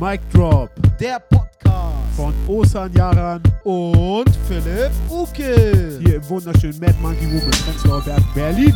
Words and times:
Mic 0.00 0.22
Drop 0.32 0.70
der 0.98 1.20
Podcast 1.20 2.16
von 2.16 2.32
Osan 2.48 2.90
Yaran 2.94 3.42
und 3.64 4.34
Philipp 4.48 4.90
Uke. 5.10 5.98
hier 6.02 6.14
im 6.16 6.26
wunderschönen 6.26 6.80
Mad 6.80 6.94
Monkey 7.02 7.26
Room 7.26 7.42
in 7.42 7.50
Prenzlauer 7.50 8.00
Berg, 8.00 8.22
Berlin. 8.34 8.74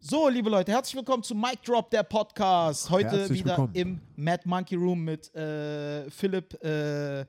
So, 0.00 0.28
liebe 0.28 0.50
Leute, 0.50 0.72
herzlich 0.72 0.96
willkommen 0.96 1.22
zu 1.22 1.34
Mic 1.34 1.60
Drop, 1.64 1.88
der 1.90 2.02
Podcast. 2.02 2.90
Heute 2.90 3.20
Herzlich 3.20 3.38
wieder 3.40 3.52
willkommen. 3.52 3.74
im 3.74 4.00
Mad 4.16 4.42
Monkey 4.44 4.74
Room 4.74 5.02
mit 5.02 5.34
äh, 5.34 6.10
Philipp 6.10 6.62
äh, 6.62 7.24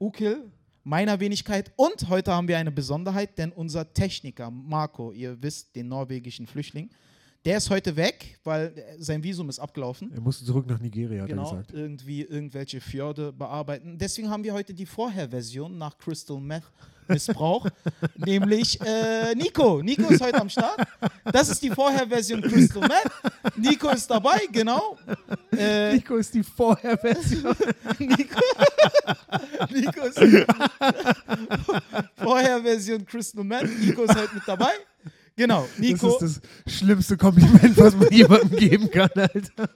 Ukil, 0.00 0.50
meiner 0.82 1.20
Wenigkeit. 1.20 1.70
Und 1.76 2.08
heute 2.08 2.32
haben 2.32 2.48
wir 2.48 2.56
eine 2.56 2.72
Besonderheit, 2.72 3.36
denn 3.36 3.52
unser 3.52 3.92
Techniker 3.92 4.50
Marco, 4.50 5.12
ihr 5.12 5.36
wisst, 5.42 5.76
den 5.76 5.88
norwegischen 5.88 6.46
Flüchtling, 6.46 6.88
der 7.46 7.58
ist 7.58 7.70
heute 7.70 7.94
weg, 7.94 8.38
weil 8.42 8.74
äh, 8.76 8.96
sein 8.98 9.22
Visum 9.22 9.48
ist 9.48 9.60
abgelaufen. 9.60 10.10
Er 10.12 10.20
musste 10.20 10.44
zurück 10.44 10.66
nach 10.66 10.80
Nigeria, 10.80 11.22
hat 11.22 11.30
er 11.30 11.36
Genau, 11.36 11.50
gesagt. 11.50 11.72
irgendwie 11.72 12.22
irgendwelche 12.22 12.80
Fjorde 12.80 13.32
bearbeiten. 13.32 13.96
Deswegen 13.96 14.28
haben 14.28 14.42
wir 14.42 14.52
heute 14.52 14.74
die 14.74 14.84
Vorherversion 14.84 15.78
nach 15.78 15.96
Crystal 15.96 16.40
Meth 16.40 16.64
Missbrauch, 17.08 17.68
nämlich 18.16 18.80
äh, 18.80 19.32
Nico. 19.36 19.80
Nico 19.80 20.08
ist 20.08 20.20
heute 20.20 20.40
am 20.40 20.48
Start. 20.48 20.80
Das 21.24 21.48
ist 21.48 21.62
die 21.62 21.70
Vorherversion 21.70 22.42
Crystal 22.42 22.82
Meth. 22.82 23.56
Nico 23.56 23.88
ist 23.90 24.10
dabei, 24.10 24.40
genau. 24.50 24.98
Äh, 25.56 25.94
Nico 25.94 26.16
ist 26.16 26.34
die 26.34 26.42
Vorherversion. 26.42 27.54
Nico, 28.00 28.40
Nico 29.70 30.00
ist 30.00 30.20
Vorherversion 32.16 33.06
Crystal 33.06 33.44
Meth. 33.44 33.70
Nico 33.78 34.02
ist 34.02 34.16
heute 34.16 34.34
mit 34.34 34.42
dabei. 34.44 34.72
Genau, 35.38 35.68
Nico. 35.76 36.18
Das 36.18 36.22
ist 36.30 36.42
das 36.64 36.72
schlimmste 36.74 37.16
Kompliment, 37.18 37.76
was 37.76 37.94
man 37.94 38.08
jemandem 38.10 38.58
geben 38.58 38.90
kann, 38.90 39.10
Alter. 39.14 39.68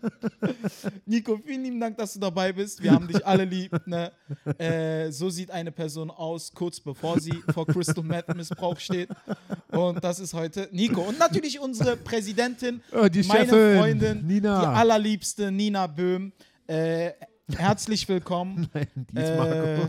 Nico, 1.04 1.38
vielen 1.44 1.64
lieben 1.64 1.80
Dank, 1.80 1.98
dass 1.98 2.14
du 2.14 2.18
dabei 2.18 2.52
bist. 2.52 2.82
Wir 2.82 2.92
haben 2.92 3.06
dich 3.06 3.26
alle 3.26 3.44
lieb. 3.44 3.70
Ne? 3.86 4.10
Äh, 4.58 5.10
so 5.12 5.28
sieht 5.28 5.50
eine 5.50 5.70
Person 5.70 6.10
aus, 6.10 6.52
kurz 6.54 6.80
bevor 6.80 7.20
sie 7.20 7.42
vor 7.52 7.66
Crystal 7.66 8.02
Meth 8.02 8.34
Missbrauch 8.34 8.78
steht. 8.80 9.10
Und 9.70 10.02
das 10.02 10.18
ist 10.18 10.32
heute 10.32 10.68
Nico. 10.72 11.02
Und 11.02 11.18
natürlich 11.18 11.60
unsere 11.60 11.96
Präsidentin, 11.96 12.80
Oh, 12.92 13.08
die 13.08 13.22
meine 13.24 13.44
Chefin, 13.50 13.78
Freundin, 13.78 14.26
Nina. 14.26 14.60
die 14.60 14.66
allerliebste 14.66 15.50
Nina 15.50 15.86
Böhm. 15.86 16.32
Äh, 16.66 17.10
herzlich 17.56 18.08
willkommen. 18.08 18.68
Nein, 18.74 18.86
die 18.94 19.16
ist 19.18 19.28
Äh, 19.28 19.36
Marco. 19.36 19.88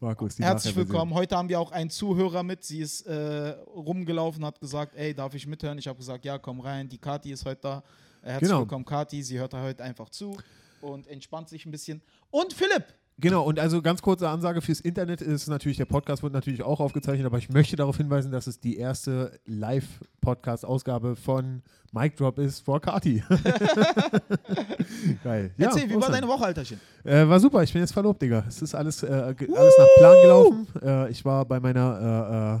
Marco 0.00 0.26
ist 0.26 0.38
die 0.38 0.42
Herzlich 0.42 0.74
willkommen. 0.76 1.14
Heute 1.14 1.36
haben 1.36 1.48
wir 1.48 1.60
auch 1.60 1.72
einen 1.72 1.90
Zuhörer 1.90 2.42
mit. 2.42 2.64
Sie 2.64 2.80
ist 2.80 3.02
äh, 3.06 3.50
rumgelaufen, 3.74 4.44
hat 4.44 4.60
gesagt, 4.60 4.94
ey, 4.96 5.14
darf 5.14 5.34
ich 5.34 5.46
mithören? 5.46 5.78
Ich 5.78 5.88
habe 5.88 5.98
gesagt, 5.98 6.24
ja, 6.24 6.38
komm 6.38 6.60
rein. 6.60 6.88
Die 6.88 6.98
Kati 6.98 7.32
ist 7.32 7.44
heute 7.44 7.60
da. 7.62 7.82
Äh, 8.22 8.30
herzlich 8.32 8.48
Genau. 8.48 8.60
willkommen, 8.60 8.84
Kati. 8.84 9.22
Sie 9.22 9.38
hört 9.38 9.52
da 9.52 9.62
heute 9.62 9.82
einfach 9.84 10.08
zu 10.10 10.36
und 10.80 11.06
entspannt 11.08 11.48
sich 11.48 11.64
ein 11.66 11.70
bisschen. 11.70 12.02
Und 12.30 12.52
Philipp, 12.52 12.84
Genau, 13.18 13.44
und 13.44 13.58
also 13.58 13.80
ganz 13.80 14.02
kurze 14.02 14.28
Ansage 14.28 14.60
fürs 14.60 14.80
Internet 14.80 15.22
ist 15.22 15.48
natürlich, 15.48 15.78
der 15.78 15.86
Podcast 15.86 16.22
wird 16.22 16.34
natürlich 16.34 16.62
auch 16.62 16.80
aufgezeichnet, 16.80 17.24
aber 17.24 17.38
ich 17.38 17.48
möchte 17.48 17.74
darauf 17.74 17.96
hinweisen, 17.96 18.30
dass 18.30 18.46
es 18.46 18.60
die 18.60 18.76
erste 18.76 19.40
Live-Podcast-Ausgabe 19.46 21.16
von 21.16 21.62
Mic 21.92 22.14
Drop 22.16 22.38
ist 22.38 22.60
vor 22.60 22.78
Kati. 22.78 23.24
Geil. 25.24 25.50
Ja, 25.56 25.68
erzähl, 25.68 25.88
wie 25.88 25.94
war 25.94 26.10
deine 26.10 26.28
Woche, 26.28 26.44
Alterchen? 26.44 26.78
Äh, 27.04 27.26
war 27.26 27.40
super, 27.40 27.62
ich 27.62 27.72
bin 27.72 27.80
jetzt 27.80 27.92
verlobt, 27.92 28.20
Digga. 28.20 28.44
Es 28.46 28.60
ist 28.60 28.74
alles, 28.74 29.02
äh, 29.02 29.06
alles 29.06 29.74
nach 29.78 29.88
Plan 29.96 30.16
gelaufen. 30.22 30.66
Äh, 30.82 31.10
ich 31.10 31.24
war 31.24 31.46
bei 31.46 31.58
meiner, 31.58 32.60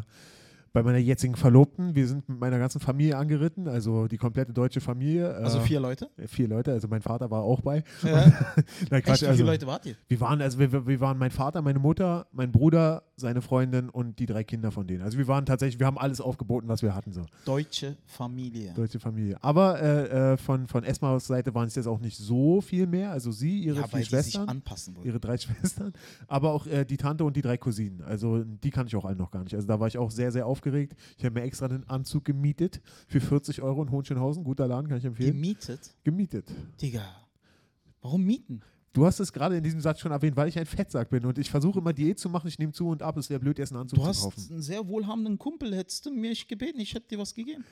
bei 0.76 0.82
meiner 0.82 0.98
jetzigen 0.98 1.36
Verlobten. 1.36 1.94
Wir 1.94 2.06
sind 2.06 2.28
mit 2.28 2.38
meiner 2.38 2.58
ganzen 2.58 2.82
Familie 2.82 3.16
angeritten, 3.16 3.66
also 3.66 4.08
die 4.08 4.18
komplette 4.18 4.52
deutsche 4.52 4.82
Familie. 4.82 5.30
Äh, 5.32 5.44
Also 5.44 5.60
vier 5.60 5.80
Leute. 5.80 6.10
äh, 6.18 6.28
Vier 6.28 6.48
Leute, 6.48 6.70
also 6.70 6.86
mein 6.86 7.00
Vater 7.00 7.30
war 7.30 7.40
auch 7.44 7.62
bei. 7.62 7.82
Ja. 8.02 8.26
Nein, 8.90 9.02
Echt, 9.02 9.06
wie 9.06 9.10
also, 9.10 9.26
viele 9.32 9.44
Leute 9.44 9.66
wart 9.66 9.86
ihr? 9.86 9.94
wir 10.06 10.20
waren, 10.20 10.42
also 10.42 10.58
wir, 10.58 10.86
wir 10.86 11.00
waren 11.00 11.16
mein 11.16 11.30
Vater, 11.30 11.62
meine 11.62 11.78
Mutter, 11.78 12.26
mein 12.30 12.52
Bruder, 12.52 13.04
seine 13.16 13.40
Freundin 13.40 13.88
und 13.88 14.18
die 14.18 14.26
drei 14.26 14.44
Kinder 14.44 14.70
von 14.70 14.86
denen. 14.86 15.00
Also 15.00 15.16
wir 15.16 15.26
waren 15.26 15.46
tatsächlich, 15.46 15.78
wir 15.80 15.86
haben 15.86 15.96
alles 15.96 16.20
aufgeboten, 16.20 16.68
was 16.68 16.82
wir 16.82 16.94
hatten, 16.94 17.14
so. 17.14 17.24
Deutsche 17.46 17.96
Familie. 18.04 18.74
Deutsche 18.74 19.00
Familie. 19.00 19.38
Aber 19.40 19.80
äh, 19.80 20.32
äh, 20.32 20.36
von, 20.36 20.66
von 20.66 20.84
Esmas 20.84 21.26
Seite 21.26 21.54
waren 21.54 21.68
es 21.68 21.74
jetzt 21.74 21.86
auch 21.86 22.00
nicht 22.00 22.18
so 22.18 22.60
viel 22.60 22.86
mehr. 22.86 23.12
Also 23.12 23.32
sie, 23.32 23.60
ihre 23.60 23.80
ja, 23.80 23.86
vier 23.86 24.04
Schwestern, 24.04 24.62
ihre 25.04 25.20
drei 25.20 25.38
Schwestern, 25.38 25.94
aber 26.28 26.52
auch 26.52 26.66
äh, 26.66 26.84
die 26.84 26.98
Tante 26.98 27.24
und 27.24 27.34
die 27.34 27.40
drei 27.40 27.56
Cousinen. 27.56 28.02
Also 28.02 28.44
die 28.44 28.70
kann 28.70 28.86
ich 28.88 28.94
auch 28.94 29.06
alle 29.06 29.16
noch 29.16 29.30
gar 29.30 29.42
nicht. 29.42 29.54
Also 29.54 29.66
da 29.66 29.80
war 29.80 29.88
ich 29.88 29.96
auch 29.96 30.10
sehr, 30.10 30.30
sehr 30.30 30.46
aufgeregt. 30.46 30.65
Ich 30.74 31.24
habe 31.24 31.34
mir 31.38 31.42
extra 31.42 31.66
einen 31.66 31.84
Anzug 31.88 32.24
gemietet 32.24 32.80
für 33.08 33.20
40 33.20 33.62
Euro 33.62 33.82
in 33.82 33.90
Hohenschönhausen. 33.90 34.44
Guter 34.44 34.66
Laden, 34.66 34.88
kann 34.88 34.98
ich 34.98 35.04
empfehlen. 35.04 35.32
Gemietet? 35.32 35.94
gemietet. 36.04 36.50
Digga. 36.80 37.02
Warum 38.00 38.24
mieten? 38.24 38.60
Du 38.92 39.04
hast 39.04 39.20
es 39.20 39.32
gerade 39.32 39.56
in 39.58 39.62
diesem 39.62 39.80
Satz 39.80 40.00
schon 40.00 40.10
erwähnt, 40.12 40.36
weil 40.36 40.48
ich 40.48 40.58
ein 40.58 40.64
Fettsack 40.64 41.10
bin 41.10 41.26
und 41.26 41.36
ich 41.38 41.50
versuche 41.50 41.80
immer 41.80 41.92
Diät 41.92 42.18
zu 42.18 42.30
machen. 42.30 42.48
Ich 42.48 42.58
nehme 42.58 42.72
zu 42.72 42.88
und 42.88 43.02
ab. 43.02 43.16
Es 43.18 43.28
wäre 43.28 43.38
blöd, 43.40 43.58
erst 43.58 43.72
einen 43.72 43.82
Anzug 43.82 43.98
Du 43.98 44.02
zu 44.04 44.08
hast 44.08 44.22
kaufen. 44.22 44.46
einen 44.52 44.62
sehr 44.62 44.86
wohlhabenden 44.88 45.38
Kumpel. 45.38 45.74
Hättest 45.76 46.06
du 46.06 46.10
mich 46.10 46.48
gebeten, 46.48 46.80
ich 46.80 46.94
hätte 46.94 47.08
dir 47.08 47.18
was 47.18 47.34
gegeben. 47.34 47.64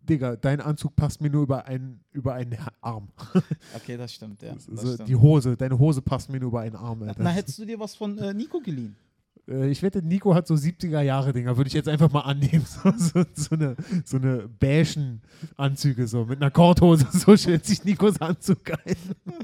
Digga, 0.00 0.36
dein 0.36 0.60
Anzug 0.60 0.94
passt 0.94 1.20
mir 1.22 1.30
nur 1.30 1.42
über 1.44 1.64
einen, 1.66 2.00
über 2.12 2.34
einen 2.34 2.56
Arm. 2.82 3.08
Okay, 3.74 3.96
das 3.96 4.12
stimmt, 4.12 4.42
ja. 4.42 4.52
Das 4.54 4.64
so, 4.66 4.92
stimmt. 4.94 5.08
die 5.08 5.16
Hose, 5.16 5.56
deine 5.56 5.78
Hose 5.78 6.02
passt 6.02 6.30
mir 6.30 6.38
nur 6.38 6.48
über 6.50 6.60
einen 6.60 6.76
Arm. 6.76 7.02
Alter. 7.02 7.22
Na, 7.22 7.30
hättest 7.30 7.58
du 7.58 7.64
dir 7.64 7.80
was 7.80 7.94
von 7.96 8.16
äh, 8.18 8.32
Nico 8.34 8.60
geliehen? 8.60 8.94
Äh, 9.48 9.70
Ich 9.70 9.82
wette, 9.82 10.02
Nico 10.02 10.34
hat 10.34 10.46
so 10.46 10.54
70er 10.54 11.00
Jahre 11.02 11.32
Dinger, 11.32 11.56
würde 11.56 11.68
ich 11.68 11.74
jetzt 11.74 11.88
einfach 11.88 12.10
mal 12.10 12.20
annehmen. 12.20 12.64
So, 12.84 12.92
so, 12.96 13.24
so 13.34 13.54
eine, 13.54 13.76
so 14.04 14.16
eine 14.16 14.48
beigen 14.48 15.20
Anzüge, 15.56 16.06
so 16.06 16.24
mit 16.24 16.40
einer 16.40 16.50
Korthose. 16.50 17.06
So 17.12 17.36
stellt 17.36 17.64
sich 17.66 17.84
Nikos 17.84 18.20
Anzug 18.20 18.58
ein. 18.84 18.96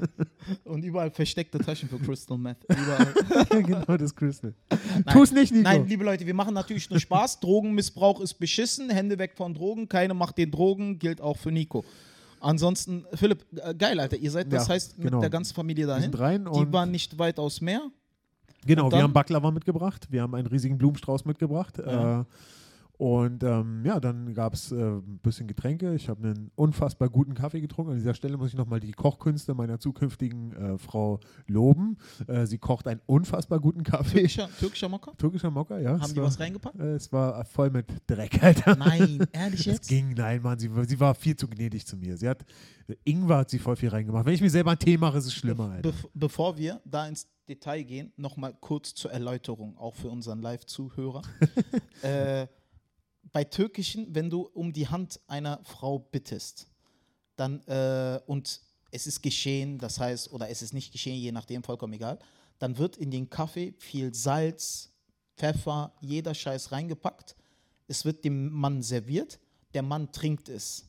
Und 0.63 0.83
überall 0.83 1.11
versteckte 1.11 1.59
Taschen 1.59 1.87
für 1.89 1.99
Crystal 1.99 2.37
Meth. 2.37 2.57
Überall. 2.67 3.63
genau 3.63 3.97
das 3.97 4.15
Crystal. 4.15 4.53
Nein. 4.69 5.03
Tu's 5.13 5.31
nicht, 5.31 5.51
Nico. 5.51 5.63
Nein, 5.63 5.87
liebe 5.87 6.03
Leute, 6.03 6.25
wir 6.25 6.33
machen 6.33 6.53
natürlich 6.53 6.89
nur 6.89 6.99
Spaß. 6.99 7.39
Drogenmissbrauch 7.39 8.19
ist 8.21 8.35
beschissen. 8.35 8.89
Hände 8.89 9.17
weg 9.19 9.33
von 9.35 9.53
Drogen. 9.53 9.87
Keine 9.87 10.13
macht 10.13 10.37
den 10.37 10.51
Drogen. 10.51 10.97
Gilt 10.99 11.21
auch 11.21 11.37
für 11.37 11.51
Nico. 11.51 11.85
Ansonsten, 12.39 13.05
Philipp, 13.13 13.45
äh, 13.55 13.75
geil, 13.75 13.99
Alter. 13.99 14.17
Ihr 14.17 14.31
seid, 14.31 14.51
das 14.51 14.67
Ja, 14.67 14.73
heißt, 14.73 14.97
mit 14.97 15.07
genau. 15.07 15.19
der 15.21 15.29
ganzen 15.29 15.53
Familie 15.53 15.83
Wir 15.83 15.87
dahin. 15.93 16.03
sind 16.03 16.19
rein 16.19 16.45
Die 16.45 16.49
und 16.49 16.73
waren 16.73 16.89
nicht 16.89 17.19
weit 17.19 17.37
aus 17.39 17.61
Meer. 17.61 17.81
Genau, 18.65 18.91
wir 18.91 19.01
haben 19.01 19.13
Baklava 19.13 19.51
mitgebracht, 19.51 20.07
wir 20.11 20.21
haben 20.21 20.35
einen 20.35 20.47
riesigen 20.47 20.77
Blumenstrauß 20.77 21.25
mitgebracht. 21.25 21.77
Ja. 21.79 22.21
Äh, 22.21 22.23
und 23.01 23.43
ähm, 23.43 23.83
ja, 23.83 23.99
dann 23.99 24.31
gab 24.35 24.53
es 24.53 24.71
äh, 24.71 24.75
ein 24.75 25.17
bisschen 25.23 25.47
Getränke. 25.47 25.95
Ich 25.95 26.07
habe 26.07 26.21
einen 26.23 26.51
unfassbar 26.53 27.09
guten 27.09 27.33
Kaffee 27.33 27.59
getrunken. 27.59 27.93
An 27.93 27.97
dieser 27.97 28.13
Stelle 28.13 28.37
muss 28.37 28.49
ich 28.49 28.53
nochmal 28.53 28.79
die 28.79 28.91
Kochkünste 28.91 29.55
meiner 29.55 29.79
zukünftigen 29.79 30.51
äh, 30.53 30.77
Frau 30.77 31.19
loben. 31.47 31.97
Äh, 32.27 32.45
sie 32.45 32.59
kocht 32.59 32.87
einen 32.87 33.01
unfassbar 33.07 33.59
guten 33.59 33.81
Kaffee. 33.81 34.19
Türkischer, 34.19 34.49
türkischer 34.59 34.87
Mokka? 34.89 35.13
Türkischer 35.17 35.49
Mokka, 35.49 35.79
ja. 35.79 35.93
Haben 35.93 36.01
es 36.01 36.13
die 36.13 36.17
war, 36.17 36.25
was 36.27 36.39
reingepackt? 36.39 36.79
Äh, 36.79 36.93
es 36.93 37.11
war 37.11 37.43
voll 37.45 37.71
mit 37.71 37.87
Dreck, 38.05 38.43
Alter. 38.43 38.75
Nein, 38.75 39.25
ehrlich 39.31 39.61
Es 39.61 39.65
jetzt? 39.65 39.89
ging, 39.89 40.13
nein, 40.13 40.43
Mann, 40.43 40.59
sie, 40.59 40.71
war- 40.75 40.85
sie 40.85 40.99
war 40.99 41.15
viel 41.15 41.35
zu 41.35 41.47
gnädig 41.47 41.87
zu 41.87 41.97
mir. 41.97 42.15
Sie 42.17 42.29
hat, 42.29 42.45
Ingwer 43.03 43.37
hat 43.37 43.49
sie 43.49 43.57
voll 43.57 43.77
viel 43.77 43.89
reingemacht. 43.89 44.27
Wenn 44.27 44.35
ich 44.35 44.41
mir 44.41 44.49
selber 44.51 44.69
einen 44.71 44.79
Tee 44.79 44.97
mache, 44.97 45.17
ist 45.17 45.25
es 45.25 45.33
schlimmer, 45.33 45.71
Alter. 45.71 45.89
Bev 45.89 46.07
bevor 46.13 46.55
wir 46.55 46.79
da 46.85 47.07
ins 47.07 47.27
Detail 47.49 47.81
gehen, 47.81 48.13
nochmal 48.15 48.53
kurz 48.61 48.93
zur 48.93 49.11
Erläuterung, 49.11 49.75
auch 49.79 49.95
für 49.95 50.09
unseren 50.09 50.39
Live-Zuhörer. 50.43 51.23
äh, 52.03 52.45
bei 53.31 53.43
Türkischen, 53.43 54.13
wenn 54.13 54.29
du 54.29 54.41
um 54.41 54.73
die 54.73 54.87
Hand 54.87 55.19
einer 55.27 55.61
Frau 55.63 55.99
bittest, 55.99 56.67
dann 57.35 57.61
äh, 57.67 58.19
und 58.25 58.61
es 58.91 59.07
ist 59.07 59.21
geschehen, 59.21 59.77
das 59.77 59.99
heißt, 59.99 60.31
oder 60.31 60.49
es 60.49 60.61
ist 60.61 60.73
nicht 60.73 60.91
geschehen, 60.91 61.15
je 61.15 61.31
nachdem, 61.31 61.63
vollkommen 61.63 61.93
egal, 61.93 62.19
dann 62.59 62.77
wird 62.77 62.97
in 62.97 63.09
den 63.09 63.29
Kaffee 63.29 63.73
viel 63.77 64.13
Salz, 64.13 64.91
Pfeffer, 65.37 65.93
jeder 66.01 66.35
Scheiß 66.35 66.71
reingepackt. 66.71 67.35
Es 67.87 68.05
wird 68.05 68.23
dem 68.25 68.51
Mann 68.51 68.83
serviert, 68.83 69.39
der 69.73 69.81
Mann 69.81 70.11
trinkt 70.11 70.49
es. 70.49 70.85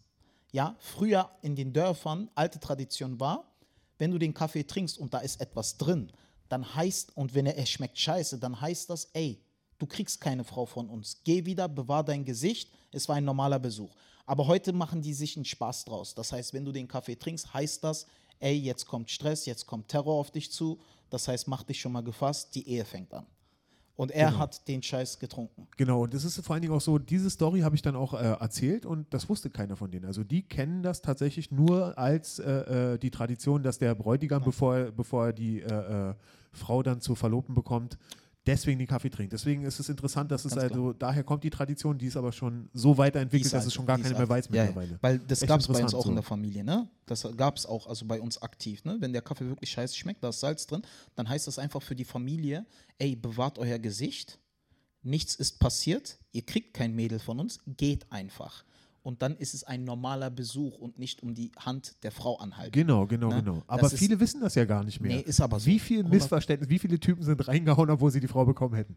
Ja, 0.51 0.77
früher 0.81 1.31
in 1.41 1.57
den 1.57 1.73
Dörfern, 1.73 2.29
alte 2.35 2.61
Tradition 2.61 3.19
war, 3.19 3.53
wenn 3.99 4.11
du 4.11 4.19
den 4.19 4.35
Kaffee 4.35 4.65
trinkst 4.65 4.99
und 4.99 5.15
da 5.15 5.19
ist 5.21 5.41
etwas 5.41 5.79
drin, 5.79 6.13
dann 6.49 6.75
heißt, 6.75 7.17
und 7.17 7.35
wenn 7.35 7.47
er, 7.47 7.57
er 7.57 7.65
schmeckt 7.65 7.99
scheiße, 7.99 8.39
dann 8.39 8.61
heißt 8.61 8.91
das, 8.91 9.07
ey, 9.15 9.42
du 9.83 9.87
kriegst 9.87 10.21
keine 10.21 10.45
Frau 10.45 10.65
von 10.65 10.89
uns. 10.89 11.21
Geh 11.25 11.45
wieder, 11.45 11.69
bewahr 11.69 12.05
dein 12.05 12.25
Gesicht, 12.25 12.71
es 12.93 13.09
war 13.09 13.17
ein 13.17 13.25
normaler 13.25 13.59
Besuch. 13.59 13.95
Aber 14.27 14.47
heute 14.47 14.73
machen 14.73 15.03
die 15.03 15.13
sich 15.13 15.37
einen 15.37 15.45
Spaß 15.45 15.85
draus. 15.87 16.15
Das 16.15 16.31
heißt, 16.31 16.55
wenn 16.55 16.65
du 16.65 16.71
den 16.71 16.87
Kaffee 16.87 17.17
trinkst, 17.17 17.53
heißt 17.53 17.83
das, 17.83 18.07
ey, 18.39 18.57
jetzt 18.57 18.87
kommt 18.87 19.11
Stress, 19.11 19.45
jetzt 19.47 19.67
kommt 19.67 19.89
Terror 19.89 20.15
auf 20.15 20.31
dich 20.31 20.53
zu. 20.53 20.79
Das 21.11 21.27
heißt, 21.27 21.49
mach 21.49 21.65
dich 21.65 21.81
schon 21.81 21.91
mal 21.93 22.03
gefasst, 22.03 22.55
die 22.55 22.67
Ehe 22.69 22.85
fängt 22.85 23.13
an. 23.13 23.27
Und 23.97 24.11
er 24.11 24.39
hat 24.39 24.67
den 24.69 24.83
Scheiß 24.83 25.19
getrunken. 25.19 25.69
Genau, 25.77 26.05
und 26.05 26.15
das 26.15 26.25
ist 26.25 26.41
vor 26.45 26.55
allen 26.55 26.63
Dingen 26.63 26.75
auch 26.75 26.81
so, 26.81 26.99
diese 26.99 27.29
Story 27.29 27.61
habe 27.61 27.75
ich 27.77 27.83
dann 27.83 27.95
auch 27.95 28.15
äh, 28.15 28.19
erzählt 28.19 28.87
und 28.87 29.13
das 29.13 29.29
wusste 29.29 29.51
keiner 29.51 29.77
von 29.77 29.91
denen. 29.91 30.07
Also 30.07 30.25
die 30.25 30.43
kennen 30.43 30.83
das 30.83 31.03
tatsächlich 31.03 31.51
nur 31.51 31.99
als 31.99 32.39
äh, 32.39 32.95
äh, 32.95 32.99
die 32.99 33.11
Tradition, 33.11 33.63
dass 33.63 33.79
der 33.79 33.95
Bräutigam, 33.95 34.43
bevor, 34.43 34.77
er- 34.77 34.93
bevor 34.93 35.27
er 35.27 35.33
die 35.35 35.61
äh, 35.61 36.11
äh, 36.11 36.15
Frau 36.53 36.83
dann 36.83 37.01
zur 37.01 37.17
Verlobten 37.17 37.55
bekommt, 37.55 37.99
deswegen 38.47 38.79
den 38.79 38.89
Kaffee 38.89 39.11
trinkt. 39.11 39.33
Deswegen 39.33 39.65
ist 39.65 39.79
es 39.79 39.89
interessant, 39.89 40.31
dass 40.31 40.45
es 40.45 40.55
Ganz 40.55 40.71
also, 40.71 40.93
daher 40.93 41.25
kommt 41.25 41.45
die 41.45 41.51
Tradition, 41.51 41.99
die 41.99 42.07
ist 42.07 42.17
aber 42.17 42.33
schon 42.33 42.69
so 42.73 42.99
weiterentwickelt, 42.99 43.53
dass 43.53 43.61
alt, 43.61 43.69
es 43.69 43.75
schon 43.75 43.87
gar 43.87 43.99
keine 43.99 44.15
mehr 44.15 44.29
weiß 44.29 44.49
Ja, 44.51 44.65
mittlerweile. 44.65 44.99
Weil 45.01 45.19
das 45.21 45.41
gab 45.41 45.61
es 45.61 45.69
bei 45.69 45.83
uns 45.83 45.95
auch 45.95 46.05
in 46.07 46.11
so. 46.11 46.15
der 46.15 46.23
Familie, 46.23 46.65
ne? 46.65 46.89
Das 47.07 47.27
gab 47.37 47.57
es 47.57 47.67
auch, 47.67 47.87
also 47.87 48.07
bei 48.07 48.21
uns 48.21 48.41
aktiv, 48.41 48.85
ne? 48.85 48.97
Wenn 49.01 49.13
der 49.13 49.23
Kaffee 49.23 49.47
wirklich 49.47 49.71
scheiße 49.71 49.97
schmeckt, 49.97 50.23
da 50.25 50.31
ist 50.31 50.41
Salz 50.41 50.67
drin, 50.67 50.83
dann 51.15 51.29
heißt 51.29 51.47
das 51.47 51.59
einfach 51.59 51.83
für 51.83 51.95
die 51.95 52.05
Familie, 52.05 52.67
ey, 52.99 53.17
bewahrt 53.17 53.59
euer 53.59 53.79
Gesicht, 53.79 54.39
nichts 55.03 55.35
ist 55.35 55.59
passiert, 55.59 56.19
ihr 56.33 56.43
kriegt 56.43 56.75
kein 56.75 56.95
Mädel 56.95 57.19
von 57.19 57.39
uns, 57.41 57.61
geht 57.67 58.11
einfach. 58.11 58.65
Und 59.05 59.21
dann 59.21 59.37
ist 59.37 59.53
es 59.53 59.65
ein 59.65 59.83
normaler 59.83 60.31
Besuch 60.31 60.79
und 60.79 60.97
nicht 60.99 61.25
um 61.25 61.35
die 61.35 61.51
Hand 61.59 61.97
der 62.05 62.13
Frau 62.13 62.37
anhalten. 62.39 62.71
Genau, 62.71 63.05
genau, 63.07 63.31
Ne? 63.31 63.43
genau. 63.43 63.55
Das 63.57 63.65
Aber 63.67 63.87
ist- 63.89 63.99
viele 63.99 64.21
wissen 64.21 64.41
das 64.41 64.55
ja 64.55 64.65
gar 64.65 64.85
nicht 64.85 65.01
mehr. 65.01 65.17
Nee, 65.17 65.23
ist 65.23 65.41
aber 65.41 65.59
so. 65.59 65.67
Wie 65.67 65.81
viel 65.81 65.99
100 66.05 66.13
Missverständnis, 66.15 66.71
wie 66.71 66.79
viele 66.79 67.01
Typen 67.01 67.25
sind 67.25 67.49
reingehauen, 67.49 67.91
obwohl 67.91 68.13
sie 68.13 68.21
die 68.21 68.29
Frau 68.29 68.45
bekommen 68.45 68.77
hätten? 68.77 68.97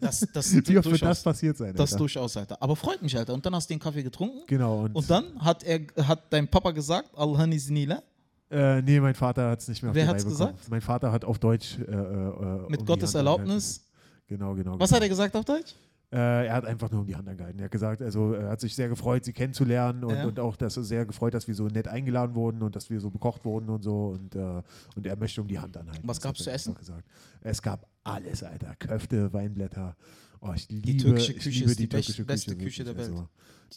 Das, 0.00 0.26
das, 0.32 0.50
Wie 0.66 0.78
oft 0.78 0.90
wird 0.90 1.02
das 1.02 1.22
passiert 1.22 1.58
sein? 1.58 1.74
das 1.74 1.92
Alter? 1.92 1.98
durchaus, 1.98 2.36
Alter. 2.38 2.62
Aber 2.62 2.74
freut 2.74 3.02
mich, 3.02 3.14
Alter. 3.18 3.34
Und 3.34 3.44
dann 3.44 3.54
hast 3.54 3.68
du 3.68 3.74
den 3.74 3.80
Kaffee 3.80 4.02
getrunken. 4.02 4.38
Genau. 4.46 4.84
Und, 4.84 4.94
Und 4.96 5.10
dann 5.10 5.38
hat 5.38 5.62
er, 5.62 5.80
hat 6.06 6.22
dein 6.32 6.48
Papa 6.48 6.70
gesagt, 6.70 7.10
Alhani 7.14 7.58
Sinila, 7.58 8.02
äh, 8.50 8.80
nee, 8.80 8.98
mein 9.00 9.14
Vater 9.14 9.50
hat 9.50 9.60
es 9.60 9.68
nicht 9.68 9.82
mehr 9.82 9.90
auf 9.90 9.94
Wer 9.96 10.06
Reihe 10.06 10.14
bekommen. 10.14 10.32
gesagt? 10.32 10.70
Mein 10.70 10.80
Vater 10.80 11.12
hat 11.12 11.24
auf 11.24 11.38
Deutsch. 11.38 11.78
Äh, 11.80 11.82
äh, 11.82 11.94
um 11.96 12.70
mit 12.70 12.80
die 12.80 12.84
Gottes 12.86 13.14
Erlaubnis. 13.14 13.80
angehalten. 13.80 13.84
Genau, 14.26 14.54
genau. 14.54 14.80
Was 14.80 14.88
genau. 14.88 14.96
hat 14.96 15.02
er 15.02 15.08
gesagt 15.10 15.36
auf 15.36 15.44
Deutsch? 15.44 15.74
Äh, 16.14 16.46
er 16.46 16.52
hat 16.54 16.64
einfach 16.64 16.92
nur 16.92 17.00
um 17.00 17.06
die 17.08 17.16
Hand 17.16 17.28
angehalten. 17.28 17.58
Er 17.58 17.64
hat 17.64 17.72
gesagt, 17.72 18.00
also 18.00 18.34
er 18.34 18.50
hat 18.50 18.60
sich 18.60 18.74
sehr 18.76 18.88
gefreut, 18.88 19.24
sie 19.24 19.32
kennenzulernen 19.32 20.04
und, 20.04 20.14
Ja. 20.14 20.26
und 20.26 20.38
auch, 20.38 20.54
dass 20.54 20.76
er 20.76 20.84
sehr 20.84 21.04
gefreut, 21.06 21.34
dass 21.34 21.48
wir 21.48 21.56
so 21.56 21.66
nett 21.66 21.88
eingeladen 21.88 22.36
wurden 22.36 22.62
und 22.62 22.76
dass 22.76 22.88
wir 22.88 23.00
so 23.00 23.10
bekocht 23.10 23.44
wurden 23.44 23.68
und 23.68 23.82
so 23.82 24.10
und, 24.10 24.36
äh, 24.36 24.62
und 24.94 25.06
er 25.06 25.16
möchte 25.16 25.42
um 25.42 25.48
die 25.48 25.58
Hand 25.58 25.76
anhalten. 25.76 26.06
Was 26.06 26.20
gab's 26.20 26.38
hat 26.38 26.44
zu 26.44 26.50
essen? 26.52 26.74
Gesagt. 26.76 27.04
Es 27.40 27.60
gab 27.62 27.88
alles, 28.04 28.44
Alter. 28.44 28.74
Köfte, 28.78 29.32
Weinblätter. 29.32 29.96
Oh, 30.40 30.52
ich 30.54 30.68
liebe, 30.68 30.86
Die 30.86 30.96
türkische 30.98 31.34
Küche 31.34 31.48
liebe 31.60 31.70
ist 31.70 31.78
die 31.80 31.86
best- 31.88 32.06
türkische 32.06 32.24
beste 32.24 32.52
Küche, 32.54 32.64
Küche 32.64 32.84
der. 32.84 32.96
Welt. 32.96 33.10
Also, 33.10 33.28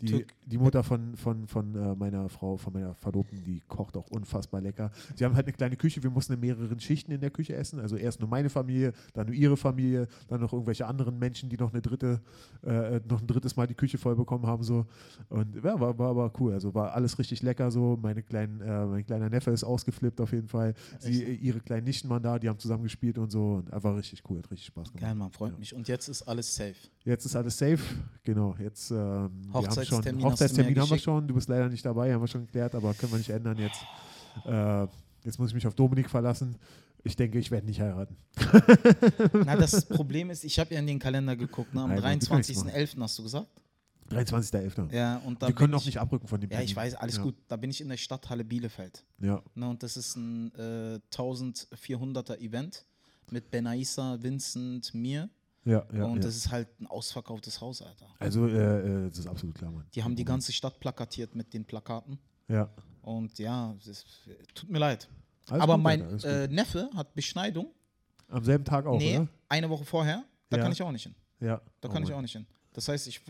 Die 0.01 0.25
die, 0.45 0.57
Mutter 0.57 0.83
von, 0.83 1.15
von, 1.15 1.47
von 1.47 1.75
äh, 1.75 1.95
meiner 1.95 2.29
Frau, 2.29 2.57
von 2.57 2.73
meiner 2.73 2.93
Verlobten, 2.95 3.43
die 3.43 3.61
kocht 3.67 3.97
auch 3.97 4.07
unfassbar 4.09 4.61
lecker. 4.61 4.91
Sie 5.15 5.25
haben 5.25 5.35
halt 5.35 5.45
eine 5.45 5.53
kleine 5.53 5.75
Küche, 5.75 6.03
wir 6.03 6.09
mussten 6.09 6.33
in 6.33 6.39
mehreren 6.39 6.79
Schichten 6.79 7.11
in 7.11 7.21
der 7.21 7.31
Küche 7.31 7.55
essen. 7.55 7.79
Also 7.79 7.95
erst 7.95 8.19
nur 8.19 8.29
meine 8.29 8.49
Familie, 8.49 8.93
dann 9.13 9.27
nur 9.27 9.35
ihre 9.35 9.57
Familie, 9.57 10.07
dann 10.27 10.41
noch 10.41 10.53
irgendwelche 10.53 10.85
anderen 10.85 11.17
Menschen, 11.19 11.49
die 11.49 11.57
noch 11.57 11.71
eine 11.73 11.81
dritte, 11.81 12.21
äh, 12.63 12.99
noch 13.09 13.21
ein 13.21 13.27
drittes 13.27 13.55
Mal 13.55 13.67
die 13.67 13.75
Küche 13.75 13.97
voll 13.97 14.15
bekommen 14.15 14.45
haben. 14.45 14.63
So. 14.63 14.85
Und 15.29 15.55
ja, 15.55 15.79
war, 15.79 15.97
war 15.97 16.09
aber 16.09 16.31
cool. 16.39 16.53
Also 16.53 16.73
war 16.73 16.93
alles 16.93 17.17
richtig 17.19 17.41
lecker 17.41 17.71
so. 17.71 17.97
Meine 18.01 18.23
kleinen, 18.23 18.61
äh, 18.61 18.85
mein 18.85 19.05
kleiner 19.05 19.29
Neffe 19.29 19.51
ist 19.51 19.63
ausgeflippt 19.63 20.21
auf 20.21 20.31
jeden 20.31 20.47
Fall. 20.47 20.73
Sie, 20.99 21.23
ihre 21.23 21.59
kleinen 21.59 21.85
Nichten 21.85 22.09
waren 22.09 22.23
da, 22.23 22.39
die 22.39 22.49
haben 22.49 22.59
zusammen 22.59 22.83
gespielt 22.83 23.17
und 23.17 23.31
so. 23.31 23.55
Und 23.55 23.71
war 23.83 23.95
richtig 23.95 24.23
cool, 24.29 24.37
hat 24.39 24.51
richtig 24.51 24.67
Spaß 24.67 24.91
gemacht. 24.91 25.01
Geil, 25.01 25.15
Mann, 25.15 25.31
freut 25.31 25.53
Ja. 25.53 25.59
mich. 25.59 25.73
Und 25.73 25.87
jetzt 25.87 26.07
ist 26.07 26.23
alles 26.23 26.55
safe. 26.55 26.75
Jetzt 27.07 27.23
ist 27.25 27.37
alles 27.37 27.57
safe. 27.57 27.79
Genau, 28.23 28.53
jetzt 28.59 28.91
ähm, 28.91 28.97
wir 28.97 29.53
haben 29.53 29.63
schon 29.63 29.63
Hochzeitstermin 29.63 30.23
Hochzeitstermin 30.25 30.79
haben 30.79 30.89
wir 30.89 30.97
schon. 30.99 31.25
Du 31.25 31.33
bist 31.35 31.47
leider 31.47 31.69
nicht 31.69 31.85
dabei, 31.85 32.13
haben 32.13 32.19
wir 32.19 32.27
schon 32.27 32.45
geklärt, 32.45 32.75
aber 32.75 32.93
können 32.93 33.13
wir 33.13 33.17
nicht 33.17 33.29
ändern 33.29 33.57
jetzt. 33.57 33.79
Äh, 34.45 34.87
jetzt 35.23 35.39
muss 35.39 35.47
ich 35.47 35.55
mich 35.55 35.65
auf 35.65 35.73
Dominik 35.73 36.09
verlassen. 36.09 36.57
Ich 37.05 37.15
denke, 37.15 37.39
ich 37.39 37.49
werde 37.49 37.65
nicht 37.65 37.79
heiraten. 37.79 38.17
Na, 39.45 39.55
das 39.55 39.85
Problem 39.85 40.29
ist, 40.31 40.43
ich 40.43 40.59
habe 40.59 40.73
ja 40.73 40.81
in 40.81 40.87
den 40.87 40.99
Kalender 40.99 41.37
geguckt, 41.37 41.73
ne? 41.73 41.81
am 41.81 41.91
Alter, 41.91 42.13
du 42.13 42.25
kannst 42.27 42.51
23.11. 42.51 42.99
hast 42.99 43.17
du 43.17 43.23
gesagt. 43.23 43.47
23.11. 44.11 44.93
Ja, 44.93 45.17
und 45.19 45.41
da 45.41 45.47
wir 45.47 45.55
können 45.55 45.73
auch 45.75 45.79
ich, 45.79 45.85
nicht 45.85 45.99
abrücken 45.99 46.27
von 46.27 46.41
dem 46.41 46.49
Ja, 46.49 46.59
ich 46.59 46.75
weiß, 46.75 46.95
alles 46.95 47.17
ja. 47.17 47.23
gut. 47.23 47.35
Da 47.47 47.55
bin 47.55 47.69
ich 47.69 47.79
in 47.79 47.87
der 47.87 47.95
Stadthalle 47.95 48.43
Bielefeld. 48.43 49.05
Ja, 49.19 49.41
Ne, 49.55 49.69
und 49.69 49.81
das 49.81 49.95
ist 49.95 50.17
ein 50.17 50.53
äh, 50.55 50.99
1400er 51.13 52.37
Event 52.39 52.85
mit 53.31 53.49
Benaisa, 53.49 54.21
Vincent, 54.21 54.93
mir. 54.93 55.29
Ja, 55.67 55.85
ja. 55.93 56.05
und 56.05 56.15
ja. 56.17 56.21
das 56.23 56.35
ist 56.35 56.49
halt 56.51 56.67
ein 56.79 56.87
ausverkauftes 56.87 57.59
Haus, 57.61 57.81
Alter. 57.81 58.07
also, 58.19 58.47
äh, 58.47 59.05
äh, 59.05 59.09
das 59.09 59.19
ist 59.19 59.27
absolut 59.27 59.55
klar, 59.55 59.71
Mann. 59.71 59.85
Die 59.93 60.03
haben 60.03 60.15
die 60.15 60.25
ganze 60.25 60.51
Stadt 60.53 60.79
plakatiert 60.79 61.35
mit 61.35 61.53
den 61.53 61.65
Plakaten. 61.65 62.17
Ja. 62.47 62.69
Und 63.01 63.37
ja, 63.39 63.75
das 63.85 64.05
tut 64.53 64.69
mir 64.69 64.79
leid. 64.79 65.07
Alles 65.49 65.63
Aber 65.63 65.75
gut, 65.75 65.83
mein 65.83 66.19
äh, 66.23 66.47
Neffe 66.47 66.89
hat 66.95 67.13
Beschneidung. 67.13 67.67
Am 68.29 68.43
selben 68.43 68.65
Tag 68.65 68.85
auch, 68.85 68.97
nee, 68.99 69.17
oder? 69.17 69.27
eine 69.49 69.69
Woche 69.69 69.85
vorher. 69.85 70.23
Da 70.49 70.57
Ja. 70.57 70.63
kann 70.63 70.71
ich 70.71 70.81
auch 70.81 70.91
nicht 70.91 71.03
hin. 71.03 71.15
Ja. 71.39 71.61
Da 71.81 71.87
Oh 71.87 71.91
kann 71.91 72.03
ich 72.03 72.09
Mann. 72.09 72.17
auch 72.19 72.21
nicht 72.21 72.33
hin. 72.33 72.45
Das 72.73 72.87
heißt, 72.87 73.07
ich 73.07 73.21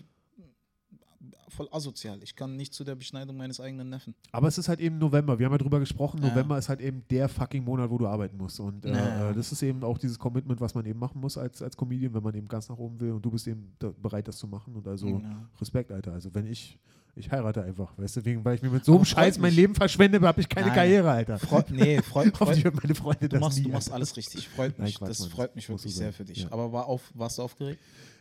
voll 1.49 1.67
asozial. 1.71 2.19
Ich 2.23 2.35
kann 2.35 2.55
nicht 2.55 2.73
zu 2.73 2.83
der 2.83 2.95
Beschneidung 2.95 3.37
meines 3.37 3.59
eigenen 3.59 3.89
Neffen. 3.89 4.13
Aber 4.31 4.47
es 4.47 4.57
ist 4.57 4.67
halt 4.67 4.79
eben 4.79 4.97
November. 4.97 5.39
Wir 5.39 5.45
haben 5.45 5.53
ja 5.53 5.57
drüber 5.57 5.79
gesprochen. 5.79 6.21
Ja. 6.21 6.29
November 6.29 6.57
ist 6.57 6.69
halt 6.69 6.81
eben 6.81 7.03
der 7.09 7.29
fucking 7.29 7.63
Monat, 7.63 7.89
wo 7.89 7.97
du 7.97 8.07
arbeiten 8.07 8.37
musst. 8.37 8.59
Und 8.59 8.85
äh, 8.85 8.89
Ja. 8.91 9.29
äh, 9.31 9.33
das 9.33 9.51
ist 9.51 9.61
eben 9.63 9.83
auch 9.83 9.97
dieses 9.97 10.19
Commitment, 10.19 10.59
was 10.59 10.75
man 10.75 10.85
eben 10.85 10.99
machen 10.99 11.21
muss 11.21 11.37
als, 11.37 11.61
als 11.61 11.77
Comedian, 11.77 12.13
wenn 12.13 12.23
man 12.23 12.35
eben 12.35 12.47
ganz 12.47 12.67
nach 12.69 12.77
oben 12.77 12.99
will. 12.99 13.11
Und 13.13 13.23
du 13.23 13.31
bist 13.31 13.47
eben 13.47 13.71
da, 13.79 13.91
bereit, 14.01 14.27
das 14.27 14.37
zu 14.37 14.47
machen. 14.47 14.75
Und 14.75 14.87
also 14.87 15.07
Ja. 15.07 15.47
Respekt, 15.59 15.91
Alter. 15.91 16.13
Also 16.13 16.33
wenn 16.33 16.45
ich, 16.47 16.77
ich 17.15 17.31
heirate 17.31 17.63
einfach. 17.63 17.97
Weißt 17.97 18.17
du, 18.17 18.25
wegen, 18.25 18.43
weil 18.45 18.55
ich 18.55 18.61
mir 18.61 18.69
mit 18.69 18.83
so 18.85 18.95
einem 18.95 19.05
Scheiß 19.05 19.37
mein 19.39 19.49
mich. 19.51 19.55
Leben 19.55 19.73
verschwende, 19.73 20.19
habe 20.21 20.41
ich 20.41 20.49
keine 20.49 20.67
Nein. 20.67 20.75
Karriere, 20.75 21.09
Alter. 21.09 21.39
Freu, 21.39 21.61
nee, 21.69 22.01
freut, 22.03 22.39
wird 22.63 22.75
meine 22.83 22.93
Freunde 22.93 23.29
du, 23.29 23.39
machst, 23.39 23.57
nie, 23.57 23.63
du 23.63 23.69
machst 23.71 23.91
alles 23.91 24.15
richtig. 24.17 24.47
Freut 24.49 24.77
Nein, 24.77 24.85
mich. 24.87 24.97
Quatsch, 24.99 25.09
das 25.09 25.25
freut 25.27 25.55
mich 25.55 25.67
wirklich 25.69 25.95
sehr 25.95 26.07
sein. 26.07 26.13
für 26.13 26.25
dich. 26.25 26.43
Ja. 26.43 26.51
Aber 26.51 26.71
war 26.71 26.85
auf, 26.85 27.09
warst 27.15 27.37
du 27.37 27.43
aufgeregt? 27.43 27.79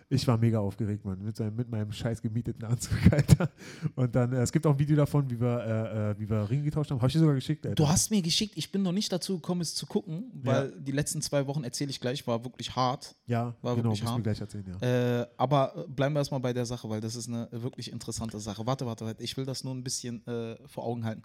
Ich 0.09 0.27
war 0.29 0.39
mega 0.39 0.61
aufgeregt, 0.61 1.05
Mann, 1.05 1.21
mit, 1.21 1.37
seinem, 1.37 1.57
mit 1.57 1.69
meinem 1.69 1.91
scheiß 1.91 2.23
gemieteten 2.23 2.65
Anzug, 2.65 2.97
Alter. 3.11 3.51
Und 3.97 4.15
dann, 4.15 4.33
äh, 4.33 4.43
es 4.43 4.53
gibt 4.53 4.65
auch 4.67 4.73
ein 4.73 4.79
Video 4.79 4.95
davon, 4.95 5.29
wie 5.29 5.41
wir, 5.41 5.59
äh, 5.59 6.11
äh, 6.11 6.19
wie 6.19 6.31
wir 6.31 6.49
Ringe 6.49 6.63
getauscht 6.63 6.91
haben. 6.93 6.99
Habe 6.99 7.09
ich 7.09 7.15
dir 7.15 7.19
sogar 7.19 7.35
geschickt, 7.35 7.67
Alter. 7.67 7.75
Du 7.75 7.89
hast 7.89 8.11
mir 8.11 8.23
geschickt, 8.23 8.53
ich 8.57 8.71
bin 8.71 8.83
noch 8.83 8.93
nicht 8.93 9.13
dazu 9.13 9.37
gekommen, 9.37 9.63
es 9.63 9.75
zu 9.75 9.85
gucken, 9.87 10.31
weil 10.33 10.73
die 10.79 10.93
letzten 10.93 11.21
zwei 11.23 11.47
Wochen, 11.49 11.65
erzähle 11.65 11.91
ich 11.91 12.01
gleich, 12.01 12.25
war 12.27 12.45
wirklich 12.45 12.77
hart. 12.77 13.17
ja, 13.27 13.57
war 13.63 13.75
genau, 13.75 13.91
wirklich 13.91 14.05
hart. 14.05 14.23
gleich 14.23 14.41
erzählen, 14.41 14.65
ja. 14.81 15.21
Äh, 15.23 15.27
aber 15.37 15.75
äh, 15.77 15.89
bleiben 15.89 16.15
wir 16.15 16.21
erstmal 16.21 16.41
bei 16.41 16.53
der 16.53 16.67
Sache, 16.67 16.89
weil 16.89 17.01
das 17.01 17.17
ist 17.17 17.29
eine 17.29 17.49
wirklich 17.51 17.91
interessante 17.91 18.39
Sache. 18.39 18.65
Warte, 18.65 18.87
warte, 18.87 19.05
warte. 19.05 19.25
Ich 19.25 19.37
will 19.37 19.45
das 19.45 19.65
nur 19.65 19.75
ein 19.75 19.83
bisschen 19.83 20.25
äh, 20.29 20.57
vor 20.69 20.85
Augen 20.85 21.05
halten. 21.05 21.23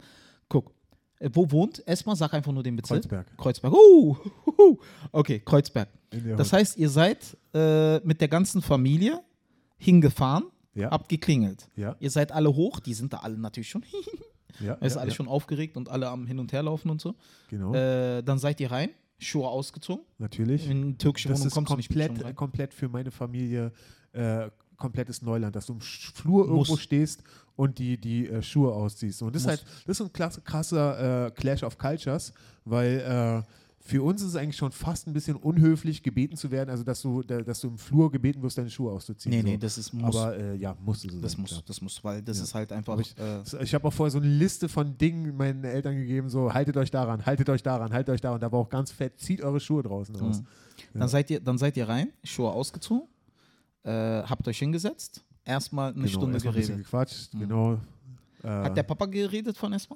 Guck, 0.49 0.73
wo 1.33 1.49
wohnt? 1.51 1.83
Erstmal 1.85 2.15
sag 2.15 2.33
einfach 2.33 2.51
nur 2.51 2.63
den 2.63 2.75
Bezirk. 2.75 3.01
Kreuzberg. 3.03 3.37
Kreuzberg. 3.37 3.73
Uh, 3.73 4.15
okay, 5.11 5.39
Kreuzberg. 5.39 5.89
Das 6.37 6.51
heißt, 6.53 6.77
ihr 6.77 6.89
seid 6.89 7.37
äh, 7.53 7.99
mit 7.99 8.19
der 8.21 8.27
ganzen 8.27 8.61
Familie 8.61 9.21
hingefahren, 9.77 10.45
Ja. 10.73 10.91
habt 10.91 11.09
geklingelt. 11.09 11.67
Ja. 11.75 11.95
Ihr 11.99 12.09
seid 12.11 12.31
alle 12.31 12.53
hoch, 12.53 12.79
die 12.79 12.93
sind 12.93 13.13
da 13.13 13.17
alle 13.17 13.37
natürlich 13.37 13.69
schon, 13.69 13.83
ja, 14.59 14.73
ist 14.75 14.95
ja, 14.95 15.01
alle 15.01 15.09
ja, 15.09 15.15
schon 15.15 15.27
aufgeregt 15.27 15.77
und 15.77 15.89
alle 15.89 16.07
am 16.09 16.27
Hin- 16.27 16.39
und 16.39 16.51
Herlaufen 16.51 16.91
und 16.91 17.01
so. 17.01 17.15
Genau, 17.49 17.73
Äh, 17.73 18.21
dann 18.23 18.39
seid 18.39 18.59
ihr 18.59 18.71
rein, 18.71 18.89
Schuhe 19.19 19.47
ausgezogen. 19.47 20.03
natürlich. 20.17 20.67
In 20.69 20.97
türkische 20.97 21.29
Das 21.29 21.39
Wohnung 21.39 21.47
ist 21.47 21.53
kommst 21.53 21.71
du 21.71 21.75
nicht 21.77 21.89
komplett, 21.89 22.35
komplett 22.35 22.73
für 22.73 22.89
meine 22.89 23.11
Familie 23.11 23.71
äh, 24.13 24.49
komplettes 24.77 25.21
Neuland, 25.21 25.55
dass 25.55 25.67
du 25.67 25.73
im 25.73 25.81
Flur 25.81 26.45
irgendwo 26.47 26.71
Muss. 26.73 26.81
stehst 26.81 27.23
und 27.55 27.77
die, 27.79 27.97
die 27.97 28.27
äh, 28.27 28.41
Schuhe 28.41 28.73
ausziehst. 28.73 29.21
Und 29.21 29.35
das 29.35 29.43
ist 29.43 29.47
Muss. 29.47 29.57
halt, 29.57 29.65
das 29.87 29.99
ist 29.99 30.05
ein 30.07 30.13
klasse, 30.13 30.41
krasser 30.41 31.27
äh, 31.27 31.31
Clash 31.31 31.63
of 31.63 31.77
Cultures, 31.77 32.33
weil 32.65 32.99
äh, 32.99 33.51
für 33.83 34.03
uns 34.03 34.21
ist 34.21 34.27
es 34.29 34.35
eigentlich 34.35 34.57
schon 34.57 34.71
fast 34.71 35.07
ein 35.07 35.13
bisschen 35.13 35.35
unhöflich, 35.35 36.03
gebeten 36.03 36.37
zu 36.37 36.51
werden, 36.51 36.69
also 36.69 36.83
dass 36.83 37.01
du, 37.01 37.23
da, 37.23 37.41
dass 37.41 37.61
du 37.61 37.69
im 37.69 37.77
Flur 37.79 38.11
gebeten 38.11 38.41
wirst, 38.43 38.59
deine 38.59 38.69
Schuhe 38.69 38.91
auszuziehen. 38.91 39.33
Nee, 39.33 39.41
so. 39.41 39.47
nee, 39.47 39.57
das 39.57 39.77
ist 39.79 39.91
muss. 39.91 40.15
Aber 40.15 40.37
äh, 40.37 40.55
ja, 40.55 40.77
muss 40.79 41.03
es 41.03 41.19
das 41.19 41.31
sein, 41.31 41.41
muss, 41.41 41.49
klar. 41.49 41.63
das 41.65 41.81
muss, 41.81 42.03
weil 42.03 42.21
das 42.21 42.37
Ja. 42.37 42.43
ist 42.43 42.53
halt 42.53 42.71
einfach. 42.71 42.93
Aber 42.93 43.01
ich- 43.01 43.15
äh, 43.17 43.63
Ich 43.63 43.73
habe 43.73 43.87
auch 43.87 43.91
vorher 43.93 44.11
so 44.11 44.19
eine 44.19 44.27
Liste 44.27 44.69
von 44.69 44.97
Dingen 44.99 45.35
meinen 45.35 45.63
Eltern 45.63 45.95
gegeben, 45.95 46.29
so 46.29 46.53
haltet 46.53 46.77
euch 46.77 46.91
daran, 46.91 47.25
haltet 47.25 47.49
euch 47.49 47.63
daran, 47.63 47.91
haltet 47.91 48.13
euch 48.13 48.21
daran. 48.21 48.39
Da 48.39 48.51
war 48.51 48.59
auch 48.59 48.69
ganz 48.69 48.91
fett, 48.91 49.19
zieht 49.19 49.41
eure 49.41 49.59
Schuhe 49.59 49.81
draußen 49.81 50.15
aus. 50.21 50.41
Mhm. 50.41 50.99
Dann, 50.99 51.07
seid 51.09 51.31
ihr, 51.31 51.39
dann 51.39 51.57
seid 51.57 51.75
ihr 51.75 51.89
rein, 51.89 52.09
Schuhe 52.23 52.51
ausgezogen, 52.51 53.07
äh, 53.83 53.89
habt 54.23 54.47
euch 54.47 54.59
hingesetzt, 54.59 55.23
erstmal 55.45 55.91
eine 55.91 56.03
Genau, 56.03 56.07
Stunde 56.07 56.33
erstmal 56.35 56.53
ein 56.55 56.61
geredet. 56.61 56.85
gequatscht, 56.85 57.33
Mhm. 57.33 57.39
genau. 57.39 57.79
Äh, 58.43 58.47
Hat 58.47 58.77
der 58.77 58.83
Papa 58.83 59.05
geredet 59.05 59.57
von 59.57 59.71
Esma? 59.73 59.95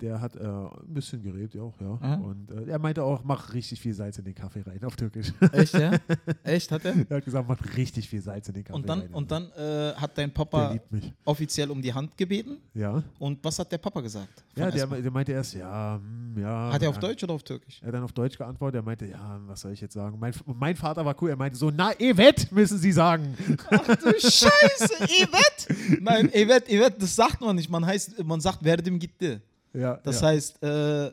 Der 0.00 0.20
hat 0.20 0.36
äh, 0.36 0.40
ein 0.44 0.70
bisschen 0.88 1.22
geredet, 1.22 1.54
ja, 1.54 1.62
auch, 1.62 1.80
ja. 1.80 1.98
Aha. 2.00 2.14
Und 2.16 2.50
äh, 2.50 2.70
er 2.70 2.78
meinte 2.78 3.02
auch, 3.02 3.22
mach 3.24 3.52
richtig 3.54 3.80
viel 3.80 3.94
Salz 3.94 4.18
in 4.18 4.24
den 4.24 4.34
Kaffee 4.34 4.62
rein, 4.62 4.82
auf 4.84 4.96
Türkisch. 4.96 5.32
Echt, 5.52 5.74
ja? 5.74 5.92
Echt, 6.44 6.70
hat 6.72 6.84
er? 6.84 6.94
er 7.08 7.16
hat 7.16 7.24
gesagt, 7.24 7.48
mach 7.48 7.58
richtig 7.76 8.08
viel 8.08 8.20
Salz 8.20 8.48
in 8.48 8.54
den 8.54 8.64
Kaffee 8.64 8.76
Und 8.76 8.88
dann, 8.88 9.00
rein. 9.00 9.14
und 9.14 9.30
dann 9.30 9.50
äh, 9.52 9.94
hat 9.94 10.16
dein 10.18 10.32
Papa 10.32 10.76
offiziell 11.24 11.70
um 11.70 11.80
die 11.80 11.92
Hand 11.92 12.16
gebeten. 12.16 12.58
Ja, 12.74 13.02
Und 13.18 13.42
was 13.44 13.58
hat 13.58 13.70
der 13.70 13.78
Papa 13.78 14.00
gesagt? 14.00 14.44
ja 14.56 14.70
der, 14.70 14.86
der 14.86 15.10
meinte 15.10 15.32
erst, 15.32 15.54
ja, 15.54 15.96
hm, 16.02 16.40
ja. 16.42 16.72
Hat 16.72 16.82
er 16.82 16.88
auf 16.88 16.96
ja. 16.96 17.00
Deutsch 17.00 17.22
oder 17.24 17.34
auf 17.34 17.42
Türkisch? 17.42 17.80
Er 17.80 17.88
hat 17.88 17.94
dann 17.94 18.02
auf 18.02 18.12
Deutsch 18.12 18.36
geantwortet, 18.36 18.80
er 18.80 18.84
meinte, 18.84 19.06
ja, 19.06 19.40
was 19.46 19.60
soll 19.60 19.72
ich 19.72 19.80
jetzt 19.80 19.94
sagen? 19.94 20.18
Mein, 20.18 20.32
mein 20.46 20.76
Vater 20.76 21.04
war 21.04 21.14
cool, 21.22 21.30
er 21.30 21.36
meinte 21.36 21.56
so, 21.56 21.70
na, 21.70 21.92
Evet 21.98 22.50
müssen 22.50 22.78
Sie 22.78 22.92
sagen. 22.92 23.36
Ach 23.70 23.86
du 23.96 24.10
Scheiße, 24.18 24.94
Evet! 24.98 26.00
Nein, 26.00 26.28
Evet, 26.32 26.64
Evet, 26.68 26.94
das 27.00 27.14
sagt 27.14 27.40
man 27.40 27.56
nicht. 27.56 27.70
Man, 27.70 27.84
heißt, 27.86 28.24
man 28.24 28.40
sagt 28.40 28.62
Verdim 28.62 28.98
gitti. 28.98 29.38
Ja, 29.74 30.00
Das 30.02 30.20
ja. 30.20 30.28
heißt, 30.28 30.62
äh, 30.62 31.10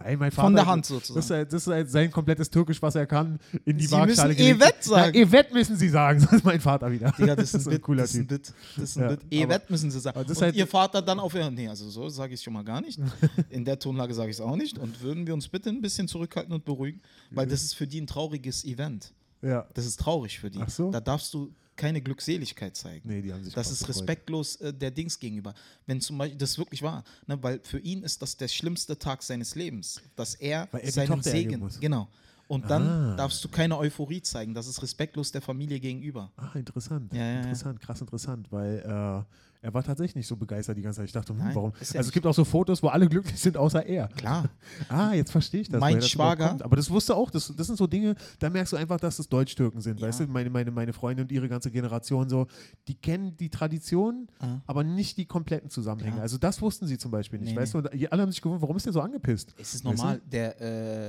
Ey, 0.00 0.16
mein 0.16 0.30
Vater, 0.30 0.46
von 0.46 0.54
der 0.54 0.66
Hand 0.66 0.84
Das 0.84 0.90
ist, 0.90 1.06
sozusagen. 1.08 1.38
halt, 1.38 1.52
das 1.52 1.62
ist 1.66 1.72
halt 1.72 1.90
sein 1.90 2.12
komplettes 2.12 2.48
Türkisch, 2.48 2.80
was 2.80 2.94
er 2.94 3.04
kann, 3.04 3.40
in 3.64 3.76
die 3.76 3.86
Sie 3.86 3.90
Waagschale 3.90 4.28
müssen 4.28 4.38
gelegt. 4.38 4.62
Evet 4.62 4.84
sagen. 4.84 5.12
Ja, 5.16 5.22
Evet 5.22 5.52
müssen 5.52 5.76
Sie 5.76 5.88
sagen, 5.88 6.20
das 6.22 6.32
ist 6.34 6.44
mein 6.44 6.60
Vater 6.60 6.88
wieder. 6.92 7.10
Digga, 7.18 7.34
das 7.34 7.52
ist 7.52 7.66
ein, 7.66 7.70
Bit, 7.72 7.82
cooler 7.82 8.02
das 8.02 8.12
Typ. 8.12 8.28
Bit. 8.28 8.52
Das 8.76 8.90
ist 8.90 8.96
ein 8.96 9.02
Ja, 9.02 9.08
aber- 9.08 9.18
Evet 9.32 9.70
müssen 9.70 9.90
sie 9.90 9.98
sagen. 9.98 10.24
das 10.28 10.36
und 10.38 10.42
halt- 10.44 10.54
ihr 10.54 10.68
Vater 10.68 11.02
dann 11.02 11.18
auf 11.18 11.34
nee, 11.34 11.66
also 11.68 11.90
so 11.90 12.08
sage 12.10 12.32
ich 12.34 12.38
es 12.38 12.44
schon 12.44 12.52
mal 12.52 12.62
gar 12.62 12.80
nicht. 12.80 13.00
In 13.50 13.64
der 13.64 13.76
Tonlage 13.80 14.14
sage 14.14 14.30
ich 14.30 14.36
es 14.36 14.40
auch 14.40 14.54
nicht. 14.54 14.78
Und 14.78 15.00
würden 15.02 15.26
wir 15.26 15.34
uns 15.34 15.48
bitte 15.48 15.68
ein 15.68 15.80
bisschen 15.80 16.06
zurückhalten 16.06 16.52
und 16.54 16.64
beruhigen, 16.64 17.00
weil 17.32 17.48
das 17.48 17.64
ist 17.64 17.74
für 17.74 17.88
die 17.88 18.00
ein 18.00 18.06
trauriges 18.06 18.64
Event. 18.64 19.12
Ja. 19.42 19.66
Das 19.74 19.84
ist 19.84 19.98
traurig 19.98 20.38
für 20.38 20.48
die. 20.48 20.60
Ach 20.62 20.70
so. 20.70 20.92
Da 20.92 21.00
darfst 21.00 21.34
du 21.34 21.52
keine 21.78 22.02
Glückseligkeit 22.02 22.76
zeigen. 22.76 23.08
Nee, 23.08 23.22
die 23.22 23.32
haben 23.32 23.42
sich 23.42 23.54
Das 23.54 23.70
ist 23.70 23.88
respektlos 23.88 24.56
äh, 24.56 24.74
der 24.74 24.90
Dings 24.90 25.18
gegenüber. 25.18 25.54
Wenn 25.86 26.00
zum 26.02 26.18
Beispiel 26.18 26.36
das 26.36 26.58
wirklich 26.58 26.82
war, 26.82 27.04
ne, 27.26 27.42
weil 27.42 27.60
für 27.62 27.78
ihn 27.78 28.02
ist 28.02 28.20
das 28.20 28.36
der 28.36 28.48
schlimmste 28.48 28.98
Tag 28.98 29.22
seines 29.22 29.54
Lebens, 29.54 30.02
dass 30.16 30.34
er 30.34 30.68
er 30.72 30.92
seinen 30.92 31.22
Segen, 31.22 31.60
muss. 31.60 31.80
genau. 31.80 32.08
Und 32.48 32.68
dann 32.70 32.86
Ah. 32.88 33.16
darfst 33.16 33.44
du 33.44 33.48
keine 33.48 33.76
Euphorie 33.76 34.22
zeigen. 34.22 34.54
Das 34.54 34.66
ist 34.66 34.82
respektlos 34.82 35.30
der 35.32 35.42
Familie 35.42 35.78
gegenüber. 35.80 36.32
Ah, 36.36 36.50
interessant. 36.54 37.12
Ja, 37.12 37.18
ja, 37.20 37.32
ja. 37.32 37.40
interessant, 37.40 37.78
krass 37.80 38.00
interessant, 38.00 38.50
weil 38.50 38.78
äh, 38.78 39.22
er 39.60 39.74
war 39.74 39.82
tatsächlich 39.82 40.14
nicht 40.16 40.26
so 40.26 40.36
begeistert 40.36 40.76
die 40.76 40.82
ganze 40.82 40.98
Zeit. 40.98 41.06
Ich 41.06 41.12
dachte, 41.12 41.32
hm, 41.32 41.38
Nein, 41.38 41.54
warum? 41.54 41.72
er 41.72 41.80
Also 41.80 41.98
es 41.98 42.12
gibt 42.12 42.26
auch 42.26 42.34
so 42.34 42.44
Fotos, 42.44 42.82
wo 42.82 42.88
alle 42.88 43.08
glücklich 43.08 43.40
sind, 43.40 43.56
außer 43.56 43.84
er. 43.84 44.08
Klar. 44.08 44.48
Ah, 44.88 45.12
jetzt 45.14 45.30
verstehe 45.32 45.60
ich 45.62 45.68
das. 45.68 45.80
Mein 45.80 45.96
das 45.96 46.08
Schwager- 46.08 46.48
kommt. 46.48 46.62
Aber 46.62 46.76
das 46.76 46.88
wusste 46.90 47.14
auch, 47.16 47.30
das, 47.30 47.52
das 47.56 47.66
sind 47.66 47.76
so 47.76 47.86
Dinge, 47.86 48.14
da 48.38 48.50
merkst 48.50 48.72
du 48.72 48.76
einfach, 48.76 48.98
dass 49.00 49.18
es 49.18 49.28
Deutsch-Türken 49.28 49.80
sind. 49.80 50.00
Ja. 50.00 50.06
Weißt 50.08 50.20
du, 50.20 50.26
meine, 50.28 50.50
meine, 50.50 50.70
meine 50.70 50.92
Freunde 50.92 51.22
und 51.22 51.32
ihre 51.32 51.48
ganze 51.48 51.70
Generation 51.70 52.28
so, 52.28 52.46
die 52.86 52.94
kennen 52.94 53.36
die 53.36 53.50
Tradition, 53.50 54.28
Ah. 54.40 54.60
aber 54.66 54.84
nicht 54.84 55.16
die 55.16 55.26
kompletten 55.26 55.70
Zusammenhänge. 55.70 56.16
Ja. 56.16 56.22
Also 56.22 56.38
das 56.38 56.60
wussten 56.62 56.86
sie 56.86 56.98
zum 56.98 57.10
Beispiel 57.10 57.38
nicht. 57.40 57.50
Nee, 57.52 57.56
weißt 57.56 57.74
du, 57.74 57.78
und 57.78 57.92
die 57.94 58.10
alle 58.12 58.22
haben 58.22 58.30
sich 58.30 58.40
gewundert, 58.40 58.62
warum 58.62 58.76
ist 58.76 58.86
der 58.86 58.92
so 58.92 59.00
angepisst? 59.00 59.54
Es 59.58 59.74
ist 59.74 59.84
Weißt 59.84 59.98
du? 59.98 60.02
normal. 60.02 60.20
Der, 60.26 60.60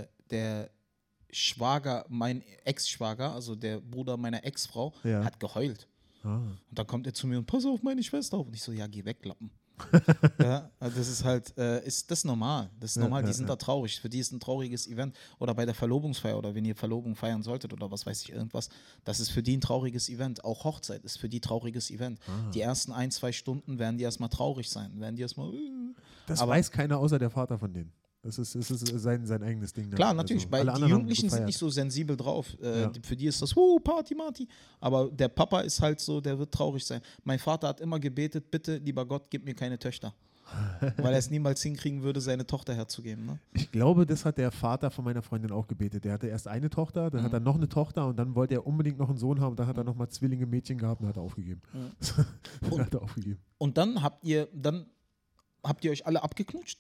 äh, 0.02 0.08
der 0.32 0.70
Schwager, 1.32 2.06
mein 2.10 2.42
Ex-Schwager, 2.66 3.34
also 3.34 3.56
der 3.56 3.80
Bruder 3.82 4.18
meiner 4.18 4.44
Ex-Frau, 4.44 4.94
Ja. 5.04 5.24
hat 5.24 5.40
geheult. 5.40 5.88
Ah. 6.24 6.38
Und 6.38 6.58
dann 6.72 6.88
kommt 6.88 7.08
er 7.08 7.14
zu 7.14 7.28
mir 7.28 7.38
und 7.38 7.46
pass 7.46 7.66
auf 7.66 7.82
meine 7.82 8.04
Schwester 8.04 8.38
auf. 8.38 8.48
Und 8.48 8.54
ich 8.54 8.62
so, 8.62 8.72
ja, 8.72 8.88
geh 8.88 9.06
weg, 9.06 9.24
Lappen. 9.26 9.52
ja, 10.40 10.70
also 10.80 10.98
das 10.98 11.08
ist 11.08 11.24
halt, 11.24 11.58
äh, 11.58 11.86
ist 11.86 12.12
das 12.12 12.26
normal. 12.26 12.70
Das 12.80 12.92
ist 12.92 12.96
Ja, 12.98 13.04
normal. 13.04 13.22
ja, 13.22 13.28
die 13.28 13.34
sind 13.34 13.46
ja. 13.46 13.56
da 13.56 13.56
traurig. 13.56 14.00
Für 14.02 14.10
die 14.10 14.20
ist 14.20 14.32
ein 14.34 14.40
trauriges 14.42 14.88
Event. 14.88 15.16
Oder 15.40 15.54
bei 15.56 15.66
der 15.66 15.74
Verlobungsfeier 15.74 16.38
oder 16.38 16.54
wenn 16.54 16.66
ihr 16.66 16.76
Verlobung 16.76 17.16
feiern 17.16 17.44
solltet 17.44 17.72
oder 17.72 17.90
was 17.90 18.06
weiß 18.06 18.22
ich, 18.24 18.32
irgendwas. 18.32 18.68
Das 19.06 19.22
ist 19.22 19.30
für 19.30 19.42
die 19.42 19.56
ein 19.56 19.62
trauriges 19.62 20.10
Event. 20.10 20.44
Auch 20.44 20.66
Hochzeit 20.66 21.04
ist 21.06 21.18
für 21.18 21.30
die 21.30 21.40
trauriges 21.40 21.92
Event. 21.92 22.20
Ah. 22.28 22.52
Die 22.52 22.60
ersten 22.62 22.92
ein, 22.92 23.10
zwei 23.12 23.32
Stunden 23.32 23.80
werden 23.80 23.98
die 23.98 24.04
erstmal 24.04 24.30
traurig 24.30 24.70
sein. 24.70 25.00
Werden 25.00 25.16
die 25.16 25.22
erstmal. 25.22 25.54
Äh. 25.54 25.94
Das 26.28 26.46
weiß 26.46 26.72
keiner 26.72 26.98
außer 27.00 27.18
der 27.18 27.30
Vater 27.30 27.58
von 27.58 27.74
denen. 27.74 27.94
Das 28.22 28.38
ist, 28.38 28.54
das 28.54 28.70
ist 28.70 28.86
sein, 29.02 29.26
sein 29.26 29.42
eigenes 29.44 29.72
Ding. 29.72 29.90
ne? 29.90 29.96
Klar, 29.96 30.10
Also, 30.10 30.18
natürlich, 30.18 30.52
weil 30.52 30.68
alle 30.68 30.86
die 30.86 30.92
Jugendlichen 30.92 31.30
sind 31.30 31.46
nicht 31.46 31.58
so 31.58 31.70
sensibel 31.70 32.18
drauf. 32.18 32.48
Äh, 32.62 32.82
Ja. 32.82 32.92
für 33.04 33.16
die 33.16 33.28
ist 33.28 33.42
das, 33.42 33.56
uh, 33.56 33.80
Party, 33.80 34.14
Marty. 34.14 34.48
Aber 34.82 35.10
der 35.10 35.30
Papa 35.30 35.62
ist 35.62 35.82
halt 35.82 36.00
so, 36.02 36.20
der 36.20 36.38
wird 36.38 36.52
traurig 36.54 36.86
sein. 36.86 37.02
Mein 37.24 37.40
Vater 37.40 37.70
hat 37.70 37.80
immer 37.80 37.98
gebetet, 38.00 38.52
bitte, 38.52 38.76
lieber 38.78 39.06
Gott, 39.06 39.28
gib 39.30 39.46
mir 39.46 39.54
keine 39.56 39.80
Töchter. 39.80 40.14
weil 40.98 41.14
er 41.14 41.20
es 41.20 41.30
niemals 41.30 41.62
hinkriegen 41.62 42.02
würde, 42.02 42.20
seine 42.20 42.46
Tochter 42.46 42.74
herzugeben. 42.74 43.24
Ne? 43.26 43.40
Ich 43.54 43.72
glaube, 43.72 44.06
das 44.08 44.26
hat 44.26 44.40
der 44.40 44.52
Vater 44.52 44.90
von 44.90 45.06
meiner 45.06 45.22
Freundin 45.22 45.52
auch 45.52 45.68
gebetet. 45.68 46.04
Der 46.06 46.14
hatte 46.14 46.26
erst 46.28 46.48
eine 46.48 46.72
Tochter, 46.72 47.12
dann 47.12 47.22
hat 47.22 47.30
Mhm. 47.32 47.36
er 47.36 47.40
noch 47.42 47.56
eine 47.56 47.70
Tochter 47.70 48.08
und 48.08 48.18
dann 48.18 48.34
wollte 48.34 48.56
er 48.56 48.66
unbedingt 48.66 48.98
noch 48.98 49.10
einen 49.10 49.20
Sohn 49.20 49.40
haben. 49.42 49.56
Dann 49.56 49.68
hat 49.68 49.78
er 49.78 49.84
nochmal 49.84 50.10
Zwillinge 50.10 50.48
Mädchen 50.48 50.80
gehabt 50.80 51.02
und 51.02 51.08
hat 51.08 51.18
er 51.18 51.22
aufgegeben. 51.22 51.62
dann 52.62 52.80
hat 52.80 52.94
er 52.96 53.02
aufgegeben. 53.04 53.40
Und 53.60 53.78
dann 53.78 54.02
habt 54.02 54.26
ihr, 54.26 54.48
dann 54.52 54.88
habt 55.64 55.86
ihr 55.86 55.92
euch 55.92 56.06
alle 56.08 56.24
abgeknutscht? 56.24 56.80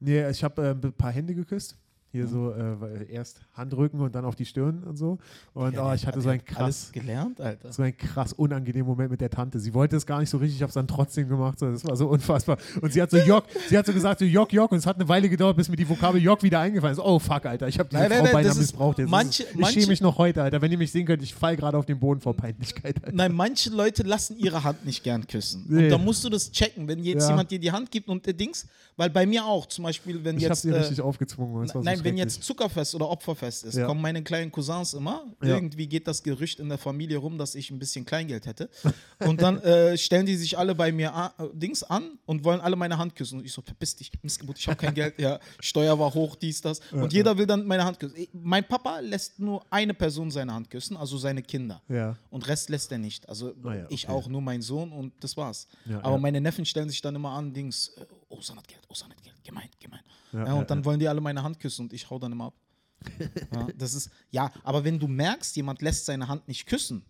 Nee, 0.00 0.28
ich 0.30 0.44
habe 0.44 0.62
äh, 0.62 0.70
ein 0.86 0.92
paar 0.92 1.12
Hände 1.12 1.34
geküsst. 1.34 1.76
Hier 2.12 2.28
so 2.28 2.52
äh, 2.52 3.12
erst 3.12 3.40
Handrücken 3.52 4.00
und 4.00 4.14
dann 4.14 4.24
auf 4.24 4.36
die 4.36 4.46
Stirn 4.46 4.84
und 4.84 4.96
so. 4.96 5.18
Und 5.52 5.74
Ja, 5.74 5.90
oh, 5.90 5.92
ich 5.92 6.06
hatte 6.06 6.16
hat- 6.18 6.22
so 6.22 6.30
einen 6.30 6.42
krass, 6.42 6.90
gelernt, 6.92 7.40
Alter. 7.42 7.70
so 7.72 7.82
einen 7.82 7.94
krass 7.96 8.32
unangenehmen 8.32 8.86
Moment 8.86 9.10
mit 9.10 9.20
der 9.20 9.28
Tante. 9.28 9.58
Sie 9.58 9.74
wollte 9.74 9.96
es 9.96 10.06
gar 10.06 10.20
nicht 10.20 10.30
so 10.30 10.38
richtig, 10.38 10.56
ich 10.56 10.62
habe 10.62 10.68
es 10.70 10.74
dann 10.74 10.86
trotzdem 10.88 11.28
gemacht. 11.28 11.58
So, 11.58 11.70
das 11.70 11.84
war 11.84 11.94
so 11.96 12.06
unfassbar. 12.08 12.56
Und 12.80 12.90
sie 12.92 13.02
hat 13.02 13.10
so 13.10 13.18
Jock, 13.18 13.44
sie 13.68 13.76
hat 13.76 13.84
so 13.84 13.92
gesagt, 13.92 14.20
so 14.20 14.24
Jock, 14.24 14.50
Jock. 14.52 14.72
Und 14.72 14.78
es 14.78 14.86
hat 14.86 14.96
eine 14.96 15.06
Weile 15.08 15.28
gedauert, 15.28 15.56
bis 15.58 15.68
mir 15.68 15.76
die 15.76 15.86
Vokabel 15.86 16.22
Jock 16.22 16.42
wieder 16.42 16.60
eingefallen 16.60 16.92
ist. 16.96 17.00
Oh 17.04 17.18
fuck, 17.18 17.44
Alter, 17.44 17.68
ich 17.68 17.78
habe 17.78 17.88
diese 17.90 18.00
Nein, 18.00 18.12
Frau 18.12 18.22
nein, 18.24 18.32
beinahe 18.32 18.54
missbraucht. 18.54 18.98
Jetzt. 18.98 19.10
manche- 19.10 19.42
ist, 19.42 19.50
ich 19.52 19.56
manche- 19.60 19.80
schäme 19.80 19.88
mich 19.88 20.00
noch 20.00 20.16
heute, 20.16 20.42
Alter. 20.42 20.62
Wenn 20.62 20.72
ihr 20.72 20.78
mich 20.78 20.92
sehen 20.92 21.04
könnt, 21.04 21.22
ich 21.22 21.34
fall 21.34 21.56
gerade 21.56 21.76
auf 21.76 21.84
den 21.86 21.98
Boden 21.98 22.20
vor 22.20 22.34
Peinlichkeit. 22.34 22.96
Alter. 23.04 23.14
Nein, 23.14 23.32
manche 23.34 23.68
Leute 23.68 24.04
lassen 24.04 24.38
ihre 24.38 24.64
Hand 24.64 24.86
nicht 24.86 25.02
gern 25.02 25.26
küssen. 25.26 25.66
Nee. 25.68 25.84
Und 25.84 25.90
da 25.90 25.98
musst 25.98 26.24
du 26.24 26.30
das 26.30 26.50
checken, 26.50 26.88
wenn 26.88 27.02
jetzt 27.02 27.24
Ja. 27.24 27.30
jemand 27.30 27.50
dir 27.50 27.58
die 27.58 27.72
Hand 27.72 27.90
gibt 27.90 28.08
und 28.08 28.24
der 28.24 28.32
Dings, 28.32 28.66
weil 28.96 29.10
bei 29.10 29.26
mir 29.26 29.44
auch, 29.44 29.66
zum 29.66 29.84
Beispiel, 29.84 30.24
wenn 30.24 30.36
Ich 30.36 30.42
jetzt. 30.42 30.62
sie 30.62 30.70
äh, 30.70 30.76
richtig 30.78 31.00
aufgezwungen. 31.00 31.66
So 31.68 31.80
Nein, 31.80 32.02
wenn 32.02 32.16
jetzt 32.16 32.42
Zuckerfest 32.42 32.94
oder 32.94 33.08
Opferfest 33.08 33.64
ist, 33.64 33.74
Ja. 33.76 33.86
kommen 33.86 34.00
meine 34.00 34.22
kleinen 34.22 34.50
Cousins 34.50 34.94
immer. 34.94 35.24
Ja. 35.42 35.48
Irgendwie 35.54 35.86
geht 35.86 36.06
das 36.08 36.22
Gerücht 36.22 36.60
in 36.60 36.68
der 36.68 36.78
Familie 36.78 37.18
rum, 37.18 37.36
dass 37.38 37.54
ich 37.54 37.70
ein 37.70 37.78
bisschen 37.78 38.04
Kleingeld 38.04 38.46
hätte. 38.46 38.70
Und 39.26 39.42
dann 39.42 39.60
äh, 39.62 39.96
stellen 39.98 40.26
die 40.26 40.36
sich 40.36 40.56
alle 40.58 40.74
bei 40.74 40.92
mir 40.92 41.14
a- 41.14 41.34
äh, 41.38 41.48
Dings 41.54 41.82
an 41.82 42.18
und 42.26 42.44
wollen 42.44 42.60
alle 42.60 42.76
meine 42.76 42.98
Hand 42.98 43.14
küssen. 43.16 43.38
Und 43.38 43.44
ich 43.44 43.52
so, 43.52 43.62
verpiss 43.62 43.96
dich, 43.96 44.10
Missgeburt, 44.22 44.58
ich 44.58 44.66
habe 44.68 44.76
kein 44.76 44.94
Geld. 44.94 45.18
Ja, 45.18 45.40
Steuer 45.60 45.98
war 45.98 46.12
hoch, 46.14 46.36
dies, 46.36 46.60
das. 46.60 46.80
Und 46.92 47.12
jeder 47.12 47.36
will 47.38 47.46
dann 47.46 47.66
meine 47.66 47.84
Hand 47.84 47.98
küssen. 48.00 48.16
Ich- 48.16 48.30
Mein 48.32 48.64
Papa 48.66 49.00
lässt 49.00 49.38
nur 49.38 49.64
eine 49.70 49.94
Person 49.94 50.30
seine 50.30 50.52
Hand 50.54 50.70
küssen, 50.70 50.96
also 50.96 51.18
seine 51.18 51.42
Kinder. 51.42 51.82
Ja. 51.88 52.16
Und 52.30 52.46
Rest 52.48 52.68
lässt 52.70 52.90
er 52.92 52.98
nicht. 52.98 53.28
Also 53.28 53.52
Ah 53.64 53.74
ja, 53.74 53.86
ich 53.88 54.08
okay. 54.08 54.12
auch, 54.16 54.28
nur 54.28 54.40
mein 54.40 54.62
Sohn 54.62 54.92
und 54.92 55.12
das 55.20 55.36
war's. 55.36 55.66
Ja, 55.86 55.98
Aber 56.02 56.12
ja. 56.16 56.18
meine 56.18 56.40
Neffen 56.40 56.64
stellen 56.64 56.88
sich 56.88 57.00
dann 57.02 57.14
immer 57.14 57.30
an, 57.30 57.52
Dings, 57.52 57.92
äh, 58.36 58.38
Osan 58.38 58.58
hat 58.58 58.68
Geld, 58.68 58.82
Osan 58.88 59.10
hat 59.10 59.22
Geld, 59.22 59.42
gemein, 59.44 59.68
gemein. 59.80 60.00
Ja, 60.32 60.38
Ja, 60.40 60.46
ja, 60.46 60.54
und 60.54 60.70
dann 60.70 60.84
wollen 60.84 61.00
die 61.00 61.08
alle 61.08 61.20
meine 61.20 61.42
Hand 61.42 61.58
küssen 61.60 61.82
und 61.82 61.92
ich 61.92 62.08
hau 62.10 62.18
dann 62.18 62.32
immer 62.32 62.46
ab. 62.46 62.54
ja, 63.54 63.68
das 63.76 63.94
ist, 63.94 64.10
ja, 64.30 64.50
aber 64.64 64.84
wenn 64.84 64.98
du 64.98 65.06
merkst, 65.06 65.54
jemand 65.56 65.82
lässt 65.82 66.06
seine 66.06 66.28
Hand 66.28 66.48
nicht 66.48 66.66
küssen, 66.66 67.04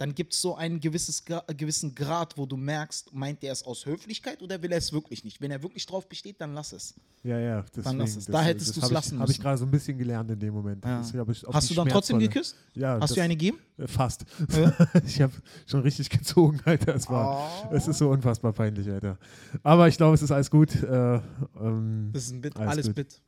dann 0.00 0.14
gibt 0.14 0.32
es 0.32 0.40
so 0.40 0.54
einen 0.56 0.80
gewisses, 0.80 1.22
gewissen 1.58 1.94
Grad, 1.94 2.38
wo 2.38 2.46
du 2.46 2.56
merkst, 2.56 3.12
meint 3.12 3.44
er 3.44 3.52
es 3.52 3.62
aus 3.62 3.84
Höflichkeit 3.84 4.40
oder 4.40 4.62
will 4.62 4.72
er 4.72 4.78
es 4.78 4.94
wirklich 4.94 5.24
nicht? 5.24 5.42
Wenn 5.42 5.50
er 5.50 5.62
wirklich 5.62 5.84
drauf 5.84 6.08
besteht, 6.08 6.40
dann 6.40 6.54
lass 6.54 6.72
es. 6.72 6.94
Ja, 7.22 7.38
ja. 7.38 7.64
Deswegen, 7.76 7.98
lass 7.98 8.16
es. 8.16 8.24
Da 8.24 8.40
hättest 8.40 8.68
das 8.68 8.74
du's 8.76 8.84
hab 8.84 8.90
ich- 8.90 8.94
lassen 8.94 9.18
Habe 9.20 9.30
ich 9.30 9.38
gerade 9.38 9.58
so 9.58 9.66
ein 9.66 9.70
bisschen 9.70 9.98
gelernt 9.98 10.30
in 10.30 10.38
dem 10.40 10.54
Moment. 10.54 10.82
Ja. 10.86 11.04
Hab 11.18 11.28
ich 11.28 11.44
Hast 11.52 11.68
du 11.68 11.74
dann 11.74 11.86
trotzdem 11.88 12.18
geküsst? 12.18 12.56
Ja. 12.72 12.98
Hast 12.98 13.14
du 13.14 13.20
eine 13.20 13.34
gegeben? 13.36 13.58
äh, 13.76 13.86
Fast. 13.86 14.24
Ja. 14.56 14.72
ich 15.04 15.20
habe 15.20 15.34
schon 15.66 15.80
richtig 15.82 16.08
gezogen, 16.08 16.60
Alter. 16.64 16.94
Es 16.94 17.06
war, 17.10 17.66
Oh. 17.70 17.74
es 17.74 17.86
ist 17.86 17.98
so 17.98 18.08
unfassbar 18.08 18.54
peinlich, 18.54 18.88
Alter. 18.90 19.18
Aber 19.62 19.86
ich 19.86 19.98
glaube, 19.98 20.14
es 20.14 20.22
ist 20.22 20.30
alles 20.30 20.50
gut. 20.50 20.74
Äh, 20.82 21.20
ähm, 21.60 22.08
Das 22.14 22.22
ist 22.24 22.32
ein 22.32 22.40
Bit, 22.40 22.56
Alles 22.56 22.70
alles. 22.86 22.94
Bit. 22.94 23.20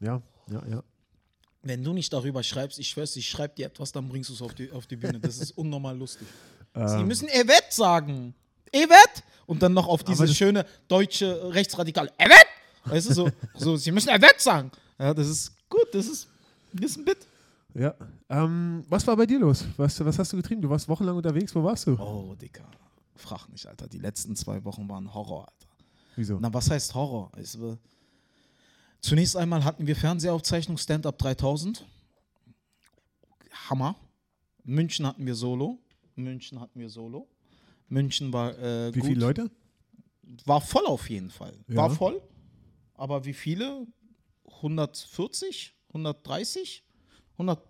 ja, 0.00 0.20
ja, 0.50 0.62
ja. 0.68 0.82
Wenn 1.68 1.84
du 1.84 1.92
nicht 1.92 2.10
darüber 2.12 2.42
schreibst, 2.42 2.78
ich 2.78 2.88
schwör's, 2.88 3.14
ich 3.16 3.28
schreib 3.28 3.54
dir 3.56 3.66
etwas, 3.66 3.92
dann 3.92 4.08
bringst 4.08 4.30
du 4.30 4.34
es 4.34 4.40
auf 4.42 4.54
die, 4.54 4.70
auf 4.72 4.86
die 4.86 4.96
Bühne. 4.96 5.20
Das 5.20 5.36
ist 5.38 5.50
unnormal 5.52 5.96
lustig. 5.96 6.26
Sie 6.74 6.80
Ähm, 6.80 7.06
müssen 7.06 7.28
Evet 7.28 7.66
sagen. 7.70 8.34
Evet! 8.72 9.22
Und 9.46 9.62
dann 9.62 9.72
noch 9.74 9.86
auf 9.86 10.02
diese 10.02 10.26
schöne 10.28 10.64
deutsche 10.88 11.52
Rechtsradikale. 11.54 12.10
Evet! 12.18 12.46
Weißt 12.84 13.10
du, 13.10 13.14
so, 13.14 13.28
so, 13.54 13.76
sie 13.76 13.92
müssen 13.92 14.08
Evet 14.08 14.40
sagen. 14.40 14.70
Ja, 14.98 15.12
das 15.12 15.28
ist 15.28 15.52
gut, 15.68 15.86
das 15.92 16.06
ist, 16.06 16.26
das 16.72 16.90
ist 16.92 16.96
ein 16.98 17.04
Bit. 17.04 17.18
ja. 17.74 17.94
Ähm, 18.30 18.84
was 18.88 19.06
war 19.06 19.16
bei 19.16 19.26
dir 19.26 19.38
los? 19.38 19.64
Was, 19.76 20.02
was 20.04 20.18
hast 20.18 20.32
du 20.32 20.36
getrieben? 20.38 20.60
Du 20.62 20.68
warst 20.70 20.88
wochenlang 20.88 21.16
unterwegs. 21.16 21.54
Wo 21.54 21.62
warst 21.64 21.86
du? 21.86 21.98
Oh, 21.98 22.34
Dicker. 22.34 22.64
Frag 23.16 23.48
nicht, 23.48 23.66
Alter. 23.66 23.88
Die 23.88 23.98
letzten 23.98 24.34
zwei 24.36 24.62
Wochen 24.64 24.88
waren 24.88 25.12
Horror, 25.14 25.48
Alter. 25.48 25.68
Wieso? 26.16 26.38
Na, 26.40 26.52
was 26.52 26.70
heißt 26.70 26.94
Horror? 26.94 27.30
Äh, 27.36 27.44
zunächst 29.00 29.36
einmal 29.36 29.64
hatten 29.64 29.86
wir 29.86 29.96
Fernsehaufzeichnung 29.96 30.76
Stand-Up 30.78 31.18
3000. 31.18 31.84
Hammer. 33.68 33.96
München 34.64 35.06
hatten 35.06 35.24
wir 35.26 35.34
Solo. 35.34 35.78
München 36.14 36.60
hatten 36.60 36.78
wir 36.78 36.88
Solo. 36.90 37.28
München 37.88 38.32
war 38.32 38.56
äh, 38.58 38.94
Wie 38.94 39.00
gut. 39.00 39.08
viele 39.08 39.20
Leute? 39.20 39.50
War 40.44 40.60
voll 40.60 40.84
auf 40.86 41.08
jeden 41.08 41.30
Fall. 41.30 41.54
Ja. 41.68 41.76
War 41.76 41.90
voll. 41.90 42.20
Aber 42.94 43.24
wie 43.24 43.32
viele? 43.32 43.86
140? 44.56 45.74
130? 45.88 46.84
100? 47.34 47.62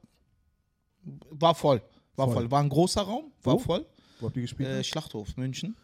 War 1.31 1.55
voll. 1.55 1.83
War 2.17 2.27
Voll. 2.27 2.35
voll. 2.35 2.51
War 2.51 2.61
ein 2.63 2.69
großer 2.69 3.03
Raum. 3.03 3.31
War 3.45 3.55
Wo? 3.55 3.59
voll. 3.59 3.87
Wo 4.19 4.27
habt 4.27 4.37
ihr 4.37 4.43
gespielt? 4.43 4.69
Äh, 4.69 4.83
Schlachthof, 4.83 5.37
München. 5.37 5.77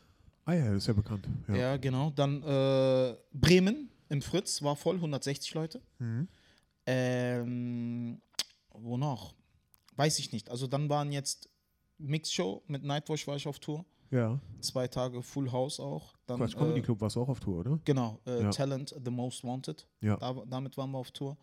ah 0.47 0.53
ja, 0.55 0.67
das 0.67 0.79
ist 0.79 0.87
ja 0.89 0.93
bekannt. 0.95 1.29
Ja. 1.49 1.55
Ja, 1.55 1.77
genau. 1.77 2.11
Dann 2.11 2.43
äh, 2.43 3.15
Bremen 3.33 3.89
im 4.15 4.23
Fritz 4.23 4.63
war 4.63 4.77
voll, 4.77 4.95
160 4.97 5.53
Leute. 5.55 5.83
Mhm. 5.99 6.29
Ähm, 6.87 8.21
wo 8.73 8.97
noch? 8.97 9.35
Weiß 9.97 10.19
ich 10.21 10.33
nicht. 10.33 10.51
Also 10.51 10.67
dann 10.67 10.89
waren 10.89 11.11
jetzt 11.13 11.49
Mixshow 11.99 12.63
mit 12.69 12.85
Nightwatch 12.85 13.27
war 13.27 13.37
ich 13.37 13.47
auf 13.47 13.59
Tour. 13.59 13.85
ja. 14.11 14.39
Zwei 14.61 14.87
Tage 14.89 15.21
Full 15.23 15.51
House 15.51 15.81
auch. 15.81 16.15
Dann, 16.27 16.39
Quatsch, 16.39 16.57
Comedy 16.57 16.81
äh, 16.81 16.83
Club 16.83 17.01
warst 17.01 17.17
du 17.17 17.23
auch 17.23 17.29
auf 17.29 17.41
Tour, 17.41 17.59
oder? 17.61 17.79
Genau, 17.85 18.21
äh, 18.27 18.43
Ja. 18.43 18.51
Talent 18.51 18.95
The 19.05 19.11
Most 19.11 19.45
Wanted. 19.45 19.87
Ja. 20.01 20.17
Da, 20.17 20.33
damit 20.49 20.77
waren 20.77 20.91
wir 20.93 20.99
auf 20.99 21.11
Tour. 21.11 21.37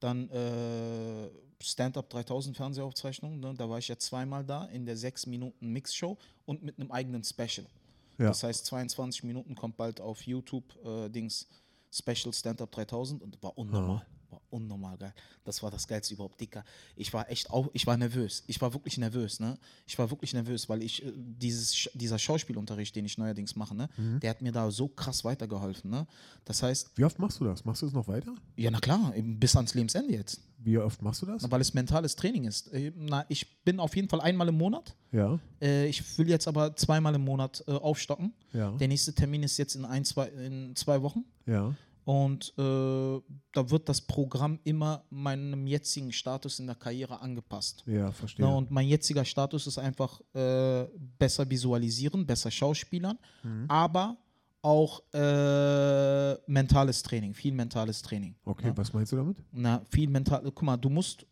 Dann 0.00 0.28
äh, 0.30 1.28
Stand-Up 1.60 2.08
3000 2.10 2.56
Fernsehaufzeichnung. 2.56 3.40
Ne? 3.40 3.54
Da 3.56 3.68
war 3.68 3.78
ich 3.78 3.88
ja 3.88 3.96
zweimal 3.98 4.44
da 4.44 4.64
in 4.66 4.84
der 4.86 4.96
6 4.96 5.26
Minuten 5.26 5.68
Mixshow 5.72 6.16
und 6.44 6.62
mit 6.62 6.78
einem 6.78 6.90
eigenen 6.90 7.24
Special. 7.24 7.66
Ja. 8.18 8.28
Das 8.28 8.42
heißt, 8.42 8.66
22 8.66 9.24
Minuten 9.24 9.54
kommt 9.54 9.76
bald 9.76 10.00
auf 10.00 10.22
YouTube 10.26 10.64
äh, 10.84 11.08
Dings 11.10 11.46
Special 11.90 12.32
Stand-Up 12.32 12.70
3000 12.72 13.22
und 13.22 13.42
war 13.42 13.56
unnormal. 13.56 14.06
War 14.36 14.42
unnormal 14.50 14.98
geil. 14.98 15.14
Das 15.44 15.62
war 15.62 15.70
das 15.70 15.88
Geilste 15.88 16.12
überhaupt, 16.12 16.38
Dicker. 16.40 16.62
Ich 16.94 17.10
war 17.14 17.30
echt 17.30 17.48
auch, 17.50 17.68
ich 17.72 17.86
war 17.86 17.96
nervös. 17.96 18.44
Ich 18.46 18.60
war 18.60 18.74
wirklich 18.74 18.98
nervös, 18.98 19.40
ne? 19.40 19.56
Ich 19.86 19.98
war 19.98 20.10
wirklich 20.10 20.34
nervös, 20.34 20.68
weil 20.68 20.82
ich, 20.82 21.02
äh, 21.04 21.12
dieses, 21.16 21.88
dieser 21.94 22.18
Schauspielunterricht, 22.18 22.94
den 22.94 23.06
ich 23.06 23.16
neuerdings 23.16 23.56
mache, 23.56 23.74
ne? 23.74 23.88
Mhm. 23.96 24.20
Der 24.20 24.30
hat 24.30 24.42
mir 24.42 24.52
da 24.52 24.70
so 24.70 24.88
krass 24.88 25.24
weitergeholfen, 25.24 25.90
ne? 25.90 26.06
Das 26.44 26.62
heißt, 26.62 26.90
Wie 26.96 27.04
oft 27.04 27.18
machst 27.18 27.40
du 27.40 27.44
das? 27.44 27.64
Machst 27.64 27.80
du 27.80 27.86
es 27.86 27.92
noch 27.94 28.08
weiter? 28.08 28.34
ja, 28.56 28.70
na 28.70 28.78
klar, 28.80 29.14
bis 29.16 29.56
ans 29.56 29.72
Lebensende 29.74 30.12
jetzt. 30.12 30.40
Wie 30.58 30.76
oft 30.78 31.00
machst 31.00 31.22
du 31.22 31.26
das? 31.26 31.50
Weil 31.50 31.60
es 31.60 31.72
mentales 31.74 32.16
Training 32.16 32.44
ist. 32.44 32.72
Äh, 32.72 32.92
Na, 32.96 33.24
ich 33.28 33.62
bin 33.64 33.78
auf 33.80 33.94
jeden 33.96 34.08
Fall 34.08 34.20
einmal 34.20 34.48
im 34.48 34.56
Monat. 34.56 34.94
Ja, 35.12 35.38
Äh, 35.62 35.86
Ich 35.88 36.18
will 36.18 36.28
jetzt 36.28 36.46
aber 36.48 36.74
zweimal 36.76 37.14
im 37.14 37.22
Monat 37.24 37.66
aufstocken. 37.68 38.32
ja, 38.52 38.72
Der 38.72 38.88
nächste 38.88 39.14
Termin 39.14 39.42
ist 39.44 39.56
jetzt 39.58 39.76
in 39.76 39.84
ein, 39.86 40.04
zwei, 40.04 40.26
in 40.28 40.74
zwei 40.76 41.00
Wochen. 41.02 41.24
ja. 41.46 41.74
Und 42.06 42.50
äh, 42.56 43.20
da 43.52 43.68
wird 43.70 43.88
das 43.88 44.00
Programm 44.00 44.60
immer 44.62 45.02
meinem 45.10 45.66
jetzigen 45.66 46.12
Status 46.12 46.60
in 46.60 46.66
der 46.68 46.76
Karriere 46.76 47.20
angepasst. 47.20 47.82
Ja, 47.84 48.12
verstehe. 48.12 48.46
Na, 48.46 48.54
und 48.54 48.70
mein 48.70 48.86
jetziger 48.86 49.24
Status 49.24 49.66
ist 49.66 49.76
einfach 49.78 50.20
äh, 50.32 50.86
besser 51.18 51.50
visualisieren, 51.50 52.24
besser 52.24 52.50
Schauspielern, 52.52 53.18
Mhm. 53.42 53.64
aber 53.68 54.16
auch 54.62 55.02
äh, 55.12 56.34
mentales 56.46 57.02
Training, 57.02 57.34
viel 57.34 57.52
mentales 57.52 58.02
Training. 58.02 58.36
okay, 58.44 58.68
Ja. 58.68 58.76
was 58.76 58.92
meinst 58.92 59.10
du 59.10 59.16
damit? 59.16 59.38
Na, 59.52 59.82
viel 59.90 60.08
mental. 60.08 60.42
Guck 60.44 60.62
mal, 60.62 60.76
du 60.76 60.88
musst 60.88 61.26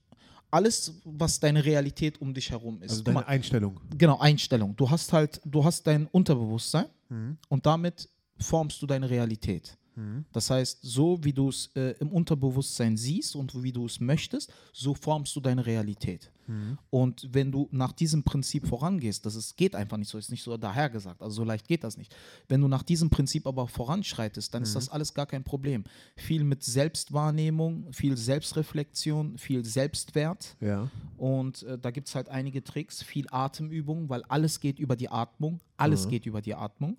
alles, 0.51 1.01
was 1.05 1.39
deine 1.41 1.65
Realität 1.65 2.21
um 2.21 2.33
dich 2.35 2.51
herum 2.51 2.83
ist. 2.83 2.91
Also 2.91 3.03
Guck 3.03 3.07
deine 3.07 3.15
mal, 3.21 3.27
Einstellung. 3.27 3.81
genau, 3.97 4.19
Einstellung. 4.19 4.75
Du 4.77 4.89
hast 4.91 5.13
halt, 5.13 5.41
du 5.45 5.65
hast 5.65 5.87
dein 5.87 6.07
Unterbewusstsein 6.09 6.87
Mhm. 7.09 7.39
und 7.49 7.65
damit 7.67 8.09
formst 8.39 8.81
du 8.83 8.87
deine 8.87 9.09
Realität. 9.09 9.77
Mhm. 9.97 10.25
Das 10.33 10.51
heißt, 10.51 10.81
so 10.83 11.19
wie 11.23 11.33
du 11.33 11.49
es 11.49 11.71
äh, 11.77 11.95
im 12.01 12.09
Unterbewusstsein 12.11 12.97
siehst 12.97 13.37
und 13.37 13.63
wie 13.63 13.73
du 13.73 13.87
es 13.87 14.01
möchtest, 14.01 14.53
so 14.73 14.95
formst 14.95 15.35
du 15.37 15.41
deine 15.41 15.65
Realität. 15.65 16.31
Mhm. 16.47 16.77
Und 16.91 17.29
wenn 17.33 17.51
du 17.51 17.69
nach 17.71 17.93
diesem 17.93 18.23
Prinzip 18.23 18.67
vorangehst, 18.67 19.25
das 19.25 19.35
ist, 19.35 19.57
geht 19.57 19.75
einfach 19.75 19.97
nicht 19.97 20.09
so, 20.11 20.19
ist 20.19 20.31
nicht 20.31 20.43
so 20.43 20.57
dahergesagt, 20.59 21.23
also 21.23 21.37
so 21.37 21.45
leicht 21.45 21.67
geht 21.67 21.83
das 21.85 21.97
nicht. 21.97 22.15
Wenn 22.49 22.61
du 22.61 22.69
nach 22.69 22.83
diesem 22.83 23.09
Prinzip 23.09 23.47
aber 23.47 23.67
voranschreitest, 23.67 24.53
dann 24.53 24.63
ist 24.63 24.75
das 24.77 24.89
alles 24.91 25.15
gar 25.15 25.25
kein 25.27 25.43
Problem. 25.43 25.85
Viel 26.17 26.45
mit 26.45 26.63
Selbstwahrnehmung, 26.63 27.93
viel 27.93 28.17
Selbstreflexion, 28.17 29.39
viel 29.39 29.65
Selbstwert 29.65 30.57
Ja, 30.61 30.91
und 31.17 31.63
äh, 31.63 31.79
da 31.79 31.91
gibt 31.91 32.09
es 32.09 32.15
halt 32.15 32.29
einige 32.29 32.63
Tricks, 32.63 33.03
viel 33.03 33.27
Atemübungen, 33.31 34.09
weil 34.09 34.23
alles 34.25 34.61
geht 34.61 34.79
über 34.79 34.97
die 34.97 35.09
Atmung, 35.09 35.61
alles 35.77 36.07
Mhm. 36.07 36.11
geht 36.11 36.27
über 36.27 36.43
die 36.43 36.55
Atmung. 36.55 36.99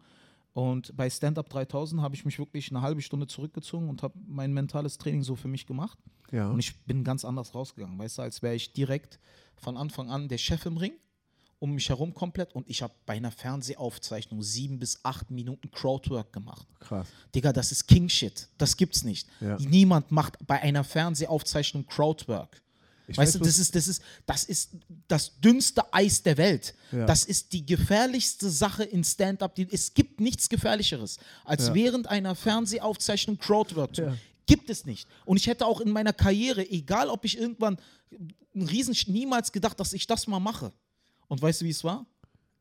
Und 0.56 0.96
bei 0.96 1.10
Stand 1.10 1.38
Up 1.38 1.50
3000 1.50 2.02
habe 2.02 2.16
ich 2.16 2.24
mich 2.24 2.40
wirklich 2.40 2.70
eine 2.70 2.82
halbe 2.82 3.02
Stunde 3.02 3.28
zurückgezogen 3.28 3.90
und 3.90 4.02
habe 4.02 4.18
mein 4.26 4.54
mentales 4.54 4.98
Training 4.98 5.22
so 5.22 5.36
für 5.36 5.50
mich 5.50 5.68
gemacht. 5.68 6.00
ja. 6.32 6.50
Und 6.50 6.60
ich 6.60 6.82
bin 6.86 7.04
ganz 7.04 7.26
anders 7.26 7.54
rausgegangen, 7.54 8.00
weißt 8.00 8.20
du, 8.20 8.22
als 8.22 8.42
wäre 8.42 8.56
ich 8.56 8.72
direkt 8.72 9.20
von 9.58 9.76
Anfang 9.76 10.10
an 10.10 10.30
der 10.30 10.38
Chef 10.38 10.66
im 10.66 10.78
Ring, 10.78 10.94
um 11.60 11.74
mich 11.74 11.90
herum 11.90 12.14
komplett. 12.14 12.56
Und 12.56 12.70
ich 12.70 12.82
habe 12.82 12.94
bei 13.06 13.16
einer 13.16 13.32
Fernsehaufzeichnung 13.32 14.42
sieben 14.44 14.80
bis 14.80 15.04
acht 15.04 15.30
Minuten 15.30 15.72
Crowdwork 15.72 16.32
gemacht. 16.32 16.66
Krass. 16.80 17.10
Digga, 17.36 17.52
das 17.52 17.74
ist 17.74 17.86
King 17.88 18.08
Shit. 18.08 18.48
Das 18.58 18.78
gibt's 18.78 19.04
nicht. 19.04 19.28
Ja. 19.42 19.58
Niemand 19.60 20.10
macht 20.10 20.38
bei 20.48 20.62
einer 20.62 20.86
Fernsehaufzeichnung 20.86 21.86
Crowdwork. 21.86 22.62
Ich 23.08 23.18
weißt 23.18 23.36
weiß 23.36 23.40
du, 23.40 23.46
das 23.46 23.60
ist, 23.60 23.76
das, 23.76 23.88
ist, 23.88 24.02
das 24.26 24.44
ist 24.44 24.72
das 25.08 25.40
dünnste 25.40 25.94
Eis 25.94 26.24
der 26.24 26.38
Welt. 26.38 26.74
Ja. 26.92 27.06
Das 27.06 27.24
ist 27.26 27.54
die 27.54 27.66
gefährlichste 27.66 28.50
Sache 28.50 28.84
in 28.84 29.04
Stand-up. 29.04 29.58
Es 29.72 29.94
gibt 29.94 30.20
nichts 30.20 30.50
Gefährlicheres, 30.50 31.18
als 31.44 31.68
Ja. 31.68 31.74
während 31.76 32.08
einer 32.08 32.36
Fernsehaufzeichnung 32.36 33.38
Crowdwork 33.38 33.96
zu 33.96 34.02
Ja. 34.04 34.18
Gibt 34.48 34.70
es 34.70 34.86
nicht. 34.86 35.08
Und 35.26 35.38
ich 35.38 35.48
hätte 35.48 35.66
auch 35.66 35.82
in 35.82 35.90
meiner 35.90 36.14
Karriere, 36.14 36.70
egal 36.70 37.10
ob 37.10 37.26
ich 37.26 37.38
irgendwann 37.38 37.78
einen 38.54 38.68
Riesen, 38.68 38.96
niemals 39.12 39.52
gedacht, 39.52 39.80
dass 39.80 39.94
ich 39.94 40.06
das 40.08 40.28
mal 40.28 40.40
mache. 40.40 40.72
Und 41.28 41.42
weißt 41.42 41.62
du, 41.62 41.66
wie 41.66 41.72
es 41.72 41.84
war? 41.84 42.06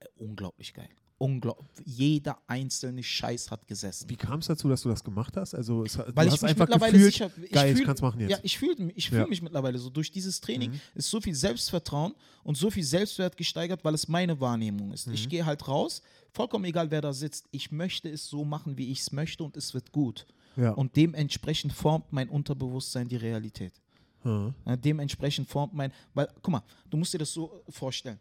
Äh, 0.00 0.06
Unglaublich 0.16 0.72
geil. 0.72 0.88
Unglaublich. 1.24 1.86
Jeder 1.86 2.38
einzelne 2.46 3.02
Scheiß 3.02 3.50
hat 3.50 3.66
gesessen. 3.66 4.10
Wie 4.10 4.16
kam 4.16 4.40
es 4.40 4.46
dazu, 4.46 4.68
dass 4.68 4.82
du 4.82 4.90
das 4.90 5.02
gemacht 5.02 5.36
hast? 5.38 5.54
Also 5.54 5.84
es, 5.84 5.96
Weil 5.98 6.04
du 6.06 6.10
ich 6.26 6.32
hast 6.32 6.42
mich 6.42 6.50
einfach 6.50 6.66
mittlerweile 6.66 6.92
gefühlt, 6.92 7.12
sicher, 7.14 7.30
ich 7.42 7.50
geil, 7.50 7.70
ich 7.72 7.76
fühl- 7.78 7.86
kann 7.86 7.94
es 7.94 8.02
machen 8.02 8.20
jetzt. 8.20 8.30
Ja, 8.30 8.38
ich 8.42 8.58
fühle 8.58 8.92
ich 8.94 9.08
fühl 9.08 9.18
Ja. 9.18 9.24
Mhm. 9.24 9.30
mich 9.30 9.42
mittlerweile 9.42 9.78
so. 9.78 9.88
Durch 9.88 10.10
dieses 10.10 10.40
Training 10.40 10.78
ist 10.94 11.08
so 11.08 11.20
viel 11.20 11.34
Selbstvertrauen 11.34 12.14
und 12.42 12.56
so 12.58 12.70
viel 12.70 12.84
Selbstwert 12.84 13.36
gesteigert, 13.38 13.84
weil 13.84 13.94
es 13.94 14.06
meine 14.06 14.38
Wahrnehmung 14.40 14.92
ist. 14.92 15.06
Mhm. 15.06 15.14
Ich 15.14 15.28
gehe 15.28 15.46
halt 15.46 15.66
raus, 15.66 16.02
vollkommen 16.30 16.66
egal, 16.66 16.90
wer 16.90 17.00
da 17.00 17.12
sitzt. 17.14 17.46
Ich 17.52 17.72
möchte 17.72 18.10
es 18.10 18.28
so 18.28 18.44
machen, 18.44 18.76
wie 18.76 18.90
ich 18.90 19.00
es 19.00 19.10
möchte 19.12 19.44
und 19.44 19.56
es 19.56 19.72
wird 19.72 19.92
gut. 19.92 20.26
ja. 20.56 20.72
Und 20.72 20.94
dementsprechend 20.94 21.72
formt 21.72 22.12
mein 22.12 22.28
Unterbewusstsein 22.28 23.08
die 23.08 23.16
Realität. 23.16 23.72
Hm. 24.22 24.54
Ja, 24.66 24.76
dementsprechend 24.76 25.48
formt 25.48 25.74
mein, 25.74 25.90
weil, 26.12 26.28
guck 26.42 26.48
mal, 26.52 26.62
du 26.90 26.96
musst 26.96 27.12
dir 27.14 27.18
das 27.18 27.32
so 27.32 27.62
vorstellen. 27.70 28.18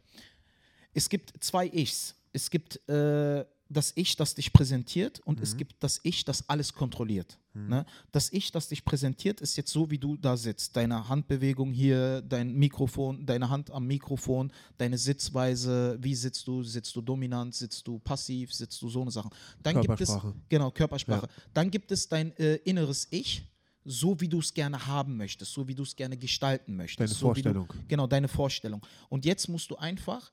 Es 0.93 1.07
gibt 1.09 1.33
zwei 1.43 1.67
Ichs. 1.67 2.15
Es 2.33 2.49
gibt 2.49 2.87
äh, 2.89 3.45
das 3.69 3.93
Ich, 3.95 4.15
das 4.17 4.35
dich 4.35 4.53
präsentiert 4.53 5.19
und 5.21 5.39
es 5.39 5.55
gibt 5.57 5.81
das 5.83 5.99
Ich, 6.03 6.25
das 6.25 6.47
alles 6.49 6.73
kontrolliert. 6.73 7.39
Ne? 7.53 7.85
Das 8.11 8.31
Ich, 8.31 8.51
das 8.51 8.67
dich 8.67 8.83
präsentiert, 8.85 9.39
ist 9.41 9.55
jetzt 9.55 9.71
so, 9.71 9.89
wie 9.89 9.97
du 9.97 10.15
da 10.17 10.35
sitzt. 10.37 10.75
Deine 10.75 11.07
Handbewegung 11.07 11.71
hier, 11.71 12.21
dein 12.21 12.53
Mikrofon, 12.53 13.25
deine 13.25 13.49
Hand 13.49 13.71
am 13.71 13.85
Mikrofon, 13.87 14.51
deine 14.77 14.97
Sitzweise, 14.97 15.97
wie 16.01 16.13
sitzt 16.15 16.47
du? 16.47 16.63
Sitzt 16.63 16.95
du 16.95 17.01
dominant, 17.01 17.55
sitzt 17.55 17.87
du 17.87 17.99
passiv, 17.99 18.53
sitzt 18.53 18.81
du 18.81 18.89
so 18.89 19.01
eine 19.01 19.11
Sache. 19.11 19.29
Dann 19.61 19.81
gibt 19.81 20.01
es, 20.01 20.09
Körpersprache. 20.09 20.35
genau, 20.49 20.71
Körpersprache. 20.71 21.27
Dann 21.53 21.71
gibt 21.71 21.91
es 21.91 22.07
dein 22.07 22.35
äh, 22.37 22.55
inneres 22.57 23.07
Ich, 23.11 23.43
so 23.85 24.19
wie 24.21 24.27
du 24.27 24.39
es 24.39 24.53
gerne 24.53 24.85
haben 24.85 25.17
möchtest, 25.17 25.51
so 25.53 25.67
wie 25.67 25.75
du 25.75 25.83
es 25.83 25.95
gerne 25.95 26.17
gestalten 26.17 26.75
möchtest. 26.75 26.99
Deine 26.99 27.09
so 27.09 27.35
wie 27.35 27.41
du- 27.41 27.53
Vorstellung. 27.53 27.87
Genau, 27.87 28.07
deine 28.07 28.27
Vorstellung. 28.27 28.81
Und 29.09 29.25
jetzt 29.25 29.47
musst 29.49 29.69
du 29.71 29.75
einfach 29.77 30.31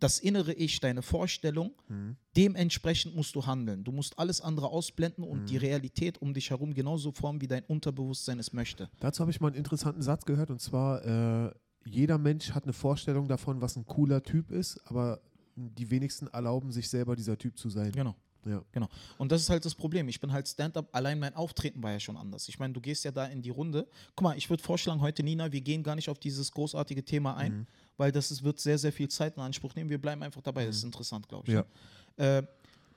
das 0.00 0.18
innere 0.18 0.52
Ich, 0.52 0.80
deine 0.80 1.02
Vorstellung, 1.02 1.72
Mhm. 1.88 2.16
dementsprechend 2.36 3.14
musst 3.16 3.34
du 3.34 3.46
handeln. 3.46 3.82
Du 3.84 3.92
musst 3.92 4.18
alles 4.18 4.40
andere 4.40 4.68
ausblenden 4.68 5.24
und 5.24 5.42
Mhm. 5.42 5.46
die 5.46 5.56
Realität 5.56 6.20
um 6.20 6.34
dich 6.34 6.50
herum 6.50 6.74
genauso 6.74 7.12
formen, 7.12 7.40
wie 7.40 7.48
dein 7.48 7.64
Unterbewusstsein 7.64 8.38
es 8.38 8.52
möchte. 8.52 8.90
Dazu 9.00 9.20
habe 9.20 9.30
ich 9.30 9.40
mal 9.40 9.48
einen 9.48 9.56
interessanten 9.56 10.02
Satz 10.02 10.24
gehört 10.24 10.50
und 10.50 10.60
zwar, 10.60 11.04
äh, 11.46 11.52
jeder 11.84 12.18
Mensch 12.18 12.50
hat 12.52 12.64
eine 12.64 12.72
Vorstellung 12.72 13.28
davon, 13.28 13.60
was 13.60 13.76
ein 13.76 13.86
cooler 13.86 14.22
Typ 14.22 14.50
ist, 14.50 14.78
aber 14.86 15.20
die 15.54 15.90
wenigsten 15.90 16.26
erlauben 16.28 16.70
sich 16.72 16.88
selber 16.88 17.16
dieser 17.16 17.38
Typ 17.38 17.56
zu 17.58 17.70
sein. 17.70 17.92
Genau. 17.92 18.14
Ja. 18.44 18.62
Genau. 18.70 18.88
Und 19.18 19.32
das 19.32 19.40
ist 19.40 19.50
halt 19.50 19.64
das 19.64 19.74
Problem. 19.74 20.08
Ich 20.08 20.20
bin 20.20 20.30
halt 20.32 20.46
Stand-up, 20.46 20.88
allein 20.92 21.18
mein 21.18 21.34
Auftreten 21.34 21.82
war 21.82 21.90
ja 21.90 21.98
schon 21.98 22.16
anders. 22.16 22.48
Ich 22.48 22.60
meine, 22.60 22.72
du 22.74 22.80
gehst 22.80 23.04
ja 23.04 23.10
da 23.10 23.26
in 23.26 23.42
die 23.42 23.50
Runde. 23.50 23.88
Guck 24.14 24.22
mal, 24.22 24.36
ich 24.38 24.48
würde 24.50 24.62
vorschlagen, 24.62 25.00
heute, 25.00 25.24
Nina, 25.24 25.50
wir 25.50 25.60
gehen 25.62 25.82
gar 25.82 25.96
nicht 25.96 26.08
auf 26.08 26.18
dieses 26.20 26.52
großartige 26.52 27.04
Thema 27.04 27.36
ein, 27.36 27.52
Mhm. 27.60 27.66
Weil 27.96 28.12
das 28.12 28.30
ist, 28.30 28.42
wird 28.42 28.58
sehr, 28.60 28.78
sehr 28.78 28.92
viel 28.92 29.08
Zeit 29.08 29.36
in 29.36 29.42
Anspruch 29.42 29.74
nehmen. 29.74 29.90
Wir 29.90 30.00
bleiben 30.00 30.22
einfach 30.22 30.42
dabei. 30.42 30.66
Das 30.66 30.76
ist 30.76 30.84
interessant, 30.84 31.28
glaube 31.28 31.44
ich. 31.48 31.54
Ja. 31.54 32.38
Äh, 32.38 32.42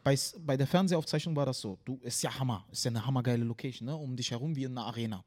bei, 0.03 0.17
bei 0.45 0.55
der 0.57 0.67
Fernsehaufzeichnung 0.67 1.35
war 1.35 1.45
das 1.45 1.59
so. 1.59 1.77
Du, 1.85 1.99
ist 2.03 2.21
ja 2.23 2.37
Hammer. 2.39 2.65
Ist 2.71 2.85
ja 2.85 2.89
eine 2.89 3.05
hammergeile 3.05 3.43
Location, 3.43 3.85
ne? 3.87 3.95
Um 3.95 4.15
dich 4.15 4.31
herum 4.31 4.55
wie 4.55 4.63
in 4.63 4.71
einer 4.77 4.87
Arena. 4.87 5.23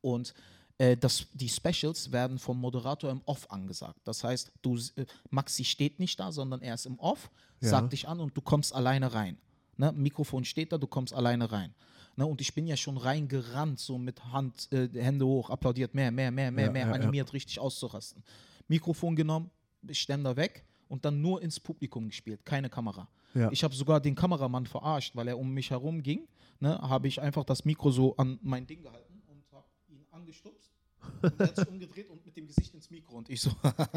Und 0.00 0.32
äh, 0.78 0.96
das, 0.96 1.26
die 1.34 1.48
Specials 1.48 2.10
werden 2.12 2.38
vom 2.38 2.58
Moderator 2.60 3.10
im 3.10 3.20
Off 3.26 3.50
angesagt. 3.50 4.00
Das 4.04 4.24
heißt, 4.24 4.52
du, 4.62 4.76
äh, 4.96 5.04
Maxi 5.30 5.64
steht 5.64 5.98
nicht 5.98 6.18
da, 6.20 6.32
sondern 6.32 6.62
er 6.62 6.74
ist 6.74 6.86
im 6.86 6.98
Off, 6.98 7.30
Ja. 7.60 7.70
sagt 7.70 7.92
dich 7.92 8.08
an 8.08 8.20
und 8.20 8.36
du 8.36 8.40
kommst 8.40 8.74
alleine 8.74 9.12
rein. 9.12 9.36
Ne? 9.76 9.92
Mikrofon 9.92 10.44
steht 10.44 10.72
da, 10.72 10.78
du 10.78 10.86
kommst 10.86 11.12
alleine 11.12 11.50
rein. 11.50 11.74
Ne? 12.16 12.26
Und 12.26 12.40
ich 12.40 12.54
bin 12.54 12.66
ja 12.66 12.76
schon 12.76 12.96
reingerannt, 12.96 13.78
so 13.78 13.98
mit 13.98 14.24
Hand, 14.32 14.68
äh, 14.72 14.88
Hände 14.94 15.26
hoch, 15.26 15.50
applaudiert, 15.50 15.94
mehr, 15.94 16.10
mehr, 16.10 16.30
mehr, 16.30 16.50
mehr, 16.50 16.66
Ja, 16.66 16.70
mehr, 16.72 16.82
ja, 16.82 16.88
ja. 16.88 16.94
animiert, 16.94 17.32
richtig 17.32 17.58
auszurasten. 17.60 18.22
Mikrofon 18.68 19.16
genommen, 19.16 19.50
Ständer 19.90 20.36
weg 20.36 20.64
und 20.88 21.04
dann 21.04 21.20
nur 21.20 21.42
ins 21.42 21.58
Publikum 21.60 22.08
gespielt, 22.08 22.44
keine 22.44 22.70
Kamera. 22.70 23.08
Ja. 23.34 23.50
Ich 23.50 23.64
habe 23.64 23.74
sogar 23.74 24.00
den 24.00 24.14
Kameramann 24.14 24.66
verarscht, 24.66 25.14
weil 25.16 25.28
er 25.28 25.38
um 25.38 25.52
mich 25.52 25.70
herum 25.70 26.02
ging. 26.02 26.26
Ne, 26.60 26.76
habe 26.80 27.06
ich 27.06 27.20
einfach 27.20 27.44
das 27.44 27.64
Mikro 27.64 27.90
so 27.90 28.16
an 28.16 28.38
mein 28.42 28.66
Ding 28.66 28.82
gehalten 28.82 29.22
und 29.28 29.44
habe 29.52 29.66
ihn 29.88 30.04
angestupst. 30.10 30.72
Und 31.22 31.40
er 31.40 31.46
hat 31.48 31.56
sich 31.56 31.68
umgedreht 31.68 32.08
und 32.10 32.24
mit 32.24 32.36
dem 32.36 32.46
Gesicht 32.46 32.74
ins 32.74 32.90
Mikro. 32.90 33.16
Und 33.16 33.28
ich 33.28 33.40
so, 33.40 33.50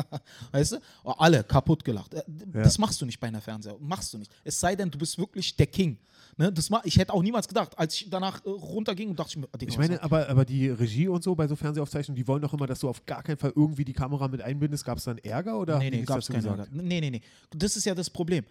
weißt 0.52 0.74
du? 0.74 0.78
Oh, 1.04 1.12
alle 1.12 1.44
kaputt 1.44 1.84
gelacht. 1.84 2.14
Äh, 2.14 2.24
d- 2.28 2.46
Ja. 2.58 2.64
Das 2.64 2.78
machst 2.78 3.00
du 3.02 3.06
nicht 3.06 3.20
bei 3.20 3.28
einer 3.28 3.42
Fernseher. 3.42 3.76
Machst 3.80 4.14
du 4.14 4.18
nicht. 4.18 4.32
Es 4.44 4.60
sei 4.60 4.76
denn, 4.76 4.90
du 4.90 4.98
bist 4.98 5.18
wirklich 5.18 5.56
der 5.56 5.68
King. 5.68 5.98
Ne, 6.38 6.52
das 6.52 6.70
ma 6.70 6.82
ich 6.86 6.98
hätte 6.98 7.14
auch 7.14 7.22
niemals 7.22 7.48
gedacht, 7.48 7.78
als 7.78 7.96
ich 7.96 8.10
danach 8.10 8.44
äh, 8.46 8.50
runterging 8.50 9.10
und 9.10 9.20
dachte 9.20 9.32
ich 9.32 9.38
mir, 9.38 9.48
Digga, 9.58 9.72
Ich 9.72 9.78
meine, 9.78 10.02
aber, 10.02 10.30
aber 10.30 10.46
die 10.46 10.70
Regie 10.70 11.08
und 11.08 11.24
so 11.24 11.36
bei 11.36 11.48
so 11.48 11.56
Fernsehaufzeichnungen, 11.56 12.16
die 12.16 12.28
wollen 12.28 12.42
doch 12.42 12.54
immer, 12.54 12.68
dass 12.68 12.80
du 12.80 12.90
auf 12.90 13.06
gar 13.06 13.22
keinen 13.24 13.38
Fall 13.38 13.52
irgendwie 13.56 13.84
die 13.86 13.94
Kamera 13.94 14.28
mit 14.28 14.42
einbindest. 14.42 14.86
Gab 14.86 14.98
es 14.98 15.04
dann 15.04 15.18
Ärger 15.20 15.60
oder 15.60 15.78
Nee, 15.78 15.90
nee, 15.90 16.04
gab 16.04 16.20
es 16.20 16.26
dazu 16.28 16.34
keine 16.34 16.44
gesagt? 16.56 16.72
Ärger. 16.72 16.84
Nee, 16.84 17.02
nee, 17.02 17.10
nee. 17.12 17.22
Das 17.52 17.76
ist 17.76 17.86
ja 17.86 17.94
das 17.94 18.10
Problem. 18.10 18.46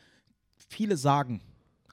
Viele 0.69 0.97
sagen, 0.97 1.41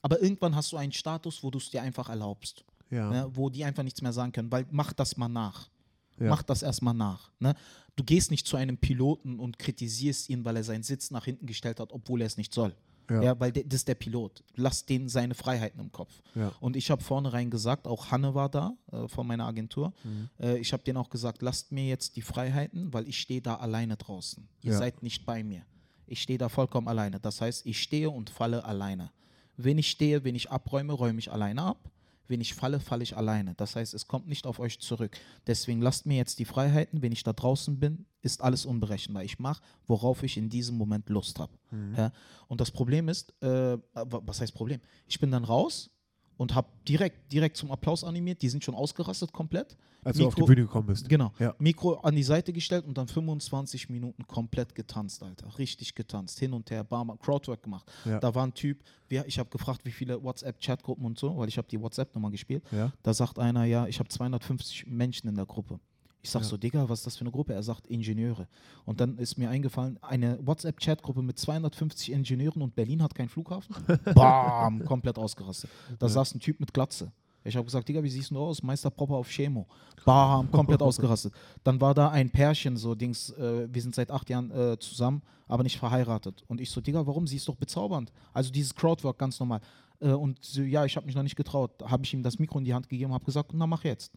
aber 0.02 0.22
irgendwann 0.22 0.56
hast 0.56 0.72
du 0.72 0.78
einen 0.78 0.91
Status, 0.91 1.41
wo 1.41 1.50
du 1.50 1.58
es 1.58 1.70
dir 1.70 1.82
einfach 1.82 2.10
erlaubst. 2.10 2.63
Ja. 2.89 3.10
Ne, 3.10 3.30
wo 3.34 3.50
die 3.50 3.63
einfach 3.65 3.84
nichts 3.84 4.02
mehr 4.02 4.13
sagen 4.13 4.32
können, 4.32 4.52
weil 4.52 4.65
mach 4.72 4.93
das 4.93 5.17
mal 5.17 5.28
nach. 5.30 5.70
Ja. 6.19 6.30
Mach 6.30 6.43
das 6.43 6.63
erstmal 6.63 6.93
nach. 6.93 7.32
Ne? 7.39 7.53
Du 7.95 8.03
gehst 8.03 8.32
nicht 8.32 8.47
zu 8.47 8.58
einem 8.58 8.77
Piloten 8.77 9.39
und 9.39 9.60
kritisierst 9.60 10.30
ihn, 10.30 10.45
weil 10.45 10.56
er 10.56 10.63
seinen 10.63 10.84
Sitz 10.84 11.12
nach 11.12 11.25
hinten 11.25 11.45
gestellt 11.45 11.80
hat, 11.80 11.91
obwohl 11.91 12.21
er 12.21 12.27
es 12.27 12.38
nicht 12.38 12.53
soll. 12.53 12.75
Ja. 13.10 13.21
Ja. 13.21 13.39
weil 13.39 13.51
der, 13.51 13.63
das 13.63 13.82
ist 13.82 13.88
der 13.88 13.95
Pilot. 13.95 14.43
Lass 14.56 14.86
den 14.86 15.08
seine 15.08 15.34
Freiheiten 15.34 15.80
im 15.80 15.91
Kopf. 15.91 16.21
Ja. 16.36 16.51
Und 16.60 16.75
ich 16.75 16.91
habe 16.91 17.01
vornherein 17.01 17.49
gesagt, 17.49 17.88
auch 17.88 18.12
Hanne 18.12 18.36
war 18.36 18.49
da 18.49 18.75
äh, 18.91 19.08
von 19.08 19.25
meiner 19.25 19.45
Agentur. 19.45 19.93
Mhm. 20.03 20.30
Äh, 20.39 20.58
ich 20.58 20.73
habe 20.73 20.84
denen 20.84 20.97
auch 20.97 21.10
gesagt, 21.10 21.41
lasst 21.41 21.71
mir 21.71 21.88
jetzt 21.88 22.17
die 22.17 22.21
Freiheiten, 22.21 22.93
weil 22.93 23.08
ich 23.08 23.19
stehe 23.19 23.41
da 23.41 23.56
alleine 23.56 23.95
draußen. 23.95 24.47
Ihr 24.62 24.73
seid 24.73 25.03
nicht 25.03 25.25
bei 25.25 25.43
mir. 25.43 25.63
Ich 26.06 26.21
stehe 26.21 26.38
da 26.38 26.49
vollkommen 26.49 26.88
alleine. 26.88 27.19
Das 27.19 27.39
heißt, 27.41 27.65
ich 27.65 27.82
stehe 27.82 28.10
und 28.10 28.30
falle 28.30 28.63
alleine. 28.65 29.12
Wenn 29.56 29.77
ich 29.77 29.89
stehe, 29.89 30.23
wenn 30.23 30.36
ich 30.36 30.51
abräume, 30.51 30.93
räume 30.93 31.19
ich 31.19 31.32
alleine 31.32 31.63
ab. 31.63 31.89
Wenn 32.28 32.42
ich 32.42 32.54
falle, 32.54 32.80
falle 32.80 33.04
ich 33.04 33.16
alleine. 33.16 33.54
Das 33.56 33.76
heißt, 33.76 33.94
es 33.94 34.08
kommt 34.08 34.28
nicht 34.28 34.46
auf 34.46 34.60
euch 34.60 34.80
zurück. 34.80 35.18
Deswegen 35.48 35.82
lasst 35.82 36.06
mir 36.06 36.18
jetzt 36.18 36.40
die 36.40 36.46
Freiheiten. 36.46 37.02
Wenn 37.02 37.12
ich 37.12 37.24
da 37.24 37.34
draußen 37.34 37.80
bin, 37.80 38.06
ist 38.22 38.42
alles 38.42 38.66
unberechenbar. 38.66 39.24
Ich 39.24 39.40
mache, 39.40 39.62
worauf 39.88 40.24
ich 40.24 40.38
in 40.38 40.50
diesem 40.50 40.76
Moment 40.78 41.10
Lust 41.10 41.40
habe. 41.40 41.54
Ja? 41.96 42.12
Und 42.48 42.60
das 42.62 42.72
Problem 42.72 43.08
ist, 43.10 43.34
äh, 43.42 43.78
wa- 43.94 44.22
was 44.26 44.42
heißt 44.42 44.54
Problem? 44.54 44.82
Ich 45.08 45.20
bin 45.20 45.32
dann 45.32 45.44
raus 45.44 45.90
und 46.38 46.56
habe 46.56 46.67
direkt, 46.88 47.32
direkt 47.32 47.58
zum 47.58 47.71
Applaus 47.71 48.04
animiert. 48.04 48.41
Die 48.41 48.50
sind 48.50 48.63
schon 48.63 48.76
ausgerastet 48.76 49.34
komplett. 49.34 49.76
Als 50.04 50.17
du 50.17 50.28
auf 50.28 50.36
die 50.36 50.41
Mikro- 50.41 50.47
Bühne 50.47 50.62
gekommen 50.62 50.88
bist. 50.88 51.10
Genau. 51.10 51.34
Ja. 51.39 51.54
Mikro 51.60 51.95
an 51.95 52.15
die 52.15 52.23
Seite 52.23 52.54
gestellt 52.54 52.86
und 52.86 52.97
dann 52.97 53.08
25 53.08 53.89
Minuten 53.89 54.26
komplett 54.26 54.73
getanzt, 54.73 55.21
Alter. 55.23 55.58
Richtig 55.58 55.95
getanzt. 55.95 56.39
Hin 56.39 56.54
und 56.54 56.69
her, 56.71 56.84
bam, 56.84 57.17
Crowdwork 57.19 57.62
gemacht. 57.63 57.91
Ja. 58.06 58.19
Da 58.19 58.34
war 58.34 58.45
ein 58.45 58.54
Typ, 58.54 58.84
ich 59.10 59.39
habe 59.39 59.50
gefragt, 59.50 59.82
wie 59.84 59.91
viele 59.91 60.23
WhatsApp-Chatgruppen 60.23 61.06
und 61.06 61.19
so, 61.19 61.36
weil 61.38 61.50
ich 61.50 61.58
habe 61.58 61.67
die 61.67 61.82
WhatsApp-Nummer 61.82 62.32
gespielt. 62.32 62.63
Ja. 62.71 62.93
Da 63.04 63.13
sagt 63.13 63.38
einer, 63.39 63.65
ja, 63.65 63.88
ich 63.88 64.00
habe 64.00 64.08
250 64.08 64.86
Menschen 64.88 65.28
in 65.28 65.36
der 65.36 65.45
Gruppe. 65.45 65.80
Ich 66.28 66.32
sag 66.32 66.42
Ja. 66.42 66.48
so, 66.50 66.58
Digga, 66.58 66.90
was 66.90 67.00
ist 67.00 67.08
das 67.08 67.16
für 67.16 67.22
eine 67.22 67.32
Gruppe? 67.32 67.54
Er 67.54 67.63
sagt 67.63 67.88
Ingenieure. 67.88 68.50
Und 68.84 69.00
dann 69.00 69.18
ist 69.18 69.38
mir 69.38 69.50
eingefallen, 69.50 69.98
eine 70.02 70.38
WhatsApp-Chatgruppe 70.46 71.22
mit 71.22 71.40
250 71.40 72.12
Ingenieuren 72.12 72.62
und 72.62 72.76
Berlin 72.76 73.02
hat 73.02 73.16
keinen 73.16 73.30
Flughafen. 73.30 73.74
Bam, 74.13 74.84
komplett 74.84 75.18
ausgerastet. 75.18 75.70
Da 76.00 76.10
saß 76.10 76.36
ein 76.36 76.42
Typ 76.42 76.60
mit 76.60 76.74
Glatze. 76.74 77.13
Ich 77.46 77.56
habe 77.56 77.63
gesagt, 77.63 77.88
Digga, 77.88 78.04
wie 78.04 78.10
siehst 78.10 78.32
du 78.32 78.40
aus? 78.40 78.62
Meister 78.62 78.90
Popper 78.90 79.13
auf 79.13 79.30
Chemo. 79.30 79.66
Bam, 80.04 80.52
komplett 80.52 80.82
ausgerastet. 80.88 81.32
Dann 81.63 81.80
war 81.80 81.94
da 81.94 82.10
ein 82.10 82.30
Pärchen, 82.30 82.76
so 82.76 82.94
Dings, 82.94 83.30
äh, 83.30 83.74
wir 83.74 83.82
sind 83.82 83.96
seit 83.96 84.12
acht 84.12 84.30
Jahren 84.30 84.52
äh, 84.52 84.78
zusammen, 84.80 85.22
aber 85.48 85.63
nicht 85.63 85.78
verheiratet. 85.78 86.44
Und 86.50 86.60
ich 86.60 86.70
so, 86.70 86.82
Digga, 86.82 87.08
warum? 87.08 87.26
Sie 87.26 87.38
ist 87.38 87.48
doch 87.48 87.56
bezaubernd. 87.56 88.12
Also 88.34 88.52
dieses 88.52 88.76
Crowdwork 88.76 89.18
ganz 89.18 89.40
normal. 89.40 89.62
Äh, 90.02 90.10
und 90.12 90.44
so, 90.44 90.62
ja, 90.62 90.84
ich 90.84 90.98
habe 90.98 91.06
mich 91.06 91.16
noch 91.16 91.24
nicht 91.24 91.38
getraut. 91.38 91.72
Habe 91.86 92.04
ich 92.04 92.13
ihm 92.13 92.22
das 92.22 92.38
Mikro 92.38 92.60
in 92.60 92.66
die 92.66 92.74
Hand 92.74 92.90
gegeben, 92.90 93.13
habe 93.13 93.24
gesagt, 93.24 93.52
na 93.54 93.66
mach 93.66 93.86
jetzt. 93.86 94.12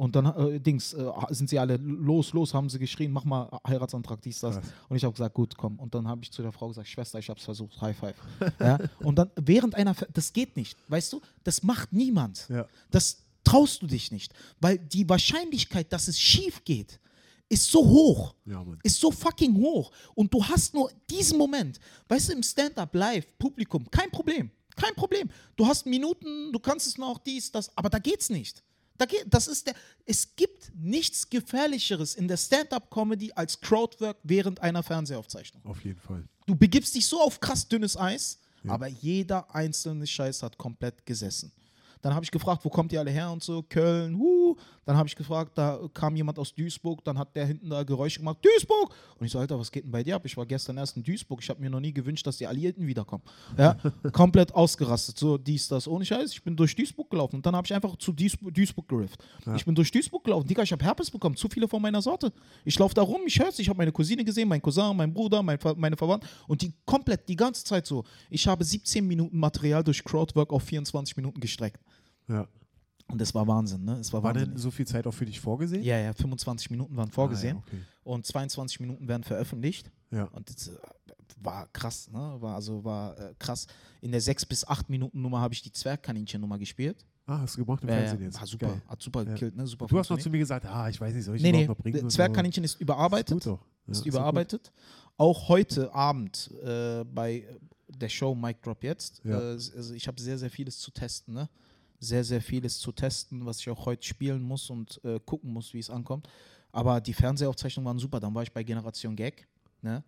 Und 0.00 0.16
dann 0.16 0.24
äh, 0.24 0.58
Dings, 0.58 0.94
äh, 0.94 1.12
sind 1.28 1.50
sie 1.50 1.58
alle 1.58 1.76
los, 1.76 2.32
los, 2.32 2.54
haben 2.54 2.70
sie 2.70 2.78
geschrien, 2.78 3.12
mach 3.12 3.26
mal 3.26 3.50
Heiratsantrag, 3.68 4.22
dies, 4.22 4.40
das. 4.40 4.54
Krass. 4.54 4.72
Und 4.88 4.96
ich 4.96 5.04
habe 5.04 5.12
gesagt, 5.12 5.34
gut, 5.34 5.54
komm. 5.58 5.78
Und 5.78 5.94
dann 5.94 6.08
habe 6.08 6.22
ich 6.22 6.32
zu 6.32 6.40
der 6.40 6.52
Frau 6.52 6.68
gesagt, 6.68 6.88
Schwester, 6.88 7.18
ich 7.18 7.28
habe 7.28 7.38
es 7.38 7.44
versucht, 7.44 7.78
High 7.82 7.94
Five. 7.94 8.16
ja? 8.60 8.78
Und 9.00 9.16
dann 9.16 9.30
während 9.36 9.74
einer, 9.74 9.94
das 10.14 10.32
geht 10.32 10.56
nicht, 10.56 10.78
weißt 10.88 11.12
du, 11.12 11.20
das 11.44 11.62
macht 11.62 11.92
niemand. 11.92 12.48
Ja. 12.48 12.66
Das 12.90 13.26
traust 13.44 13.82
du 13.82 13.86
dich 13.86 14.10
nicht, 14.10 14.32
weil 14.58 14.78
die 14.78 15.06
Wahrscheinlichkeit, 15.06 15.92
dass 15.92 16.08
es 16.08 16.18
schief 16.18 16.64
geht, 16.64 16.98
ist 17.50 17.70
so 17.70 17.86
hoch 17.86 18.34
Ja, 18.46 18.64
ist 18.82 18.98
so 18.98 19.10
fucking 19.10 19.54
hoch. 19.54 19.92
Und 20.14 20.32
du 20.32 20.42
hast 20.42 20.72
nur 20.72 20.90
diesen 21.10 21.36
Moment. 21.36 21.78
Weißt 22.08 22.30
du, 22.30 22.32
im 22.32 22.42
Stand-up 22.42 22.94
live, 22.94 23.26
Publikum, 23.38 23.84
kein 23.90 24.10
Problem. 24.10 24.50
Kein 24.76 24.94
Problem. 24.94 25.28
Du 25.56 25.66
hast 25.66 25.84
Minuten, 25.84 26.54
du 26.54 26.58
kannst 26.58 26.86
es 26.86 26.96
noch, 26.96 27.18
dies, 27.18 27.52
das, 27.52 27.76
aber 27.76 27.90
da 27.90 27.98
geht's 27.98 28.30
nicht. 28.30 28.62
Das 29.26 29.48
ist 29.48 29.66
der, 29.66 29.74
es 30.06 30.36
gibt 30.36 30.72
nichts 30.74 31.28
Gefährlicheres 31.28 32.14
in 32.14 32.28
der 32.28 32.36
Stand-up-Comedy 32.36 33.32
als 33.34 33.60
Crowdwork 33.60 34.18
während 34.22 34.60
einer 34.60 34.82
Fernsehaufzeichnung. 34.82 35.64
Auf 35.64 35.84
jeden 35.84 36.00
Fall. 36.00 36.24
Du 36.46 36.54
begibst 36.54 36.94
dich 36.94 37.06
so 37.06 37.20
auf 37.20 37.40
krass 37.40 37.66
dünnes 37.68 37.96
Eis, 37.96 38.38
aber 38.66 38.86
jeder 38.88 39.54
einzelne 39.54 40.06
Scheiß 40.06 40.42
hat 40.42 40.58
komplett 40.58 41.06
gesessen. 41.06 41.52
Dann 42.02 42.14
habe 42.14 42.24
ich 42.24 42.30
gefragt, 42.30 42.64
wo 42.64 42.70
kommt 42.70 42.92
ihr 42.92 43.00
alle 43.00 43.10
her 43.10 43.30
und 43.30 43.42
so, 43.42 43.62
Köln, 43.62 44.18
huh. 44.18 44.56
Dann 44.90 44.96
habe 44.96 45.06
ich 45.06 45.14
gefragt, 45.14 45.52
da 45.56 45.78
kam 45.94 46.16
jemand 46.16 46.38
aus 46.38 46.52
Duisburg, 46.52 47.04
dann 47.04 47.16
hat 47.16 47.36
der 47.36 47.46
hinten 47.46 47.70
da 47.70 47.84
Geräusche 47.84 48.18
gemacht, 48.18 48.38
Duisburg. 48.42 48.92
Und 49.18 49.26
ich 49.26 49.30
so, 49.30 49.38
Alter, 49.38 49.58
was 49.58 49.70
geht 49.70 49.84
denn 49.84 49.92
bei 49.92 50.02
dir 50.02 50.16
ab? 50.16 50.22
Ich 50.24 50.36
war 50.36 50.46
gestern 50.46 50.78
erst 50.78 50.96
in 50.96 51.04
Duisburg, 51.04 51.40
ich 51.42 51.48
habe 51.48 51.60
mir 51.60 51.70
noch 51.70 51.78
nie 51.78 51.92
gewünscht, 51.92 52.26
dass 52.26 52.38
die 52.38 52.46
Alliierten 52.46 52.86
wiederkommen. 52.86 53.22
Ja, 53.56 53.76
komplett 54.12 54.52
ausgerastet, 54.52 55.18
so 55.18 55.38
dies, 55.38 55.68
das, 55.68 55.86
ohne 55.86 56.04
Scheiß. 56.04 56.32
Ich 56.32 56.42
bin 56.42 56.56
durch 56.56 56.74
Duisburg 56.74 57.10
gelaufen 57.10 57.36
und 57.36 57.46
dann 57.46 57.54
habe 57.54 57.66
ich 57.66 57.74
einfach 57.74 57.94
zu 57.96 58.12
Duisburg, 58.12 58.52
Duisburg 58.54 58.88
gerifft. 58.88 59.22
Ich 59.54 59.64
bin 59.64 59.74
durch 59.74 59.92
Duisburg 59.92 60.24
gelaufen, 60.24 60.48
Digga, 60.48 60.62
ich 60.62 60.72
habe 60.72 60.84
Herpes 60.84 61.10
bekommen, 61.10 61.36
zu 61.36 61.48
viele 61.48 61.68
von 61.68 61.80
meiner 61.80 62.02
Sorte. 62.02 62.32
Ich 62.64 62.78
laufe 62.78 62.94
da 62.94 63.02
rum, 63.02 63.20
ich 63.26 63.38
höre 63.38 63.50
ich 63.56 63.68
habe 63.68 63.76
meine 63.76 63.92
Cousine 63.92 64.24
gesehen, 64.24 64.48
mein 64.48 64.62
Cousin, 64.62 64.96
mein 64.96 65.12
Bruder, 65.12 65.42
mein, 65.42 65.58
meine 65.76 65.96
Verwandten 65.96 66.28
und 66.48 66.62
die 66.62 66.72
komplett 66.84 67.28
die 67.28 67.36
ganze 67.36 67.64
Zeit 67.64 67.86
so. 67.86 68.04
Ich 68.28 68.46
habe 68.46 68.64
17 68.64 69.06
Minuten 69.06 69.38
Material 69.38 69.84
durch 69.84 70.02
Crowdwork 70.02 70.52
auf 70.52 70.62
24 70.62 71.16
Minuten 71.16 71.40
gestreckt. 71.40 71.80
Ja. 72.30 72.46
Und 73.08 73.20
das 73.20 73.34
war 73.34 73.46
Wahnsinn, 73.48 73.84
ne? 73.84 73.94
Es 73.98 74.12
war, 74.12 74.22
War 74.22 74.32
denn 74.34 74.56
so 74.56 74.70
viel 74.70 74.86
Zeit 74.86 75.04
auch 75.06 75.12
für 75.14 75.26
dich 75.26 75.40
vorgesehen? 75.40 75.82
ja, 75.82 75.98
ja, 75.98 76.12
25 76.12 76.70
Minuten 76.70 76.96
waren 76.96 77.10
vorgesehen 77.10 77.56
Ah, 77.56 77.60
ja, 77.72 77.74
okay. 77.78 77.82
und 78.04 78.24
22 78.26 78.78
Minuten 78.80 79.08
werden 79.08 79.24
veröffentlicht. 79.24 79.90
Ja. 80.12 80.24
Und 80.26 80.48
das 80.48 80.68
äh, 80.68 80.76
war 81.42 81.66
krass, 81.72 82.08
ne? 82.12 82.36
War 82.38 82.54
also 82.54 82.84
war 82.84 83.18
äh, 83.18 83.34
krass. 83.38 83.66
In 84.00 84.12
der 84.12 84.20
6 84.20 84.46
bis 84.46 84.64
8 84.66 84.88
Minuten 84.88 85.20
Nummer 85.22 85.40
habe 85.40 85.54
ich 85.54 85.62
die 85.62 85.72
Zwergkaninchen-Nummer 85.72 86.56
gespielt. 86.58 87.04
Ah, 87.26 87.40
hast 87.40 87.56
du 87.56 87.64
gemacht 87.64 87.82
im 87.82 87.88
Ja, 87.88 87.96
Fernsehen 87.96 88.20
ja, 88.20 88.24
jetzt? 88.26 88.38
war 88.40 88.46
super, 88.46 88.66
Geil. 88.68 88.82
hat 88.86 89.02
super 89.02 89.22
Ja. 89.24 89.32
gekillt, 89.32 89.56
ne? 89.56 89.66
Super 89.66 89.86
Du 89.86 89.98
hast 89.98 90.08
noch 90.10 90.18
zu 90.18 90.30
mir 90.30 90.38
gesagt, 90.38 90.66
ah, 90.66 90.88
ich 90.88 91.00
weiß 91.00 91.12
nicht, 91.14 91.24
soll 91.24 91.34
ich 91.36 91.42
Nee, 91.42 91.50
nee, 91.52 91.66
noch 91.66 91.76
bringen? 91.76 92.08
Zwergkaninchen 92.10 92.62
ist 92.62 92.80
überarbeitet. 92.80 93.38
Ist 93.38 93.44
gut 93.44 93.54
doch. 93.54 93.66
Ja, 93.86 93.92
ist 93.92 93.98
ist 94.00 94.06
überarbeitet. 94.06 94.72
Auch 95.16 95.48
heute 95.48 95.92
Abend 95.92 96.48
äh, 96.62 97.04
bei 97.04 97.44
der 97.88 98.08
Show 98.08 98.34
Mic 98.36 98.58
Drop 98.62 98.82
jetzt. 98.84 99.20
Ja. 99.24 99.38
Äh, 99.40 99.52
also 99.54 99.94
ich 99.94 100.06
habe 100.06 100.20
sehr, 100.20 100.38
sehr 100.38 100.50
vieles 100.50 100.78
zu 100.78 100.90
testen. 100.92 101.34
Ne? 101.34 101.48
Sehr, 102.00 102.24
sehr 102.24 102.40
vieles 102.40 102.78
zu 102.78 102.92
testen, 102.92 103.44
was 103.46 103.60
ich 103.60 103.68
auch 103.70 103.84
heute 103.86 104.06
spielen 104.06 104.42
muss 104.42 104.70
und 104.70 105.00
äh, 105.04 105.20
gucken 105.20 105.52
muss, 105.52 105.74
wie 105.74 105.78
es 105.78 105.90
ankommt. 105.90 106.28
Aber 106.72 107.00
die 107.00 107.12
Fernsehaufzeichnungen 107.12 107.86
waren 107.86 107.98
super. 107.98 108.18
Dann 108.20 108.34
war 108.34 108.42
ich 108.42 108.52
bei 108.52 108.62
Generation 108.62 109.14
Gag. 109.14 109.46
Ne? 109.82 110.02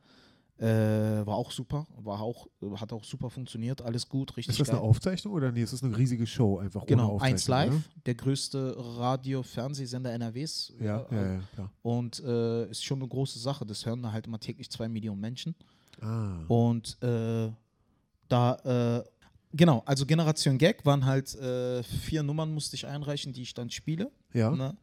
Äh, 0.58 1.26
war 1.26 1.34
auch 1.36 1.50
super. 1.50 1.86
War 1.98 2.20
auch, 2.20 2.46
hat 2.76 2.92
auch 2.92 3.02
super 3.04 3.28
funktioniert. 3.30 3.82
Alles 3.82 4.08
gut, 4.08 4.36
richtig 4.36 4.52
Ist 4.54 4.60
das 4.60 4.68
geil. 4.68 4.76
eine 4.76 4.84
Aufzeichnung 4.88 5.34
oder 5.34 5.50
nee, 5.50 5.62
ist 5.62 5.72
das 5.72 5.82
eine 5.82 5.96
riesige 5.96 6.26
Show 6.26 6.58
einfach 6.58 6.86
Genau, 6.86 7.18
1 7.18 7.42
Aufzeichnung, 7.42 7.76
Live, 7.78 7.90
der 8.06 8.14
größte 8.14 8.76
Radio-Fernsehsender 8.78 10.12
NRWs. 10.12 10.72
Ne? 10.78 10.86
Ja, 10.86 11.00
Äh, 11.10 11.14
ja, 11.14 11.32
ja, 11.34 11.40
klar. 11.54 11.72
Und 11.82 12.20
äh, 12.20 12.70
ist 12.70 12.84
schon 12.84 13.00
eine 13.00 13.08
große 13.08 13.38
Sache. 13.38 13.66
Das 13.66 13.84
hören 13.84 14.10
halt 14.12 14.26
immer 14.26 14.38
täglich 14.40 14.70
zwei 14.70 14.88
Millionen 14.88 15.20
Menschen. 15.20 15.54
Ah, 16.00 16.44
Und 16.48 16.96
äh, 17.02 17.50
da, 18.28 18.54
äh, 19.00 19.04
genau, 19.52 19.82
also 19.86 20.04
Generation 20.06 20.58
Gag 20.58 20.84
waren 20.84 21.04
halt 21.04 21.34
äh, 21.36 21.82
vier 21.82 22.22
Nummern, 22.22 22.52
musste 22.52 22.76
ich 22.76 22.86
einreichen, 22.86 23.32
die 23.32 23.42
ich 23.42 23.54
dann 23.54 23.70
spiele. 23.70 24.10
ja. 24.32 24.50
Ne? 24.50 24.76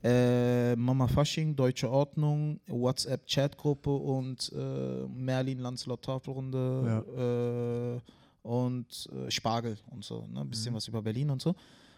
Äh, 0.00 0.76
Mama 0.76 1.08
Fasching, 1.08 1.56
Deutsche 1.56 1.90
Ordnung, 1.90 2.60
WhatsApp-Chatgruppe 2.68 3.90
und 3.90 4.52
äh, 4.54 5.06
Merlin 5.08 5.58
Lancelot 5.58 6.02
Tafelrunde 6.02 8.00
äh, 8.44 8.48
und 8.48 9.08
äh, 9.12 9.28
Spargel 9.28 9.76
und 9.90 10.04
so. 10.04 10.24
Ne? 10.28 10.40
Ein 10.40 10.46
Mhm. 10.46 10.50
bisschen 10.50 10.72
was 10.74 10.86
über 10.86 11.02
Berlin 11.02 11.30
und 11.30 11.42
so. 11.42 11.52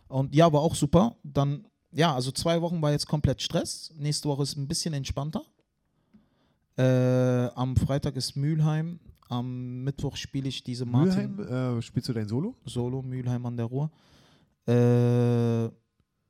Und 0.09 0.35
ja, 0.35 0.51
war 0.51 0.63
auch 0.63 0.75
super. 0.75 1.15
Dann, 1.23 1.67
ja, 1.93 2.15
also 2.15 2.31
zwei 2.33 2.63
Wochen 2.63 2.81
war 2.81 2.91
jetzt 2.91 3.07
komplett 3.07 3.43
Stress. 3.43 3.93
Nächste 3.99 4.31
Woche 4.31 4.45
ist 4.45 4.57
ein 4.57 4.67
bisschen 4.67 4.95
entspannter. 4.95 5.43
Äh, 6.79 7.49
am 7.55 7.77
Freitag 7.77 8.17
ist 8.17 8.35
Mülheim. 8.35 8.99
Am 9.31 9.85
Mittwoch 9.85 10.17
spiele 10.17 10.49
ich 10.49 10.63
diese 10.65 10.85
Martin. 10.85 11.37
Mülheim, 11.37 11.79
äh, 11.79 11.83
spielst 11.83 12.09
du 12.09 12.13
dein 12.13 12.27
Solo? 12.29 12.57
Solo, 12.65 13.01
Mülheim 13.01 13.47
an 13.47 13.57
der 13.57 13.67
Ruhr. 13.67 13.91
Äh, 14.67 15.65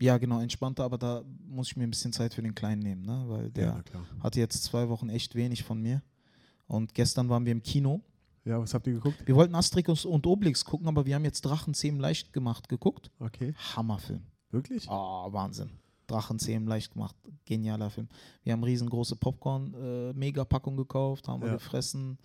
ja, 0.03 0.19
genau, 0.19 0.41
entspannter, 0.41 0.85
aber 0.85 0.99
da 0.99 1.23
muss 1.47 1.69
ich 1.69 1.77
mir 1.77 1.85
ein 1.85 1.91
bisschen 1.91 2.13
Zeit 2.13 2.35
für 2.35 2.43
den 2.43 2.55
Kleinen 2.55 2.83
nehmen, 2.83 3.03
ne? 3.03 3.25
weil 3.27 3.51
der 3.51 3.83
klar. 3.83 4.07
hatte 4.21 4.39
jetzt 4.39 4.63
zwei 4.65 4.89
Wochen 4.89 5.09
echt 5.09 5.35
wenig 5.35 5.63
von 5.65 5.81
mir. 5.81 6.03
Und 6.67 6.95
gestern 6.95 7.29
waren 7.29 7.45
wir 7.45 7.53
im 7.53 7.63
Kino. 7.63 8.03
Ja, 8.45 8.61
was 8.61 8.73
habt 8.75 8.87
ihr 8.87 8.95
geguckt? 8.95 9.27
Wir 9.27 9.35
wollten 9.35 9.55
Asterix 9.55 10.05
und 10.05 10.27
Obelix 10.27 10.65
gucken, 10.65 10.87
aber 10.87 11.05
wir 11.05 11.15
haben 11.15 11.25
jetzt 11.25 11.43
Drachenzähmen 11.43 12.01
leicht 12.01 12.33
gemacht 12.33 12.69
geguckt. 12.69 13.11
Okay. 13.19 13.55
Hammerfilm. 13.77 14.23
Wirklich? 14.51 14.87
Oh, 14.89 15.33
Wahnsinn. 15.33 15.71
Drachenzähmen 16.07 16.67
leicht 16.69 16.93
gemacht. 16.93 17.15
Genialer 17.45 17.91
Film. 17.91 18.09
Wir 18.43 18.53
haben 18.53 18.65
riesengroße 18.65 19.17
Popcorn-Mega-Packung 19.17 20.77
gekauft, 20.77 21.29
haben 21.29 21.41
wir 21.43 21.49
Ja. 21.49 21.55
gefressen. 21.55 22.19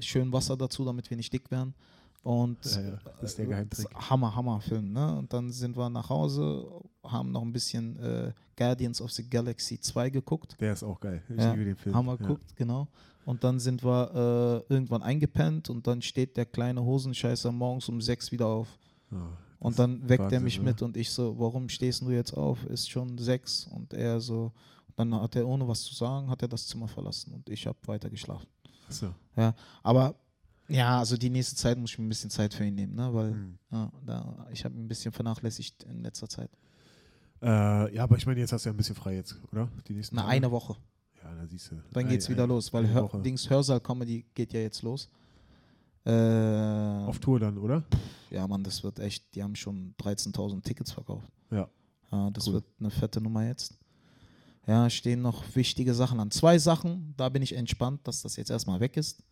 Schön 0.00 0.32
Wasser 0.32 0.56
dazu, 0.56 0.84
damit 0.84 1.08
wir 1.10 1.16
nicht 1.16 1.32
dick 1.32 1.50
werden. 1.50 1.74
Und 2.22 2.64
Ja, 2.64 2.80
ja, 2.80 2.98
das 3.20 3.30
ist 3.30 3.38
der 3.38 3.46
äh, 3.46 3.48
Geheimtrick. 3.48 3.88
Hammer, 3.94 4.34
Hammer 4.34 4.60
Film. 4.60 4.92
Ne? 4.92 5.18
Und 5.18 5.32
dann 5.32 5.50
sind 5.50 5.76
wir 5.76 5.90
nach 5.90 6.08
Hause, 6.08 6.66
haben 7.02 7.32
noch 7.32 7.42
ein 7.42 7.52
bisschen 7.52 7.98
äh, 7.98 8.32
Guardians 8.56 9.00
of 9.00 9.10
the 9.10 9.28
Galaxy 9.28 9.80
2 9.80 10.10
geguckt. 10.10 10.56
Der 10.60 10.72
ist 10.72 10.84
auch 10.84 11.00
geil. 11.00 11.22
Ich 11.28 11.36
Ja, 11.36 11.52
liebe 11.52 11.64
den 11.64 11.76
Film. 11.76 11.94
Wir 11.94 12.04
ja. 12.04 12.16
geguckt, 12.16 12.54
genau. 12.54 12.86
Und 13.24 13.42
dann 13.44 13.58
sind 13.58 13.84
wir 13.84 14.64
äh, 14.68 14.72
irgendwann 14.72 15.02
eingepennt 15.02 15.70
und 15.70 15.86
dann 15.86 16.02
steht 16.02 16.36
der 16.36 16.46
kleine 16.46 16.82
Hosenscheißer 16.82 17.50
morgens 17.52 17.88
um 17.88 18.00
sechs 18.00 18.30
wieder 18.32 18.46
auf. 18.46 18.68
Ja, 19.10 19.28
Und 19.60 19.78
dann 19.78 20.08
weckt 20.08 20.20
er 20.20 20.24
Wahnsinn, 20.24 20.44
mich 20.44 20.58
ne? 20.58 20.64
mit 20.64 20.82
und 20.82 20.96
ich 20.96 21.10
so, 21.10 21.38
warum 21.38 21.68
stehst 21.68 22.02
du 22.02 22.10
jetzt 22.10 22.36
auf? 22.36 22.64
Ist 22.66 22.90
schon 22.90 23.18
sechs. 23.18 23.66
Und 23.68 23.94
er 23.94 24.20
so, 24.20 24.52
dann 24.96 25.14
hat 25.14 25.36
er 25.36 25.46
ohne 25.46 25.66
was 25.66 25.82
zu 25.82 25.94
sagen, 25.94 26.28
hat 26.30 26.42
er 26.42 26.48
das 26.48 26.66
Zimmer 26.66 26.88
verlassen 26.88 27.32
und 27.32 27.48
ich 27.48 27.66
habe 27.66 27.78
weiter 27.86 28.10
geschlafen. 28.10 28.46
Achso. 28.94 29.14
Ja, 29.36 29.54
aber 29.82 30.14
Ja, 30.68 30.98
also 31.00 31.16
die 31.16 31.28
nächste 31.30 31.56
Zeit 31.56 31.76
muss 31.78 31.90
ich 31.90 31.98
mir 31.98 32.04
ein 32.06 32.08
bisschen 32.08 32.30
Zeit 32.30 32.54
für 32.54 32.64
ihn 32.64 32.74
nehmen, 32.76 32.94
ne? 32.94 33.12
weil 33.12 33.32
Hm. 33.32 33.58
ja, 33.70 33.92
da, 34.06 34.46
ich 34.52 34.64
habe 34.64 34.74
ihn 34.74 34.84
ein 34.84 34.88
bisschen 34.88 35.12
vernachlässigt 35.12 35.82
in 35.84 36.02
letzter 36.02 36.28
Zeit. 36.28 36.50
Äh, 37.42 37.94
ja, 37.94 38.04
aber 38.04 38.16
ich 38.16 38.24
meine, 38.26 38.38
jetzt 38.40 38.52
hast 38.52 38.64
du 38.64 38.68
ja 38.70 38.72
ein 38.74 38.76
bisschen 38.76 38.94
frei 38.94 39.16
jetzt, 39.16 39.36
oder? 39.50 39.68
Die 39.88 39.94
nächsten 39.94 40.14
Na, 40.16 40.22
Tage? 40.22 40.34
eine 40.36 40.50
Woche. 40.50 40.76
Ja, 41.22 41.34
da 41.34 41.46
siehst 41.46 41.72
du. 41.72 41.76
Dann 41.92 42.04
Ein- 42.04 42.08
geht's 42.10 42.28
wieder 42.28 42.46
los, 42.46 42.72
weil 42.72 42.88
Hör. 42.88 43.08
Dings 43.22 43.50
Hörsaal-Comedy 43.50 44.24
geht 44.34 44.52
ja 44.52 44.60
jetzt 44.60 44.82
los. 44.82 45.08
Äh, 46.04 46.10
Auf 47.06 47.18
Tour 47.20 47.38
dann, 47.40 47.58
oder? 47.58 47.82
ja, 48.30 48.46
Mann, 48.48 48.64
das 48.64 48.82
wird 48.82 48.98
echt, 48.98 49.34
die 49.34 49.42
haben 49.42 49.54
schon 49.54 49.94
13.000 49.98 50.62
Tickets 50.62 50.90
verkauft. 50.92 51.28
Ja. 51.50 51.68
Ja, 52.10 52.30
das 52.30 52.46
Cool. 52.46 52.54
wird 52.54 52.64
eine 52.80 52.90
fette 52.90 53.20
Nummer 53.20 53.46
jetzt. 53.46 53.78
Ja, 54.66 54.88
stehen 54.88 55.22
noch 55.22 55.42
wichtige 55.54 55.92
Sachen 55.94 56.20
an. 56.20 56.30
Zwei 56.30 56.58
Sachen, 56.58 57.14
da 57.16 57.28
bin 57.28 57.42
ich 57.42 57.54
entspannt, 57.54 58.06
dass 58.06 58.22
das 58.22 58.36
jetzt 58.36 58.50
erstmal 58.50 58.80
weg 58.80 58.96
ist. 58.96 59.22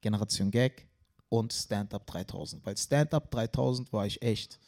Generation 0.00 0.50
Gag 0.50 0.86
und 1.30 1.52
Stand-Up 1.52 2.06
3000. 2.06 2.64
Weil 2.66 2.76
Stand-Up 2.76 3.30
3000 3.30 3.92
war 3.92 4.06
ich 4.06 4.20
echt 4.20 4.58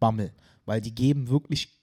Bammel. 0.00 0.32
Weil 0.64 0.80
die 0.80 0.94
geben 0.94 1.28
wirklich, 1.28 1.82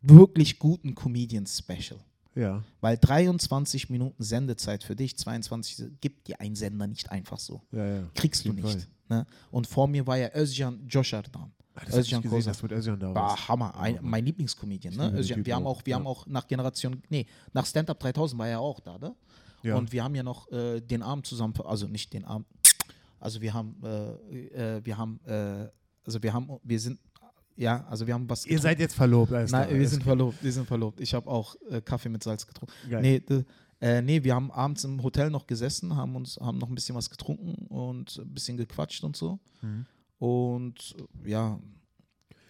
wirklich 0.00 0.58
guten 0.58 0.94
Comedians-Special. 0.94 1.98
Ja. 2.36 2.62
Weil 2.80 2.96
23 2.96 3.90
Minuten 3.90 4.22
Sendezeit 4.22 4.84
für 4.84 4.94
dich, 4.94 5.18
22 5.18 6.00
gibt 6.00 6.28
dir 6.28 6.40
ein 6.40 6.54
Sender 6.54 6.86
nicht 6.86 7.10
einfach 7.10 7.40
so. 7.40 7.60
Ja, 7.72 7.86
ja. 7.86 8.10
Kriegst 8.14 8.44
du 8.44 8.52
nicht. 8.52 8.86
Ne? 9.08 9.26
Und 9.50 9.66
vor 9.66 9.88
mir 9.88 10.06
war 10.06 10.16
ja 10.16 10.30
Özcan 10.34 10.86
Joshardan. 10.88 11.52
Ah, 11.80 11.84
Das 11.86 11.96
Özcan 11.96 12.20
gesehen, 12.22 12.38
Kosa. 12.38 12.50
dass 12.50 12.62
mit 12.62 12.72
Özcan 12.72 13.00
da 13.00 13.14
War. 13.14 13.48
Hammer, 13.48 13.74
ein, 13.78 13.98
mein 14.02 14.24
Lieblingscomedian. 14.24 14.92
Ich 14.92 14.98
Ne? 14.98 15.12
Özcan, 15.18 15.46
wir 15.46 15.54
haben 15.54 15.66
auch, 15.66 15.82
wir 15.84 15.94
haben 15.94 16.04
ja. 16.04 16.10
auch 16.10 16.26
nach 16.26 16.46
Generation, 16.46 17.02
nee, 17.08 17.26
nach 17.52 17.64
Stand-Up 17.66 17.98
3000 17.98 18.38
war 18.38 18.48
er 18.48 18.60
auch 18.60 18.80
da, 18.80 18.98
ne? 18.98 19.14
Ja. 19.62 19.76
Und 19.76 19.92
wir 19.92 20.02
haben 20.04 20.14
ja 20.14 20.22
noch 20.22 20.50
äh, 20.52 20.80
den 20.80 21.02
Abend 21.02 21.26
zusammen, 21.26 21.54
also 21.64 21.86
nicht 21.86 22.12
den 22.12 22.24
Abend, 22.24 22.46
also 23.18 23.40
wir 23.40 23.52
haben, 23.52 23.76
äh, 23.84 24.76
äh, 24.76 24.84
wir 24.84 24.96
haben, 24.96 25.20
äh, 25.26 25.68
also 26.04 26.22
wir 26.22 26.32
haben, 26.32 26.48
wir 26.62 26.80
sind, 26.80 26.98
ja, 27.56 27.84
also 27.88 28.06
wir 28.06 28.14
haben 28.14 28.28
was 28.28 28.46
Ihr 28.46 28.58
seid 28.58 28.78
jetzt 28.80 28.94
verlobt, 28.94 29.32
alles 29.32 29.50
Nein, 29.50 29.78
wir 29.78 29.88
sind 29.88 30.02
verlobt, 30.02 30.42
wir 30.42 30.52
sind 30.52 30.66
verlobt. 30.66 30.98
Ich 31.00 31.12
habe 31.12 31.28
auch 31.28 31.56
äh, 31.68 31.82
Kaffee 31.82 32.08
mit 32.08 32.22
Salz 32.22 32.46
getrunken. 32.46 32.72
Geil. 32.88 33.02
Nee, 33.02 33.44
äh, 33.82 34.00
nee, 34.02 34.22
wir 34.24 34.34
haben 34.34 34.50
abends 34.50 34.84
im 34.84 35.02
Hotel 35.02 35.30
noch 35.30 35.46
gesessen, 35.46 35.94
haben 35.96 36.16
uns, 36.16 36.38
haben 36.40 36.58
noch 36.58 36.68
ein 36.68 36.74
bisschen 36.74 36.94
was 36.96 37.10
getrunken 37.10 37.66
und 37.66 38.16
ein 38.18 38.32
bisschen 38.32 38.56
gequatscht 38.56 39.04
und 39.04 39.16
so. 39.16 39.38
Mhm. 39.62 39.86
Und 40.20 40.94
ja, 41.24 41.58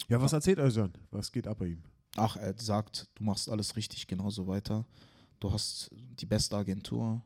Ja, 0.08 0.20
was 0.20 0.32
erzählt 0.32 0.58
Özcan? 0.58 0.92
Was 1.12 1.30
geht 1.32 1.46
ab 1.46 1.58
bei 1.58 1.68
ihm? 1.68 1.82
ach, 2.16 2.36
er 2.36 2.54
sagt, 2.58 3.08
du 3.14 3.22
machst 3.24 3.48
alles 3.48 3.76
richtig, 3.76 4.06
genauso 4.08 4.46
weiter. 4.48 4.84
Du 5.38 5.50
hast 5.52 5.88
die 6.20 6.26
beste 6.26 6.56
Agentur, 6.56 7.22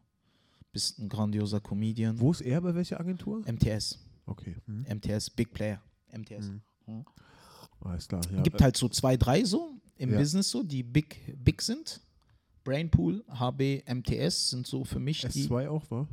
bist 0.71 0.99
ein 0.99 1.09
grandioser 1.09 1.61
Comedian. 1.61 2.21
Wo 2.21 2.31
ist 2.31 2.43
er, 2.43 2.61
bei 2.61 2.75
welcher 2.75 3.01
Agentur? 3.01 3.43
MTS, 3.51 3.99
Okay. 4.27 4.55
Mhm. 4.67 4.85
MTS, 4.97 5.31
Big 5.31 5.53
Player, 5.53 5.81
MTS. 6.13 6.49
Mhm. 6.49 6.61
Mhm. 6.87 7.05
Alles 7.81 8.07
klar. 8.07 8.21
Ja. 8.31 8.43
Gibt 8.43 8.61
halt 8.61 8.77
so 8.77 8.89
zwei, 8.91 9.17
drei 9.17 9.43
so 9.45 9.81
im 9.97 10.13
Ja. 10.13 10.19
Business 10.19 10.51
so, 10.51 10.63
die 10.63 10.83
big, 10.83 11.35
big 11.43 11.63
sind. 11.63 12.01
Brainpool, 12.65 13.25
HB, 13.29 13.83
MTS 13.87 14.51
sind 14.51 14.67
so 14.67 14.85
für 14.85 15.01
mich 15.01 15.23
die. 15.23 15.49
S2 15.49 15.69
auch, 15.69 15.91
war? 15.91 16.07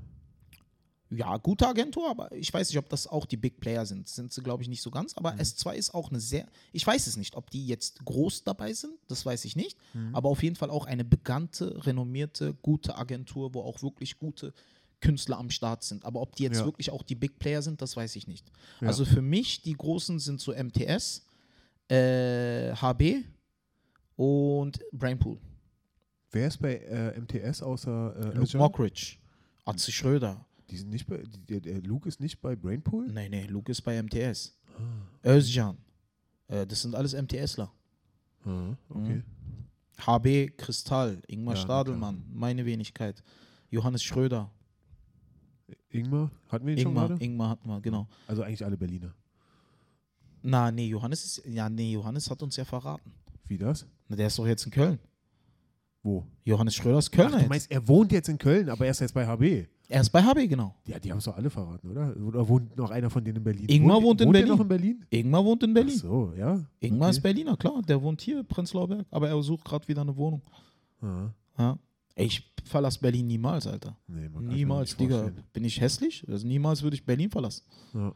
Ja, 1.14 1.36
gute 1.38 1.68
Agentur, 1.68 2.10
aber 2.10 2.32
ich 2.32 2.54
weiß 2.54 2.70
nicht, 2.70 2.78
ob 2.78 2.88
das 2.88 3.06
auch 3.06 3.26
die 3.26 3.36
Big 3.36 3.60
Player 3.60 3.86
sind. 3.86 4.08
Sind 4.08 4.32
sie, 4.32 4.42
glaube 4.42 4.64
ich, 4.64 4.70
nicht 4.70 4.82
so 4.82 4.90
ganz. 4.92 5.14
Aber 5.18 5.34
Mhm. 5.34 5.40
S2 5.42 5.74
ist 5.76 5.94
auch 5.94 6.10
eine 6.10 6.22
sehr. 6.22 6.48
Ich 6.72 6.88
weiß 6.88 7.06
es 7.08 7.18
nicht, 7.18 7.36
ob 7.36 7.50
die 7.50 7.68
jetzt 7.68 8.04
groß 8.06 8.46
dabei 8.46 8.72
sind, 8.74 8.94
das 9.10 9.26
weiß 9.26 9.44
ich 9.46 9.56
nicht. 9.58 9.78
Mhm. 9.94 10.16
Aber 10.16 10.30
auf 10.30 10.42
jeden 10.42 10.56
Fall 10.56 10.70
auch 10.70 10.86
eine 10.86 11.04
bekannte, 11.04 11.86
renommierte, 11.86 12.54
gute 12.62 12.98
Agentur, 12.98 13.54
wo 13.54 13.62
auch 13.62 13.82
wirklich 13.84 14.20
gute 14.20 14.54
Künstler 15.02 15.38
am 15.38 15.50
Start 15.50 15.84
sind. 15.84 16.06
Aber 16.06 16.22
ob 16.22 16.36
die 16.36 16.44
jetzt 16.44 16.60
Ja. 16.60 16.66
wirklich 16.66 16.92
auch 16.92 17.04
die 17.04 17.16
Big 17.16 17.40
Player 17.40 17.62
sind, 17.62 17.82
das 17.82 17.98
weiß 17.98 18.16
ich 18.16 18.28
nicht. 18.28 18.50
Ja. 18.80 18.88
Also 18.88 19.04
für 19.04 19.22
mich, 19.22 19.62
die 19.64 19.74
großen 19.74 20.18
sind 20.20 20.40
so 20.40 20.54
MTS, 20.54 21.26
äh, 21.90 22.72
HB 22.74 23.26
und 24.16 24.80
Brainpool. 24.94 25.40
Wer 26.32 26.48
ist 26.48 26.62
bei 26.62 26.76
äh, 26.78 27.20
MTS 27.20 27.62
außer 27.62 28.16
äh, 28.34 28.38
Luke? 28.38 28.58
Mockridge, 28.58 29.18
Atze 29.66 29.92
Schröder. 29.92 30.46
Die 30.72 30.78
sind 30.78 30.90
nicht 30.90 31.06
bei, 31.06 31.22
die, 31.50 31.60
der, 31.60 31.82
Luke 31.82 32.08
ist 32.08 32.22
nicht 32.22 32.42
bei 32.42 32.56
Brainpool? 32.56 33.08
Nee, 33.12 33.28
nee, 33.28 33.46
Luke 33.46 33.70
ist 33.72 33.82
bei 33.82 34.02
MTS. 34.02 34.58
Ah. 35.24 35.30
Özcan. 35.30 35.78
Äh, 36.48 36.66
das 36.66 36.82
sind 36.82 36.96
alles 36.96 37.14
MTSler. 37.14 37.72
Ah, 38.46 38.76
okay. 38.90 39.22
HB 40.00 40.58
Kristall, 40.58 41.22
Ingmar 41.28 41.56
Ja, 41.56 41.62
Stadelmann, 41.62 42.24
meine 42.32 42.66
Wenigkeit. 42.66 43.22
Johannes 43.70 44.02
Schröder, 44.02 44.50
Ingmar, 45.90 46.32
hatten 46.48 46.66
wir 46.66 46.74
ihn 46.74 46.80
schon 46.80 46.92
Ingmar, 46.92 47.08
gerade? 47.10 47.24
Ingmar 47.24 47.50
hatten 47.50 47.68
wir, 47.68 47.82
genau. 47.82 48.08
Also 48.28 48.44
eigentlich 48.44 48.64
alle 48.66 48.78
Berliner. 48.78 49.14
Na, 50.42 50.72
nee, 50.72 50.88
Johannes 50.88 51.26
ist, 51.26 51.46
ja, 51.46 51.70
nee, 51.70 51.92
Johannes 51.92 52.30
hat 52.30 52.42
uns 52.42 52.56
ja 52.56 52.66
verraten. 52.66 53.12
Wie 53.48 53.58
das? 53.58 53.86
Na, 54.08 54.16
der 54.16 54.28
ist 54.28 54.40
doch 54.40 54.48
jetzt 54.48 54.66
in 54.66 54.72
Köln. 54.72 55.00
Wo? 56.04 56.26
Johannes 56.46 56.76
Schröder 56.76 56.98
ist 57.00 57.12
Kölner 57.12 57.38
Ach, 57.38 57.44
du 57.44 57.50
meinst, 57.50 57.70
er 57.72 57.88
wohnt 57.88 58.12
jetzt 58.12 58.28
in 58.30 58.38
Köln, 58.38 58.70
aber 58.70 58.86
er 58.86 58.92
ist 58.92 59.02
jetzt 59.02 59.14
bei 59.14 59.26
HB. 59.28 59.68
Er 59.88 60.02
ist 60.02 60.10
bei 60.10 60.24
HB, 60.24 60.48
genau. 60.48 60.74
Ja, 60.88 60.98
die 61.00 61.12
haben 61.12 61.18
es 61.20 61.26
doch 61.26 61.36
alle 61.36 61.50
verraten, 61.50 61.90
oder? 61.92 62.16
Oder 62.18 62.48
wohnt 62.48 62.76
noch 62.78 62.90
einer 62.92 63.10
von 63.10 63.24
denen 63.24 63.38
in 63.38 63.44
Berlin? 63.44 63.66
Ingmar 63.68 64.02
wohnt 64.02 64.22
in 64.22 64.28
wohnt 64.28 64.34
Berlin. 64.34 64.50
noch 64.50 64.60
in 64.62 64.68
Berlin? 64.68 65.06
Ingmar 65.10 65.46
wohnt 65.46 65.64
in 65.64 65.74
Berlin. 65.74 65.96
Ach 65.98 66.02
so, 66.02 66.34
ja. 66.38 66.60
Ingmar 66.80 67.10
okay. 67.10 67.18
ist 67.18 67.22
Berliner, 67.24 67.58
klar. 67.58 67.82
Der 67.88 68.02
wohnt 68.02 68.22
hier, 68.22 68.42
Prenzlauer 68.44 68.88
Berg. 68.88 69.06
Aber 69.12 69.28
er 69.30 69.42
sucht 69.44 69.66
gerade 69.66 69.88
wieder 69.88 70.02
eine 70.02 70.16
Wohnung. 70.16 70.42
Ah, 71.02 71.30
Ja. 71.58 71.78
Ey, 72.16 72.26
Ich 72.28 72.52
verlasse 72.66 73.00
Berlin 73.00 73.28
niemals, 73.28 73.68
Alter. 73.68 73.98
nee, 74.08 74.30
Niemals, 74.40 74.96
Digga. 74.96 75.32
Bin 75.54 75.64
ich 75.66 75.80
hässlich? 75.82 76.26
Also 76.30 76.48
niemals 76.48 76.82
würde 76.84 76.96
ich 76.96 77.06
Berlin 77.06 77.30
verlassen. 77.30 77.64
Ja. 77.94 78.14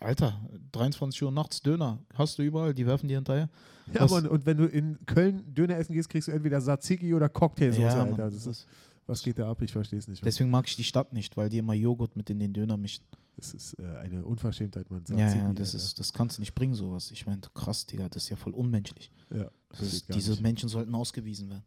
Alter, 0.00 0.40
23 0.72 1.22
Uhr 1.22 1.30
nachts 1.32 1.62
Döner. 1.62 1.98
Hast 2.14 2.38
du 2.38 2.42
überall, 2.42 2.74
die 2.74 2.86
werfen 2.86 3.08
dir 3.08 3.16
hinterher. 3.16 3.48
Ja, 3.92 4.02
Was- 4.02 4.10
Mann, 4.10 4.26
und 4.26 4.46
wenn 4.46 4.56
du 4.58 4.66
in 4.66 4.98
Köln 5.06 5.54
Döner 5.54 5.76
essen 5.76 5.92
gehst, 5.94 6.08
kriegst 6.08 6.28
du 6.28 6.32
entweder 6.32 6.60
Tzatziki 6.60 7.12
oder 7.14 7.28
Cocktailsoße, 7.28 7.82
Ja, 7.82 7.88
Alter. 7.94 8.06
Mann, 8.06 8.16
Das 8.32 8.46
ist, 8.46 8.66
was 9.06 9.22
geht 9.22 9.38
da 9.38 9.50
ab? 9.50 9.60
Ich 9.62 9.72
verstehe 9.72 9.98
es 9.98 10.06
nicht. 10.08 10.24
Deswegen 10.24 10.50
mag 10.50 10.66
ich 10.68 10.76
die 10.76 10.84
Stadt 10.84 11.12
nicht, 11.12 11.36
weil 11.36 11.48
die 11.48 11.58
immer 11.58 11.74
Joghurt 11.74 12.14
mit 12.16 12.30
in 12.30 12.38
den 12.38 12.52
Döner 12.52 12.76
mischen. 12.76 13.04
Das 13.36 13.54
ist 13.54 13.74
äh, 13.78 13.86
eine 13.98 14.24
Unverschämtheit, 14.24 14.90
man 14.90 15.02
Ja, 15.08 15.34
ja, 15.34 15.52
das, 15.54 15.72
ist, 15.74 15.98
das 15.98 16.12
kannst 16.12 16.36
du 16.36 16.42
nicht 16.42 16.54
bringen, 16.54 16.74
sowas. 16.74 17.10
Ich 17.10 17.24
meine, 17.26 17.40
krass, 17.54 17.86
Digga, 17.86 18.08
das 18.08 18.24
ist 18.24 18.28
ja 18.28 18.36
voll 18.36 18.52
unmenschlich. 18.52 19.10
Ja, 19.34 19.50
ist, 19.80 20.14
diese 20.14 20.32
nicht. 20.32 20.42
Menschen 20.42 20.68
sollten 20.68 20.94
ausgewiesen 20.94 21.48
werden. 21.48 21.64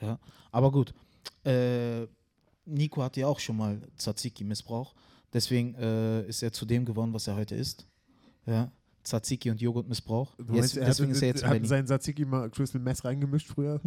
Ja, 0.00 0.18
aber 0.52 0.70
gut. 0.70 0.92
Äh, 1.44 2.06
Nico 2.66 3.02
hatte 3.02 3.20
ja 3.20 3.28
auch 3.28 3.38
schon 3.40 3.56
mal 3.56 3.80
Tzatziki-Missbrauch. 3.96 4.94
Deswegen 5.36 5.74
äh, 5.74 6.22
ist 6.22 6.42
er 6.42 6.50
zu 6.50 6.64
dem 6.64 6.86
geworden, 6.86 7.12
was 7.12 7.26
er 7.26 7.36
heute 7.36 7.54
ist. 7.56 7.86
Ja, 8.46 8.72
Tzatziki 9.04 9.50
und 9.50 9.60
Joghurt-Missbrauch. 9.60 10.34
Jetzt, 10.38 10.48
meinst, 10.48 10.76
deswegen 10.76 11.10
hat, 11.10 11.16
ist 11.16 11.22
er 11.22 11.28
jetzt 11.28 11.42
in 11.42 11.48
Berlin. 11.50 11.64
seinen 11.66 11.86
Tzatziki 11.86 12.24
mal 12.24 12.48
Crystal 12.48 12.80
Mess 12.80 13.04
reingemischt 13.04 13.48
früher. 13.48 13.78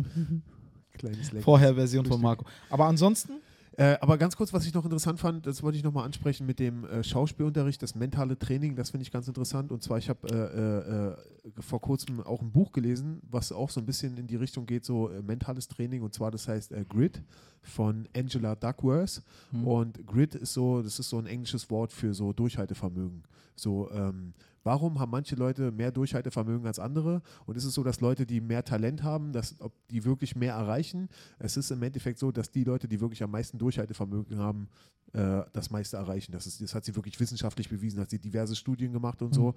Kleines 0.91 1.31
Leck. 1.31 1.41
Vorher-Version 1.43 2.05
von. 2.05 2.21
Marco. 2.21 2.45
Aber 2.69 2.85
ansonsten, 2.85 3.41
Äh, 3.79 3.97
aber 4.01 4.17
ganz 4.17 4.35
kurz, 4.35 4.51
was 4.51 4.65
ich 4.65 4.73
noch 4.73 4.83
interessant 4.83 5.21
fand, 5.21 5.45
das 5.45 5.63
wollte 5.63 5.77
ich 5.77 5.85
nochmal 5.85 6.03
ansprechen 6.03 6.45
mit 6.45 6.59
dem 6.59 6.83
äh, 6.83 7.01
Schauspielunterricht, 7.01 7.81
das 7.81 7.95
mentale 7.95 8.37
Training, 8.37 8.75
das 8.75 8.89
finde 8.89 9.03
ich 9.03 9.11
ganz 9.11 9.29
interessant. 9.29 9.71
Und 9.71 9.81
zwar, 9.81 9.97
ich 9.97 10.09
habe 10.09 10.27
äh, 10.27 11.47
äh, 11.47 11.61
vor 11.61 11.79
kurzem 11.79 12.19
auch 12.19 12.41
ein 12.41 12.51
Buch 12.51 12.73
gelesen, 12.73 13.21
was 13.31 13.53
auch 13.53 13.69
so 13.69 13.79
ein 13.79 13.85
bisschen 13.85 14.17
in 14.17 14.27
die 14.27 14.35
Richtung 14.35 14.65
geht, 14.65 14.83
so 14.83 15.09
äh, 15.09 15.21
mentales 15.21 15.69
Training. 15.69 16.01
Und 16.01 16.13
zwar, 16.13 16.29
das 16.29 16.49
heißt 16.49 16.73
äh, 16.73 16.83
Grit 16.89 17.21
von 17.61 18.05
Angela 18.13 18.53
Duckworth. 18.55 19.21
Hm. 19.51 19.65
Und 19.65 20.05
Grit 20.05 20.35
ist 20.35 20.51
so, 20.51 20.81
das 20.81 20.99
ist 20.99 21.07
so 21.07 21.17
ein 21.17 21.25
englisches 21.25 21.69
Wort 21.69 21.93
für 21.93 22.13
so 22.13 22.33
Durchhaltevermögen. 22.33 23.23
So, 23.55 23.89
ähm, 23.91 24.33
warum 24.63 24.99
haben 24.99 25.11
manche 25.11 25.35
Leute 25.35 25.71
mehr 25.71 25.91
Durchhaltevermögen 25.91 26.67
als 26.67 26.79
andere? 26.79 27.21
Und 27.45 27.57
ist 27.57 27.65
es 27.65 27.73
so, 27.73 27.83
dass 27.83 28.01
Leute, 28.01 28.25
die 28.25 28.41
mehr 28.41 28.63
Talent 28.63 29.03
haben, 29.03 29.31
dass, 29.33 29.59
ob 29.59 29.73
die 29.89 30.05
wirklich 30.05 30.35
mehr 30.35 30.53
erreichen? 30.53 31.09
Es 31.39 31.57
ist 31.57 31.71
im 31.71 31.81
Endeffekt 31.83 32.19
so, 32.19 32.31
dass 32.31 32.51
die 32.51 32.63
Leute, 32.63 32.87
die 32.87 32.99
wirklich 32.99 33.23
am 33.23 33.31
meisten 33.31 33.57
Durchhaltevermögen 33.57 34.37
haben, 34.37 34.69
äh, 35.13 35.41
das 35.53 35.69
meiste 35.69 35.97
erreichen. 35.97 36.31
Das, 36.31 36.45
ist, 36.45 36.61
das 36.61 36.75
hat 36.75 36.85
sie 36.85 36.95
wirklich 36.95 37.19
wissenschaftlich 37.19 37.69
bewiesen, 37.69 37.99
hat 37.99 38.09
sie 38.09 38.19
diverse 38.19 38.55
Studien 38.55 38.93
gemacht 38.93 39.21
und 39.21 39.33
so. 39.33 39.55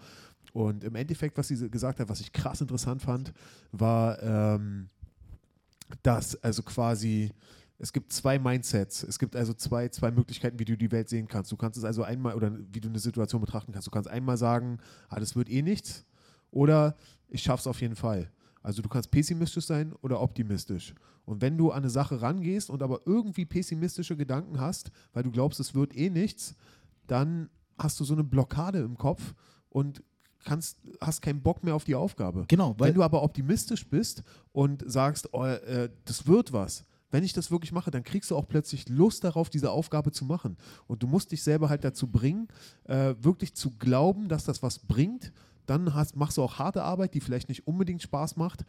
Und 0.53 0.85
im 0.85 0.95
Endeffekt, 0.95 1.37
was 1.37 1.49
sie 1.49 1.71
gesagt 1.71 2.01
hat, 2.01 2.09
was 2.09 2.21
ich 2.21 2.33
krass 2.33 2.61
interessant 2.61 3.03
fand, 3.03 3.33
war, 3.71 4.23
ähm, 4.23 4.89
dass 6.03 6.43
also 6.43 6.63
quasi 6.63 7.33
es 7.83 7.93
gibt 7.93 8.13
zwei 8.13 8.39
Mindsets. 8.39 9.03
Es 9.03 9.19
gibt 9.19 9.35
also 9.35 9.53
zwei, 9.55 9.89
zwei 9.89 10.13
Möglichkeiten, 10.13 10.61
wie 10.61 10.65
du 10.65 10.77
die 10.77 10.93
Welt 10.93 11.09
sehen 11.09 11.27
kannst. 11.27 11.51
Du 11.51 11.57
kannst 11.57 11.77
es 11.77 11.83
also 11.83 12.05
einmal, 12.05 12.37
oder 12.37 12.57
wie 12.73 12.81
du 12.81 12.89
eine 12.89 13.01
Situation 13.01 13.41
betrachten 13.41 13.73
kannst. 13.73 13.89
Du 13.89 13.91
kannst 13.91 14.09
einmal 14.09 14.37
sagen, 14.37 14.79
ah, 15.09 15.19
das 15.19 15.35
wird 15.35 15.51
eh 15.51 15.63
nichts, 15.63 16.05
oder 16.53 16.95
ich 17.29 17.43
schaff's 17.43 17.67
auf 17.67 17.81
jeden 17.81 17.97
Fall. 17.97 18.31
Also 18.63 18.83
du 18.83 18.89
kannst 18.89 19.11
pessimistisch 19.11 19.67
sein 19.67 19.93
oder 20.01 20.21
optimistisch. 20.21 20.95
Und 21.25 21.41
wenn 21.41 21.59
du 21.59 21.73
an 21.73 21.79
eine 21.79 21.91
Sache 21.91 22.23
rangehst 22.23 22.71
und 22.71 22.85
aber 22.85 23.01
irgendwie 23.05 23.45
pessimistische 23.45 24.17
Gedanken 24.17 24.61
hast, 24.61 24.93
weil 25.13 25.25
du 25.25 25.33
glaubst, 25.33 25.59
es 25.59 25.75
wird 25.75 25.97
eh 25.97 26.09
nichts, 26.09 26.55
dann 27.09 27.51
hast 27.79 27.99
du 27.99 28.05
so 28.05 28.15
eine 28.15 28.23
Blockade 28.23 28.79
im 28.79 28.97
Kopf 28.97 29.35
und 29.71 30.05
kannst, 30.45 30.79
hast 31.01 31.21
keinen 31.21 31.43
Bock 31.43 31.65
mehr 31.65 31.75
auf 31.75 31.83
die 31.83 31.97
Aufgabe. 31.97 32.45
genau, 32.47 32.77
weil 32.79 32.91
Wenn 32.91 32.95
du 32.95 33.03
aber 33.03 33.25
optimistisch 33.25 33.89
bist 33.89 34.23
und 34.53 34.85
sagst, 34.87 35.29
oh, 35.33 35.45
äh, 35.45 35.89
das 36.05 36.29
wird 36.29 36.53
was, 36.53 36.85
wenn 37.13 37.23
ich 37.23 37.33
das 37.33 37.51
wirklich 37.53 37.71
mache, 37.71 37.93
dann 37.93 38.03
kriegst 38.03 38.31
du 38.33 38.37
auch 38.37 38.49
plötzlich 38.49 38.89
Lust 38.89 39.23
darauf, 39.23 39.49
diese 39.51 39.71
Aufgabe 39.71 40.11
zu 40.11 40.25
machen. 40.25 40.57
Und 40.89 41.03
du 41.05 41.07
musst 41.07 41.31
dich 41.31 41.43
selber 41.45 41.69
halt 41.69 41.85
dazu 41.85 42.09
bringen, 42.09 42.49
äh, 42.85 43.15
wirklich 43.21 43.55
zu 43.55 43.71
glauben, 43.79 44.29
dass 44.29 44.43
das 44.45 44.63
was 44.65 44.81
bringt. 44.81 45.33
Dann 45.67 45.95
hast, 45.95 46.17
machst 46.17 46.39
du 46.39 46.43
auch 46.43 46.59
harte 46.59 46.83
Arbeit, 46.83 47.15
die 47.15 47.21
vielleicht 47.21 47.49
nicht 47.49 47.67
unbedingt 47.69 48.03
Spaß 48.03 48.35
macht, 48.37 48.65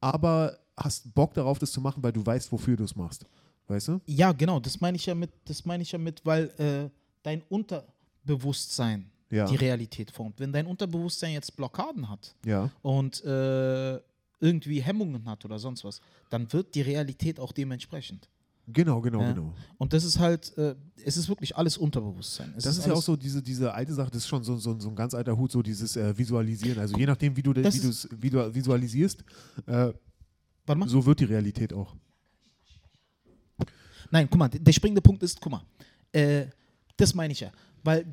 aber 0.00 0.58
hast 0.76 1.12
Bock 1.14 1.34
darauf, 1.34 1.58
das 1.58 1.72
zu 1.72 1.80
machen, 1.82 2.02
weil 2.02 2.12
du 2.12 2.24
weißt, 2.24 2.50
wofür 2.52 2.76
du 2.76 2.84
es 2.84 2.96
machst. 2.96 3.26
Weißt 3.66 3.88
du? 3.88 4.00
Ja, 4.06 4.32
genau, 4.32 4.60
das 4.60 4.80
meine 4.80 4.96
ich 4.96 5.04
ja 5.04 5.14
mit, 5.14 5.30
das 5.44 5.66
meine 5.66 5.82
ich 5.82 5.92
ja 5.92 5.98
mit, 5.98 6.24
weil 6.24 6.44
äh, 6.58 6.88
dein 7.22 7.42
Unterbewusstsein 8.22 9.10
Ja. 9.30 9.44
die 9.46 9.56
Realität 9.56 10.10
formt. 10.10 10.40
Wenn 10.40 10.52
dein 10.52 10.66
Unterbewusstsein 10.66 11.32
jetzt 11.32 11.54
Blockaden 11.56 12.08
hat 12.08 12.34
Ja. 12.46 12.70
und 12.80 13.22
äh, 13.24 14.00
irgendwie 14.40 14.80
Hemmungen 14.80 15.24
hat 15.28 15.44
oder 15.44 15.58
sonst 15.58 15.84
was, 15.84 16.00
dann 16.30 16.52
wird 16.52 16.74
die 16.74 16.82
Realität 16.82 17.40
auch 17.40 17.52
dementsprechend. 17.52 18.28
Genau, 18.70 19.00
genau, 19.00 19.22
Ja. 19.22 19.32
genau. 19.32 19.54
Und 19.78 19.92
das 19.94 20.04
ist 20.04 20.18
halt, 20.18 20.56
äh, 20.58 20.74
es 21.04 21.16
ist 21.16 21.26
wirklich 21.28 21.56
alles 21.56 21.78
Unterbewusstsein. 21.78 22.52
Es 22.56 22.64
Das 22.64 22.76
ist 22.76 22.86
ja 22.86 22.92
auch 22.92 23.02
so 23.02 23.16
diese, 23.16 23.42
diese 23.42 23.72
alte 23.72 23.94
Sache, 23.94 24.10
das 24.10 24.18
ist 24.24 24.28
schon 24.28 24.44
so, 24.44 24.58
so, 24.58 24.78
so 24.78 24.90
ein 24.90 24.94
ganz 24.94 25.14
alter 25.14 25.34
Hut, 25.36 25.50
so 25.50 25.62
dieses 25.62 25.96
äh, 25.96 26.16
Visualisieren. 26.16 26.78
Also 26.78 26.96
je 26.98 27.06
nachdem, 27.06 27.34
wie 27.34 27.42
du 27.42 27.54
Das 27.54 27.74
wie 27.82 27.88
ist- 27.88 28.08
wie 28.22 28.28
du 28.28 28.54
visualisierst, 28.54 29.24
äh, 29.66 29.92
so 30.86 31.06
wird 31.06 31.20
die 31.20 31.24
Realität 31.24 31.72
auch. 31.72 31.96
Nein, 34.10 34.28
guck 34.30 34.38
mal, 34.38 34.48
der 34.48 34.72
springende 34.72 35.00
Punkt 35.02 35.22
ist, 35.22 35.40
guck 35.40 35.52
mal, 35.52 35.62
äh, 36.12 36.46
das 36.96 37.14
meine 37.14 37.32
ich 37.32 37.40
ja. 37.40 37.50
Weil, 37.84 38.06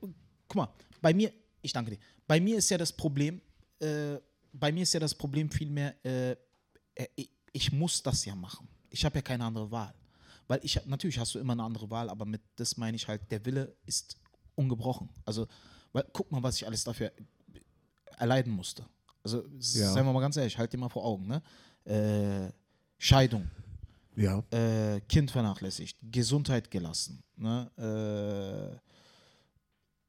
guck 0.00 0.56
mal, 0.56 0.68
bei 1.00 1.12
mir, 1.14 1.32
ich 1.60 1.72
danke 1.72 1.92
dir, 1.92 1.98
bei 2.26 2.40
mir 2.40 2.56
ist 2.58 2.70
ja 2.70 2.78
das 2.78 2.92
Problem, 2.92 3.40
äh, 3.80 4.16
bei 4.52 4.70
mir 4.72 4.82
ist 4.82 4.92
ja 4.94 5.00
das 5.00 5.14
Problem 5.14 5.50
vielmehr, 5.50 5.94
äh, 6.04 6.32
äh, 6.94 7.06
ich, 7.16 7.30
ich 7.52 7.72
muss 7.72 8.02
das 8.02 8.24
ja 8.24 8.34
machen. 8.34 8.68
Ich 8.90 9.04
habe 9.04 9.16
ja 9.16 9.22
keine 9.22 9.44
andere 9.44 9.70
Wahl. 9.70 9.94
Weil 10.48 10.60
ich, 10.62 10.84
natürlich 10.86 11.18
hast 11.18 11.34
du 11.34 11.38
immer 11.38 11.52
eine 11.54 11.62
andere 11.62 11.88
Wahl, 11.90 12.10
aber 12.10 12.24
mit 12.24 12.42
das 12.56 12.76
meine 12.76 12.96
ich 12.96 13.06
halt, 13.08 13.30
der 13.30 13.44
Wille 13.46 13.74
ist 13.86 14.16
ungebrochen. 14.54 15.08
Also, 15.24 15.46
weil, 15.92 16.04
guck 16.12 16.30
mal, 16.30 16.42
was 16.42 16.56
ich 16.56 16.66
alles 16.66 16.84
dafür 16.84 17.12
erleiden 18.18 18.52
musste. 18.52 18.84
Also, 19.22 19.44
Ja. 19.58 19.92
seien 19.92 20.04
wir 20.04 20.12
mal 20.12 20.20
ganz 20.20 20.36
ehrlich, 20.36 20.58
halt 20.58 20.72
dir 20.72 20.78
mal 20.78 20.88
vor 20.88 21.04
Augen, 21.04 21.26
ne? 21.26 21.42
Äh, 21.84 22.52
Scheidung, 22.98 23.50
Ja. 24.16 24.42
äh, 24.50 25.00
Kind 25.08 25.30
vernachlässigt, 25.30 25.96
Gesundheit 26.02 26.70
gelassen, 26.70 27.22
ne? 27.36 28.80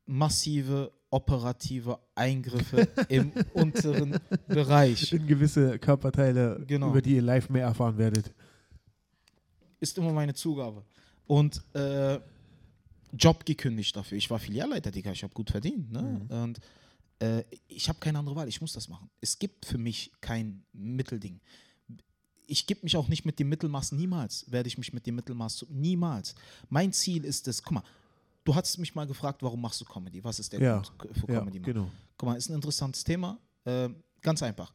Massive 0.06 0.92
operative 1.10 2.00
Eingriffe 2.16 2.88
im 3.10 3.32
unteren 3.54 4.18
Bereich. 4.48 5.14
In 5.14 5.28
gewisse 5.28 5.78
Körperteile, 5.80 6.64
Genau. 6.68 6.90
über 6.90 7.02
die 7.02 7.16
ihr 7.16 7.22
live 7.22 7.50
mehr 7.50 7.66
erfahren 7.66 7.98
werdet. 7.98 8.34
Ist 9.80 9.98
immer 9.98 10.12
meine 10.14 10.34
Zugabe. 10.34 10.84
Und 11.28 11.62
äh, 11.76 12.20
Job 13.14 13.46
gekündigt 13.46 13.96
dafür. 13.96 14.18
Ich 14.18 14.30
war 14.30 14.40
Filialleiter, 14.40 14.92
Digga, 14.92 15.12
ich 15.12 15.24
habe 15.24 15.34
gut 15.34 15.52
verdient. 15.52 15.92
Ne? 15.92 16.26
Und 16.30 16.60
äh, 17.20 17.44
ich 17.68 17.88
habe 17.90 18.00
keine 18.00 18.18
andere 18.20 18.36
Wahl, 18.36 18.48
ich 18.48 18.60
muss 18.62 18.74
das 18.74 18.90
machen. 18.90 19.10
Es 19.22 19.38
gibt 19.38 19.66
für 19.66 19.78
mich 19.78 20.12
kein 20.20 20.64
Mittelding. 20.74 21.40
Ich 22.48 22.66
gebe 22.68 22.82
mich 22.84 22.98
auch 22.98 23.08
nicht 23.08 23.24
mit 23.26 23.40
dem 23.40 23.50
Mittelmaß, 23.50 23.94
niemals 23.94 24.52
werde 24.52 24.68
ich 24.68 24.78
mich 24.78 24.92
mit 24.94 25.06
dem 25.08 25.16
Mittelmaß, 25.16 25.58
zu- 25.58 25.68
niemals. 25.70 26.36
Mein 26.70 26.92
Ziel 26.92 27.24
ist 27.24 27.48
es, 27.48 27.64
guck 27.64 27.74
mal, 27.74 27.84
du 28.44 28.54
hast 28.56 28.78
mich 28.78 28.94
mal 28.96 29.06
gefragt, 29.08 29.42
warum 29.44 29.62
machst 29.62 29.80
du 29.82 29.86
Comedy? 29.86 30.24
Was 30.24 30.40
ist 30.40 30.52
der 30.54 30.62
Ja, 30.62 30.82
Grund 30.98 31.18
für 31.18 31.32
Ja, 31.32 31.40
Comedy? 31.40 31.60
machen? 31.60 31.74
genau. 31.74 31.92
Guck 32.18 32.30
mal, 32.30 32.36
ist 32.36 32.50
ein 32.50 32.56
interessantes 32.56 33.04
Thema. 33.04 33.38
Äh, 33.66 33.90
ganz 34.22 34.42
einfach. 34.44 34.74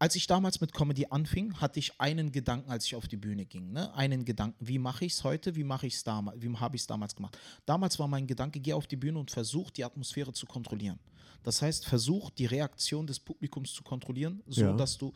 Als 0.00 0.14
ich 0.14 0.28
damals 0.28 0.60
mit 0.60 0.72
Comedy 0.72 1.06
anfing, 1.10 1.54
hatte 1.54 1.80
ich 1.80 2.00
einen 2.00 2.30
Gedanken, 2.30 2.70
als 2.70 2.84
ich 2.86 2.94
auf 2.94 3.08
die 3.08 3.16
Bühne 3.16 3.44
ging. 3.46 3.72
Ne? 3.72 3.92
Einen 3.94 4.24
Gedanken, 4.24 4.56
wie 4.64 4.78
mache 4.78 5.04
ich 5.04 5.14
es 5.14 5.24
heute, 5.24 5.56
wie 5.56 5.64
mache 5.64 5.88
ich 5.88 5.94
es 5.94 6.04
damals, 6.04 6.40
wie 6.40 6.54
habe 6.56 6.76
ich 6.76 6.82
es 6.82 6.86
damals 6.86 7.16
gemacht. 7.16 7.36
Damals 7.66 7.98
war 7.98 8.06
mein 8.06 8.24
Gedanke, 8.26 8.60
geh 8.60 8.74
auf 8.74 8.86
die 8.86 8.94
Bühne 8.96 9.18
und 9.18 9.30
versuch 9.32 9.70
die 9.72 9.84
Atmosphäre 9.84 10.32
zu 10.32 10.46
kontrollieren. 10.46 11.00
Das 11.42 11.62
heißt, 11.62 11.84
versuch 11.84 12.30
die 12.30 12.46
Reaktion 12.46 13.08
des 13.08 13.18
Publikums 13.18 13.72
zu 13.72 13.82
kontrollieren, 13.82 14.40
so 14.46 14.60
Ja. 14.62 14.72
dass 14.72 14.96
du 14.98 15.12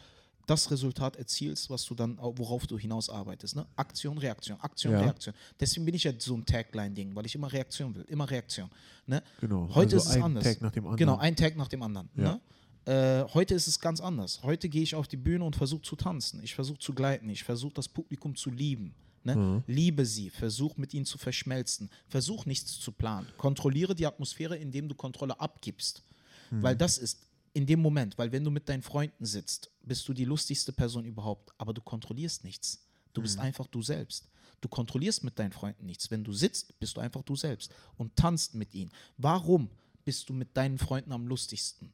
das 0.47 0.71
Resultat 0.71 1.17
erzielst, 1.17 1.71
was 1.71 1.85
du 1.85 1.95
dann, 1.95 2.19
worauf 2.19 2.67
du 2.67 2.79
hinaus 2.79 3.09
arbeitest. 3.09 3.57
Ne? 3.57 3.67
Aktion, 3.77 4.19
Reaktion, 4.19 4.61
Aktion, 4.61 4.93
Ja. 4.93 5.01
Reaktion. 5.01 5.35
Deswegen 5.59 5.85
bin 5.85 5.95
ich 5.95 6.05
ja 6.05 6.13
so 6.19 6.37
ein 6.37 6.45
Tagline-Ding, 6.45 7.15
weil 7.15 7.27
ich 7.27 7.35
immer 7.35 7.53
Reaktion 7.53 7.95
will, 7.95 8.05
immer 8.09 8.29
Reaktion. 8.29 8.71
Ne? 9.07 9.23
Genau. 9.41 9.69
Heute 9.75 9.97
also 9.97 9.97
ist 9.97 10.07
es 10.07 10.17
ein 10.17 10.23
anders. 10.23 10.45
Tag 10.45 10.61
nach 10.61 10.73
dem 10.73 10.85
anderen. 10.85 10.99
Genau, 10.99 11.17
ein 11.17 11.37
Tag 11.37 11.57
nach 11.57 11.69
dem 11.69 11.83
anderen. 11.83 12.09
Ja. 12.17 12.23
Ne? 12.35 12.41
Äh, 12.85 13.25
heute 13.33 13.55
ist 13.55 13.69
es 13.69 13.79
ganz 13.79 14.01
anders. 14.01 14.43
Heute 14.43 14.69
gehe 14.69 14.83
ich 14.83 14.95
auf 14.95 15.07
die 15.07 15.17
Bühne 15.17 15.45
und 15.45 15.55
versuche 15.55 15.83
zu 15.83 15.95
tanzen. 15.95 16.43
Ich 16.43 16.55
versuche 16.55 16.79
zu 16.79 16.93
gleiten. 16.93 17.29
Ich 17.29 17.45
versuche 17.45 17.75
das 17.75 17.89
Publikum 17.89 18.35
zu 18.35 18.51
lieben. 18.51 18.95
Ne? 19.23 19.37
Mhm. 19.37 19.63
Liebe 19.69 20.05
sie. 20.05 20.31
Versuch 20.31 20.77
mit 20.77 20.93
ihnen 20.93 21.07
zu 21.07 21.17
verschmelzen. 21.17 21.89
Versuch 22.09 22.45
nichts 22.45 22.81
zu 22.81 22.91
planen. 22.91 23.29
Kontrolliere 23.37 23.95
die 23.95 24.07
Atmosphäre, 24.07 24.57
indem 24.57 24.89
du 24.89 24.97
Kontrolle 24.97 25.39
abgibst. 25.39 26.03
Mhm. 26.51 26.63
Weil 26.63 26.77
das 26.77 26.99
ist 26.99 27.21
in 27.55 27.67
dem 27.67 27.81
Moment, 27.81 28.17
weil 28.19 28.33
wenn 28.33 28.45
du 28.45 28.51
mit 28.51 28.69
deinen 28.69 28.83
Freunden 28.83 29.25
sitzt, 29.27 29.71
bist 29.83 30.07
du 30.09 30.15
die 30.15 30.25
lustigste 30.25 30.73
Person 30.73 31.05
überhaupt. 31.05 31.53
Aber 31.59 31.75
du 31.75 31.81
kontrollierst 31.83 32.45
nichts. 32.45 32.85
Du 33.13 33.21
bist 33.23 33.37
Mhm. 33.37 33.43
einfach 33.45 33.67
du 33.67 33.83
selbst. 33.83 34.29
Du 34.61 34.69
kontrollierst 34.69 35.25
mit 35.25 35.39
deinen 35.39 35.53
Freunden 35.53 35.87
nichts. 35.87 36.11
Wenn 36.11 36.25
du 36.25 36.33
sitzt, 36.33 36.79
bist 36.81 36.97
du 36.97 37.01
einfach 37.01 37.23
du 37.23 37.37
selbst 37.37 37.73
und 37.99 38.17
tanzt 38.17 38.55
mit 38.55 38.73
ihnen. 38.75 38.91
Warum 39.19 39.69
bist 40.05 40.29
du 40.29 40.33
mit 40.33 40.57
deinen 40.57 40.79
Freunden 40.79 41.13
am 41.13 41.27
lustigsten? 41.27 41.93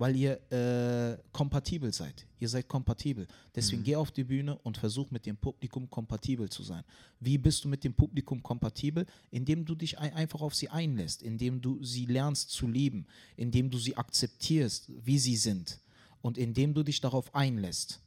Weil 0.00 0.16
ihr 0.16 0.40
äh, 0.50 1.18
kompatibel 1.30 1.92
seid. 1.92 2.26
Ihr 2.38 2.48
seid 2.48 2.66
kompatibel. 2.68 3.26
Deswegen 3.54 3.82
geh 3.82 3.96
auf 3.96 4.10
die 4.10 4.24
Bühne 4.24 4.56
und 4.60 4.78
versuch 4.78 5.10
mit 5.10 5.26
dem 5.26 5.36
Publikum 5.36 5.90
kompatibel 5.90 6.48
zu 6.48 6.62
sein. 6.62 6.84
Wie 7.20 7.36
bist 7.36 7.64
du 7.64 7.68
mit 7.68 7.84
dem 7.84 7.92
Publikum 7.92 8.42
kompatibel? 8.42 9.04
Indem 9.30 9.66
du 9.66 9.74
dich 9.74 9.98
ein, 9.98 10.14
einfach 10.14 10.40
auf 10.40 10.54
sie 10.54 10.70
einlässt, 10.70 11.22
indem 11.22 11.60
du 11.60 11.84
sie 11.84 12.06
lernst 12.06 12.48
zu 12.48 12.66
lieben, 12.66 13.06
indem 13.36 13.70
du 13.70 13.76
sie 13.76 13.94
akzeptierst, 13.94 14.90
wie 15.04 15.18
sie 15.18 15.36
sind 15.36 15.78
und 16.22 16.38
indem 16.38 16.72
du 16.72 16.82
dich 16.82 17.02
darauf 17.02 17.34
einlässt. 17.34 18.00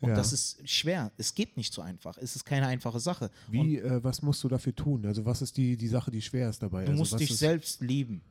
Und 0.00 0.08
Ja. 0.08 0.16
das 0.16 0.32
ist 0.32 0.68
schwer. 0.68 1.12
Es 1.18 1.36
geht 1.36 1.56
nicht 1.56 1.72
so 1.72 1.82
einfach. 1.82 2.18
Es 2.18 2.34
ist 2.34 2.44
keine 2.44 2.66
einfache 2.66 2.98
Sache. 2.98 3.30
Wie, 3.48 3.78
äh, 3.78 4.02
was 4.02 4.22
musst 4.22 4.42
du 4.42 4.48
dafür 4.48 4.74
tun? 4.74 5.06
Also 5.06 5.24
was 5.24 5.40
ist 5.40 5.56
die, 5.56 5.76
die 5.76 5.88
Sache, 5.88 6.10
die 6.10 6.20
schwer 6.20 6.50
ist 6.50 6.64
dabei? 6.64 6.84
Du 6.84 6.90
also 6.90 6.98
musst 6.98 7.20
dich 7.20 7.36
selbst 7.36 7.80
lieben. 7.80 8.22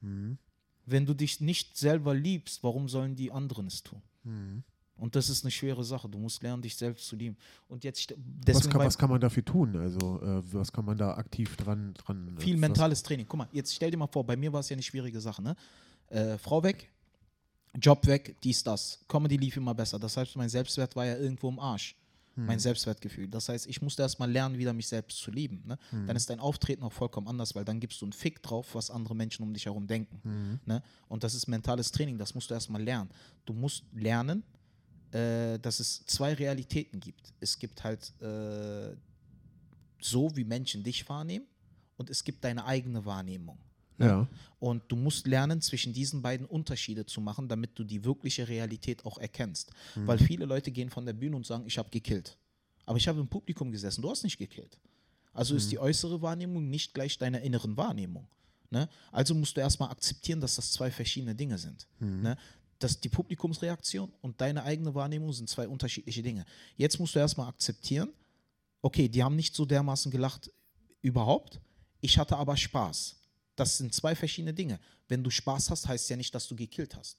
Mhm. 0.00 0.38
Wenn 0.86 1.04
du 1.04 1.14
dich 1.14 1.40
nicht 1.40 1.76
selber 1.76 2.14
liebst, 2.14 2.62
warum 2.62 2.88
sollen 2.88 3.16
die 3.16 3.32
anderen 3.32 3.66
es 3.66 3.82
tun? 3.82 4.02
Mhm. 4.24 4.62
Und 4.98 5.14
das 5.14 5.28
ist 5.28 5.44
eine 5.44 5.50
schwere 5.50 5.84
Sache. 5.84 6.08
Du 6.08 6.18
musst 6.18 6.42
lernen, 6.42 6.62
dich 6.62 6.74
selbst 6.74 7.06
zu 7.06 7.16
lieben. 7.16 7.36
Und 7.68 7.84
jetzt 7.84 8.14
Was 8.46 8.68
kann, 8.68 8.80
was 8.80 8.96
kann 8.96 9.10
man 9.10 9.20
dafür 9.20 9.44
tun? 9.44 9.76
Also 9.76 10.20
äh, 10.22 10.42
was 10.52 10.72
kann 10.72 10.86
man 10.86 10.96
da 10.96 11.14
aktiv 11.16 11.54
dran 11.56 11.92
dran? 11.94 12.36
äh, 12.38 12.40
viel 12.40 12.56
mentales 12.56 13.02
Training. 13.02 13.26
Guck 13.28 13.38
mal, 13.38 13.48
jetzt 13.52 13.74
stell 13.74 13.90
dir 13.90 13.98
mal 13.98 14.06
vor, 14.06 14.24
bei 14.24 14.36
mir 14.36 14.52
war 14.52 14.60
es 14.60 14.70
ja 14.70 14.74
eine 14.74 14.82
schwierige 14.82 15.20
Sache. 15.20 15.42
Ne? 15.42 15.54
Äh, 16.08 16.38
Frau 16.38 16.62
weg, 16.62 16.90
Job 17.78 18.06
weg, 18.06 18.36
dies, 18.42 18.62
das. 18.62 19.00
Comedy 19.06 19.36
lief 19.36 19.56
immer 19.56 19.74
besser. 19.74 19.98
Das 19.98 20.16
heißt, 20.16 20.34
mein 20.36 20.48
Selbstwert 20.48 20.96
war 20.96 21.04
ja 21.04 21.16
irgendwo 21.16 21.48
im 21.50 21.58
Arsch. 21.58 21.94
Mein 22.44 22.58
Selbstwertgefühl. 22.58 23.28
Das 23.28 23.48
heißt, 23.48 23.66
ich 23.66 23.80
musste 23.80 24.02
erst 24.02 24.18
mal 24.18 24.30
lernen, 24.30 24.58
wieder 24.58 24.72
mich 24.72 24.88
selbst 24.88 25.18
zu 25.18 25.30
lieben. 25.30 25.62
Ne? 25.66 25.78
Dann 26.06 26.16
ist 26.16 26.28
dein 26.28 26.38
Auftreten 26.38 26.82
auch 26.82 26.92
vollkommen 26.92 27.28
anders, 27.28 27.54
weil 27.54 27.64
dann 27.64 27.80
gibst 27.80 28.00
du 28.02 28.04
einen 28.04 28.12
Fick 28.12 28.42
drauf, 28.42 28.74
was 28.74 28.90
andere 28.90 29.14
Menschen 29.16 29.42
um 29.42 29.54
dich 29.54 29.64
herum 29.64 29.86
denken. 29.86 30.20
Ne? 30.66 30.82
Und 31.08 31.24
das 31.24 31.34
ist 31.34 31.46
mentales 31.46 31.90
Training, 31.92 32.18
das 32.18 32.34
musst 32.34 32.50
du 32.50 32.54
erst 32.54 32.68
mal 32.68 32.82
lernen. 32.82 33.10
Du 33.46 33.54
musst 33.54 33.84
lernen, 33.94 34.42
äh, 35.12 35.58
dass 35.58 35.80
es 35.80 36.04
zwei 36.06 36.34
Realitäten 36.34 37.00
gibt. 37.00 37.32
Es 37.40 37.58
gibt 37.58 37.82
halt 37.84 38.12
äh, 38.20 38.94
so, 40.00 40.36
wie 40.36 40.44
Menschen 40.44 40.82
dich 40.82 41.08
wahrnehmen 41.08 41.46
und 41.96 42.10
es 42.10 42.22
gibt 42.22 42.44
deine 42.44 42.64
eigene 42.64 43.04
Wahrnehmung. 43.04 43.58
Ja. 43.98 44.28
Und 44.58 44.82
du 44.88 44.96
musst 44.96 45.26
lernen, 45.26 45.60
zwischen 45.60 45.92
diesen 45.92 46.22
beiden 46.22 46.46
Unterschiede 46.46 47.06
zu 47.06 47.20
machen, 47.20 47.48
damit 47.48 47.78
du 47.78 47.84
die 47.84 48.04
wirkliche 48.04 48.48
Realität 48.48 49.04
auch 49.04 49.18
erkennst. 49.18 49.70
Weil 49.94 50.18
viele 50.18 50.44
Leute 50.44 50.70
gehen 50.70 50.90
von 50.90 51.06
der 51.06 51.12
Bühne 51.12 51.36
und 51.36 51.46
sagen, 51.46 51.64
ich 51.66 51.78
habe 51.78 51.90
gekillt. 51.90 52.36
Aber 52.84 52.98
ich 52.98 53.08
habe 53.08 53.20
im 53.20 53.28
Publikum 53.28 53.70
gesessen, 53.72 54.02
du 54.02 54.10
hast 54.10 54.22
nicht 54.22 54.38
gekillt. 54.38 54.78
Also 55.32 55.54
ist 55.54 55.70
die 55.70 55.78
äußere 55.78 56.22
Wahrnehmung 56.22 56.70
nicht 56.70 56.94
gleich 56.94 57.18
deiner 57.18 57.42
inneren 57.42 57.76
Wahrnehmung. 57.76 58.26
Ne? 58.70 58.88
Also 59.12 59.34
musst 59.34 59.56
du 59.56 59.60
erstmal 59.60 59.90
akzeptieren, 59.90 60.40
dass 60.40 60.56
das 60.56 60.72
zwei 60.72 60.90
verschiedene 60.90 61.34
Dinge 61.34 61.58
sind. 61.58 61.86
Ne? 62.22 62.36
Dass 62.78 62.98
die 63.00 63.08
Publikumsreaktion 63.08 64.12
und 64.22 64.40
deine 64.40 64.62
eigene 64.62 64.94
Wahrnehmung 64.94 65.32
sind 65.32 65.48
zwei 65.48 65.68
unterschiedliche 65.68 66.22
Dinge. 66.22 66.46
Jetzt 66.76 66.98
musst 66.98 67.14
du 67.14 67.18
erstmal 67.18 67.48
akzeptieren, 67.48 68.08
okay, 68.82 69.08
die 69.08 69.22
haben 69.22 69.36
nicht 69.36 69.54
so 69.54 69.64
dermaßen 69.64 70.10
gelacht 70.10 70.50
überhaupt, 71.02 71.60
ich 72.00 72.18
hatte 72.18 72.36
aber 72.36 72.56
Spaß. 72.56 73.16
Das 73.56 73.78
sind 73.78 73.94
zwei 73.94 74.14
verschiedene 74.14 74.54
Dinge. 74.54 74.78
Wenn 75.08 75.24
du 75.24 75.30
Spaß 75.30 75.70
hast, 75.70 75.88
heißt 75.88 76.08
ja 76.10 76.16
nicht, 76.16 76.34
dass 76.34 76.46
du 76.46 76.54
gekillt 76.54 76.94
hast. 76.94 77.18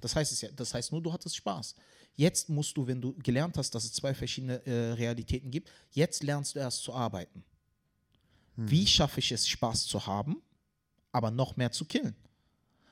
Das 0.00 0.16
heißt 0.16 0.32
es 0.32 0.40
ja, 0.40 0.50
das 0.52 0.74
heißt 0.74 0.92
nur, 0.92 1.02
du 1.02 1.12
hattest 1.12 1.36
Spaß. 1.36 1.74
Jetzt 2.14 2.48
musst 2.48 2.76
du, 2.76 2.86
wenn 2.86 3.00
du 3.00 3.14
gelernt 3.14 3.56
hast, 3.56 3.74
dass 3.74 3.84
es 3.84 3.92
zwei 3.92 4.14
verschiedene 4.14 4.64
äh, 4.66 4.92
Realitäten 4.92 5.50
gibt, 5.50 5.70
jetzt 5.90 6.22
lernst 6.22 6.54
du 6.54 6.58
erst 6.58 6.82
zu 6.82 6.92
arbeiten. 6.92 7.44
Wie 8.56 8.86
schaffe 8.86 9.20
ich 9.20 9.32
es, 9.32 9.48
Spaß 9.48 9.86
zu 9.86 10.06
haben, 10.06 10.42
aber 11.10 11.30
noch 11.30 11.56
mehr 11.56 11.72
zu 11.72 11.84
killen? 11.84 12.14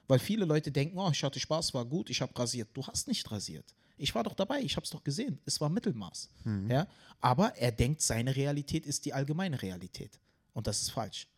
Weil 0.09 0.19
viele 0.19 0.45
Leute 0.45 0.73
denken, 0.73 0.99
oh, 0.99 1.11
ich 1.13 1.23
hatte 1.23 1.39
Spaß, 1.39 1.75
war 1.75 1.85
gut, 1.85 2.11
ich 2.11 2.21
habe 2.23 2.37
rasiert. 2.37 2.71
Du 2.73 2.85
hast 2.87 3.07
nicht 3.07 3.31
rasiert. 3.31 3.75
Ich 3.97 4.15
war 4.15 4.25
doch 4.25 4.35
dabei, 4.35 4.61
ich 4.61 4.75
habe 4.77 4.85
es 4.85 4.91
doch 4.91 5.05
gesehen. 5.05 5.39
Es 5.45 5.61
war 5.61 5.69
Mittelmaß. 5.69 6.31
Mhm. 6.45 6.71
Ja? 6.71 6.89
Aber 7.21 7.55
er 7.57 7.71
denkt, 7.71 8.01
seine 8.01 8.35
Realität 8.35 8.87
ist 8.87 9.05
die 9.05 9.13
allgemeine 9.13 9.61
Realität. 9.61 10.19
Und 10.55 10.67
das 10.67 10.81
ist 10.83 10.91
falsch. 10.91 11.29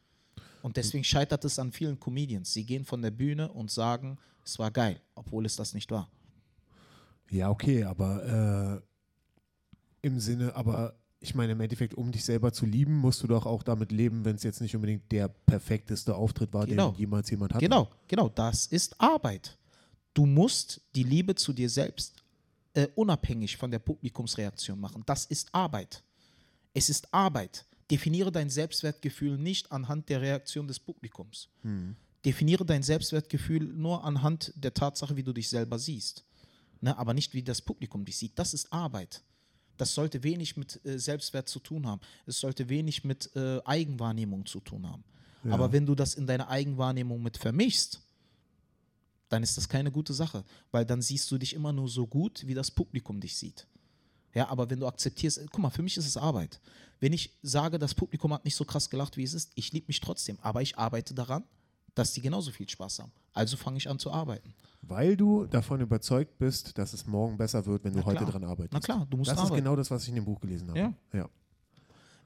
Und 0.62 0.76
deswegen 0.76 1.04
scheitert 1.04 1.44
es 1.44 1.58
an 1.58 1.72
vielen 1.72 1.98
Comedians. 1.98 2.52
Sie 2.52 2.64
gehen 2.64 2.84
von 2.84 3.02
der 3.02 3.10
Bühne 3.10 3.50
und 3.52 3.70
sagen, 3.70 4.18
es 4.44 4.58
war 4.58 4.70
geil, 4.70 5.00
obwohl 5.14 5.44
es 5.44 5.56
das 5.56 5.74
nicht 5.74 5.90
war. 5.90 6.08
Ja, 7.30 7.50
okay, 7.50 7.84
aber 7.84 8.82
äh, 10.02 10.06
im 10.06 10.20
Sinne, 10.20 10.54
aber 10.54 10.94
ich 11.20 11.34
meine, 11.34 11.52
im 11.52 11.60
Endeffekt, 11.60 11.94
um 11.94 12.10
dich 12.10 12.24
selber 12.24 12.52
zu 12.52 12.66
lieben, 12.66 12.96
musst 12.96 13.22
du 13.22 13.26
doch 13.28 13.46
auch 13.46 13.62
damit 13.62 13.92
leben, 13.92 14.24
wenn 14.24 14.36
es 14.36 14.42
jetzt 14.42 14.60
nicht 14.60 14.74
unbedingt 14.74 15.10
der 15.12 15.28
perfekteste 15.28 16.14
Auftritt 16.14 16.52
war, 16.52 16.66
Genau. 16.66 16.90
den 16.90 16.98
jemals 16.98 17.30
jemand 17.30 17.54
hatte. 17.54 17.64
Genau, 17.64 17.88
genau, 18.08 18.28
das 18.28 18.66
ist 18.66 19.00
Arbeit. 19.00 19.56
Du 20.14 20.26
musst 20.26 20.80
die 20.94 21.04
Liebe 21.04 21.34
zu 21.34 21.52
dir 21.52 21.70
selbst 21.70 22.22
äh, 22.74 22.88
unabhängig 22.96 23.56
von 23.56 23.70
der 23.70 23.78
Publikumsreaktion 23.78 24.78
machen. 24.78 25.02
Das 25.06 25.24
ist 25.26 25.48
Arbeit. 25.54 26.02
Es 26.74 26.90
ist 26.90 27.12
Arbeit. 27.14 27.64
Definiere 27.92 28.32
dein 28.32 28.48
Selbstwertgefühl 28.48 29.36
nicht 29.36 29.70
anhand 29.70 30.08
der 30.08 30.22
Reaktion 30.22 30.66
des 30.66 30.80
Publikums. 30.80 31.50
Definiere 32.24 32.64
dein 32.64 32.82
Selbstwertgefühl 32.82 33.64
nur 33.64 34.02
anhand 34.04 34.52
der 34.56 34.72
Tatsache, 34.72 35.14
wie 35.16 35.22
du 35.22 35.32
dich 35.32 35.48
selber 35.48 35.78
siehst. 35.78 36.24
Ne, 36.80 36.96
aber 36.96 37.14
nicht, 37.14 37.34
wie 37.34 37.42
das 37.42 37.60
Publikum 37.60 38.04
dich 38.04 38.16
sieht. 38.16 38.38
Das 38.38 38.54
ist 38.54 38.72
Arbeit. 38.72 39.22
Das 39.76 39.94
sollte 39.94 40.22
wenig 40.22 40.56
mit 40.56 40.84
äh, 40.84 40.98
Selbstwert 40.98 41.48
zu 41.48 41.60
tun 41.60 41.86
haben. 41.86 42.00
Es 42.26 42.40
sollte 42.40 42.68
wenig 42.68 43.04
mit 43.04 43.30
äh, 43.36 43.60
Eigenwahrnehmung 43.64 44.46
zu 44.46 44.60
tun 44.60 44.88
haben. 44.88 45.04
Aber 45.52 45.72
wenn 45.72 45.86
du 45.86 45.94
das 45.94 46.14
in 46.14 46.26
deine 46.26 46.48
Eigenwahrnehmung 46.48 47.22
mit 47.22 47.36
vermischst, 47.36 48.00
dann 49.28 49.42
ist 49.42 49.56
das 49.56 49.68
keine 49.68 49.90
gute 49.90 50.14
Sache, 50.14 50.44
weil 50.70 50.84
dann 50.84 51.02
siehst 51.02 51.30
du 51.30 51.38
dich 51.38 51.54
immer 51.54 51.72
nur 51.72 51.88
so 51.88 52.06
gut, 52.06 52.46
wie 52.46 52.54
das 52.54 52.70
Publikum 52.70 53.20
dich 53.20 53.36
sieht. 53.36 53.66
Ja, 54.34 54.48
aber 54.48 54.68
wenn 54.70 54.80
du 54.80 54.86
akzeptierst, 54.86 55.38
äh, 55.38 55.46
guck 55.50 55.60
mal, 55.60 55.70
für 55.70 55.82
mich 55.82 55.96
ist 55.96 56.06
es 56.06 56.16
Arbeit. 56.16 56.60
Wenn 57.00 57.12
ich 57.12 57.36
sage, 57.42 57.78
das 57.78 57.94
Publikum 57.94 58.32
hat 58.32 58.44
nicht 58.44 58.54
so 58.54 58.64
krass 58.64 58.88
gelacht, 58.88 59.16
wie 59.16 59.24
es 59.24 59.34
ist, 59.34 59.50
ich 59.54 59.72
liebe 59.72 59.86
mich 59.88 60.00
trotzdem, 60.00 60.38
aber 60.40 60.62
ich 60.62 60.78
arbeite 60.78 61.14
daran, 61.14 61.44
dass 61.94 62.12
die 62.12 62.20
genauso 62.20 62.50
viel 62.50 62.68
Spaß 62.68 63.00
haben. 63.00 63.12
Also 63.34 63.56
fange 63.56 63.76
ich 63.78 63.88
an 63.88 63.98
zu 63.98 64.10
arbeiten. 64.10 64.54
Weil 64.82 65.16
du 65.16 65.46
davon 65.46 65.80
überzeugt 65.80 66.38
bist, 66.38 66.76
dass 66.78 66.92
es 66.92 67.06
morgen 67.06 67.36
besser 67.36 67.64
wird, 67.66 67.84
wenn 67.84 67.92
du 67.92 68.04
heute 68.04 68.24
dran 68.24 68.44
arbeitest. 68.44 68.72
Na 68.72 68.80
klar, 68.80 69.06
du 69.08 69.16
musst 69.16 69.30
Das 69.30 69.38
ist 69.38 69.44
arbeiten. 69.44 69.64
genau 69.64 69.76
das, 69.76 69.90
was 69.90 70.02
ich 70.04 70.08
in 70.08 70.16
dem 70.16 70.24
Buch 70.24 70.40
gelesen 70.40 70.68
habe. 70.68 70.78
Ja. 70.78 70.94
ja. 71.12 71.28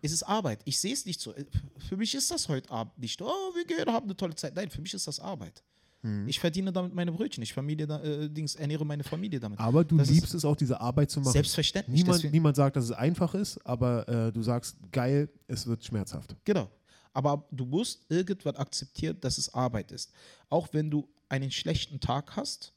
Es 0.03 0.13
ist 0.13 0.23
Arbeit. 0.23 0.61
Ich 0.65 0.79
sehe 0.79 0.93
es 0.93 1.05
nicht 1.05 1.21
so. 1.21 1.35
Äh, 1.35 1.45
Für 1.89 1.97
mich 1.97 2.15
ist 2.15 2.31
das 2.31 2.49
heute 2.49 2.71
Abend 2.71 2.97
nicht, 2.99 3.21
oh, 3.21 3.27
wir 3.55 3.65
gehen, 3.67 3.87
haben 3.93 4.05
eine 4.05 4.17
tolle 4.17 4.35
Zeit. 4.35 4.55
Nein, 4.55 4.71
für 4.71 4.81
mich 4.81 4.95
ist 4.95 5.07
das 5.07 5.21
Arbeit. 5.21 5.63
Hm. 6.07 6.29
Ich 6.29 6.39
verdiene 6.39 6.73
damit 6.73 6.95
meine 6.95 7.11
Brötchen. 7.11 7.43
Ich 7.43 7.53
Familie, 7.53 7.85
äh, 7.87 8.29
Dings, 8.31 8.55
ernähre 8.55 8.87
meine 8.87 9.03
Familie 9.03 9.41
damit. 9.41 9.59
Aber 9.59 9.85
du 9.85 9.97
Das 9.97 10.09
liebst 10.09 10.35
es 10.35 10.45
auch, 10.45 10.55
diese 10.55 10.81
Arbeit 10.81 11.11
zu 11.11 11.19
machen. 11.19 11.33
Selbstverständlich. 11.33 12.05
Niemand, 12.05 12.33
niemand 12.33 12.55
sagt, 12.57 12.77
dass 12.77 12.85
es 12.85 12.93
einfach 12.93 13.35
ist, 13.35 13.59
aber 13.67 14.09
äh, 14.09 14.33
du 14.33 14.41
sagst, 14.41 14.77
geil, 14.93 15.29
es 15.49 15.67
wird 15.67 15.85
schmerzhaft. 15.85 16.37
Genau. 16.45 16.71
Aber 17.13 17.45
du 17.51 17.65
musst 17.65 18.07
irgendwann 18.09 18.55
akzeptieren, 18.55 19.17
dass 19.21 19.37
es 19.37 19.53
Arbeit 19.53 19.91
ist. 19.91 20.13
Auch 20.49 20.69
wenn 20.71 20.91
du 20.91 21.09
einen 21.29 21.51
schlechten 21.51 21.99
Tag 21.99 22.37
hast. 22.37 22.73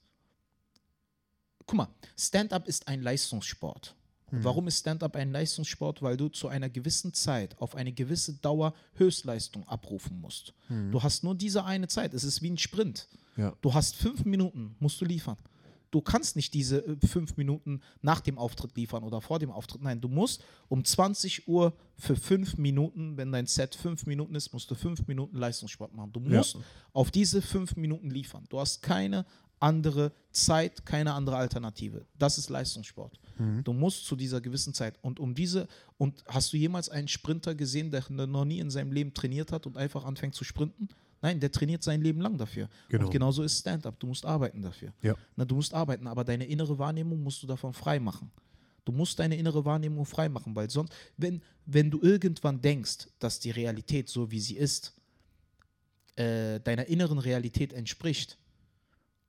Guck 1.68 1.78
mal, 1.78 1.90
Stand-up 2.18 2.68
ist 2.68 2.88
ein 2.88 3.04
Leistungssport. 3.04 3.96
Und 4.32 4.44
warum 4.44 4.68
ist 4.68 4.80
Stand-up 4.80 5.16
ein 5.16 5.32
Leistungssport? 5.32 6.02
Weil 6.02 6.18
du 6.18 6.30
zu 6.30 6.48
einer 6.48 6.70
gewissen 6.70 7.14
Zeit 7.14 7.56
auf 7.60 7.76
eine 7.76 7.92
gewisse 7.92 8.34
Dauer 8.34 8.74
Höchstleistung 8.96 9.68
abrufen 9.68 10.20
musst. 10.22 10.54
Du 10.92 11.02
hast 11.02 11.24
nur 11.24 11.36
diese 11.36 11.66
eine 11.66 11.88
Zeit. 11.88 12.14
Es 12.14 12.24
ist 12.24 12.42
wie 12.42 12.50
ein 12.50 12.58
Sprint. 12.58 13.08
Ja. 13.38 13.54
Du 13.62 13.74
hast 13.74 13.96
fünf 13.96 14.26
Minuten, 14.26 14.76
musst 14.80 15.00
du 15.02 15.06
liefern. 15.06 15.38
Du 15.92 16.02
kannst 16.02 16.36
nicht 16.36 16.54
diese 16.54 16.86
äh, 16.86 16.98
fünf 17.08 17.36
Minuten 17.36 17.82
nach 18.04 18.20
dem 18.22 18.38
Auftritt 18.38 18.76
liefern 18.78 19.04
oder 19.04 19.22
vor 19.22 19.40
dem 19.40 19.50
Auftritt. 19.50 19.82
Nein, 19.82 20.00
du 20.00 20.08
musst 20.08 20.44
um 20.68 20.86
20 20.86 21.48
Uhr 21.48 21.74
für 21.98 22.16
fünf 22.16 22.58
Minuten, 22.58 23.18
wenn 23.18 23.32
dein 23.32 23.48
Set 23.48 23.74
fünf 23.74 24.06
Minuten 24.06 24.36
ist, 24.36 24.54
musst 24.54 24.70
du 24.70 24.76
fünf 24.76 25.08
Minuten 25.08 25.36
Leistungssport 25.36 25.96
machen. 25.96 26.12
Du 26.14 26.20
Ja. 26.30 26.38
musst 26.38 26.58
auf 26.94 27.10
diese 27.10 27.42
fünf 27.42 27.76
Minuten 27.76 28.12
liefern. 28.12 28.44
Du 28.50 28.60
hast 28.60 28.84
keine 28.84 29.26
andere 29.60 30.12
Zeit, 30.32 30.86
keine 30.86 31.14
andere 31.14 31.38
Alternative. 31.38 32.06
Das 32.18 32.38
ist 32.38 32.50
Leistungssport. 32.50 33.20
Du 33.64 33.72
musst 33.72 34.06
zu 34.06 34.18
dieser 34.18 34.42
gewissen 34.42 34.74
Zeit. 34.74 35.00
Und 35.02 35.20
um 35.20 35.34
diese, 35.34 35.68
und 35.98 36.24
hast 36.28 36.52
du 36.52 36.58
jemals 36.58 36.90
einen 36.90 37.08
Sprinter 37.08 37.56
gesehen, 37.56 37.90
der 37.90 38.04
noch 38.10 38.44
nie 38.44 38.60
in 38.60 38.70
seinem 38.70 38.92
Leben 38.92 39.14
trainiert 39.14 39.54
hat 39.54 39.66
und 39.66 39.78
einfach 39.78 40.04
anfängt 40.04 40.36
zu 40.36 40.44
sprinten? 40.44 40.90
Nein, 41.22 41.40
der 41.40 41.52
trainiert 41.52 41.82
sein 41.82 42.02
Leben 42.02 42.20
lang 42.20 42.38
dafür. 42.38 42.68
Genau. 42.90 43.06
Und 43.06 43.12
genauso 43.12 43.44
ist 43.44 43.60
Stand-up. 43.60 43.98
Du 44.00 44.08
musst 44.08 44.26
arbeiten 44.26 44.62
dafür. 44.62 44.94
Ja. 45.02 45.16
Na, 45.38 45.46
du 45.46 45.56
musst 45.56 45.74
arbeiten, 45.74 46.08
aber 46.08 46.26
deine 46.26 46.46
innere 46.46 46.78
Wahrnehmung 46.78 47.24
musst 47.24 47.42
du 47.42 47.48
davon 47.48 47.74
frei 47.74 48.00
machen. 48.00 48.30
Du 48.84 48.92
musst 48.92 49.20
deine 49.20 49.38
innere 49.38 49.64
Wahrnehmung 49.64 50.06
frei 50.06 50.28
machen, 50.28 50.56
weil 50.56 50.70
sonst, 50.70 50.94
wenn, 51.16 51.42
wenn 51.66 51.92
du 51.92 52.02
irgendwann 52.02 52.62
denkst, 52.62 53.08
dass 53.20 53.40
die 53.40 53.52
Realität 53.52 54.10
so 54.10 54.32
wie 54.32 54.40
sie 54.40 54.58
ist, 54.58 54.94
äh, 56.16 56.60
deiner 56.60 56.88
inneren 56.88 57.20
Realität 57.20 57.72
entspricht, 57.72 58.38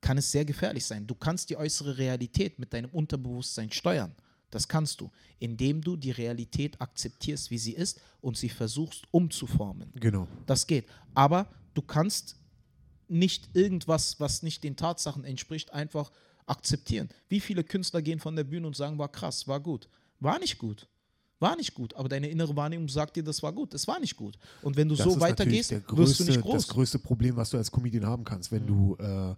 kann 0.01 0.17
es 0.17 0.31
sehr 0.31 0.45
gefährlich 0.45 0.85
sein. 0.85 1.07
Du 1.07 1.15
kannst 1.15 1.49
die 1.49 1.57
äußere 1.57 1.97
Realität 1.97 2.59
mit 2.59 2.73
deinem 2.73 2.89
Unterbewusstsein 2.89 3.71
steuern. 3.71 4.13
Das 4.49 4.67
kannst 4.67 4.99
du, 4.99 5.09
indem 5.39 5.81
du 5.81 5.95
die 5.95 6.11
Realität 6.11 6.79
akzeptierst, 6.81 7.51
wie 7.51 7.57
sie 7.57 7.71
ist 7.73 8.01
und 8.19 8.35
sie 8.35 8.49
versuchst 8.49 9.05
umzuformen. 9.11 9.89
Genau. 9.95 10.27
Das 10.45 10.67
geht. 10.67 10.87
Aber 11.13 11.47
du 11.73 11.81
kannst 11.81 12.35
nicht 13.07 13.49
irgendwas, 13.53 14.19
was 14.19 14.43
nicht 14.43 14.63
den 14.63 14.75
Tatsachen 14.75 15.23
entspricht, 15.23 15.71
einfach 15.73 16.11
akzeptieren. 16.47 17.07
Wie 17.29 17.39
viele 17.39 17.63
Künstler 17.63 18.01
gehen 18.01 18.19
von 18.19 18.35
der 18.35 18.43
Bühne 18.43 18.67
und 18.67 18.75
sagen, 18.75 18.97
war 18.97 19.09
krass, 19.09 19.47
war 19.47 19.59
gut. 19.59 19.87
War 20.19 20.37
nicht 20.39 20.57
gut. 20.57 20.87
War 21.39 21.55
nicht 21.55 21.73
gut, 21.73 21.95
aber 21.95 22.07
deine 22.07 22.29
innere 22.29 22.55
Wahrnehmung 22.55 22.87
sagt 22.87 23.15
dir, 23.15 23.23
das 23.23 23.41
war 23.41 23.51
gut. 23.51 23.73
Das 23.73 23.87
war 23.87 23.99
nicht 23.99 24.15
gut. 24.15 24.37
Und 24.61 24.75
wenn 24.75 24.87
du 24.87 24.95
Das 24.95 25.05
so 25.05 25.11
ist 25.13 25.19
weitergehst, 25.19 25.71
der 25.71 25.79
wirst 25.79 25.89
du 25.89 25.95
größte, 25.95 26.23
nicht 26.25 26.35
Das 26.37 26.43
groß. 26.43 26.67
größte 26.67 26.99
Problem, 26.99 27.35
was 27.35 27.49
du 27.49 27.57
als 27.57 27.71
Comedian 27.71 28.05
haben 28.05 28.23
kannst, 28.23 28.51
wenn 28.51 28.67
du 28.67 28.95
äh, 28.99 29.33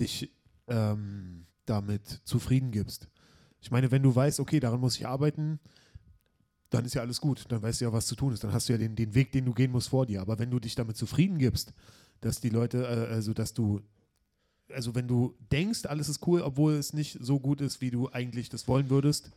dich 0.00 0.30
ähm, 0.66 1.46
damit 1.66 2.20
zufrieden 2.24 2.70
gibst. 2.70 3.08
Ich 3.60 3.70
meine, 3.70 3.90
wenn 3.90 4.02
du 4.02 4.14
weißt, 4.14 4.40
okay, 4.40 4.60
daran 4.60 4.80
muss 4.80 4.96
ich 4.96 5.06
arbeiten, 5.06 5.58
dann 6.70 6.84
ist 6.84 6.94
ja 6.94 7.02
alles 7.02 7.20
gut. 7.20 7.44
Dann 7.48 7.62
weißt 7.62 7.80
du 7.80 7.86
ja, 7.86 7.92
was 7.92 8.06
zu 8.06 8.14
tun 8.14 8.32
ist. 8.32 8.44
Dann 8.44 8.52
hast 8.52 8.68
du 8.68 8.72
ja 8.72 8.78
den, 8.78 8.94
den 8.94 9.14
Weg, 9.14 9.32
den 9.32 9.44
du 9.44 9.52
gehen 9.52 9.72
musst, 9.72 9.88
vor 9.88 10.06
dir. 10.06 10.20
Aber 10.20 10.38
wenn 10.38 10.50
du 10.50 10.58
dich 10.58 10.74
damit 10.74 10.96
zufrieden 10.96 11.38
gibst, 11.38 11.72
dass 12.20 12.40
die 12.40 12.50
Leute, 12.50 12.84
äh, 12.84 13.12
also 13.12 13.32
dass 13.32 13.54
du, 13.54 13.80
also 14.72 14.94
wenn 14.94 15.08
du 15.08 15.34
denkst, 15.50 15.86
alles 15.86 16.08
ist 16.08 16.26
cool, 16.26 16.42
obwohl 16.42 16.74
es 16.74 16.92
nicht 16.92 17.18
so 17.20 17.40
gut 17.40 17.60
ist, 17.60 17.80
wie 17.80 17.90
du 17.90 18.08
eigentlich 18.10 18.48
das 18.48 18.68
wollen 18.68 18.90
würdest, 18.90 19.30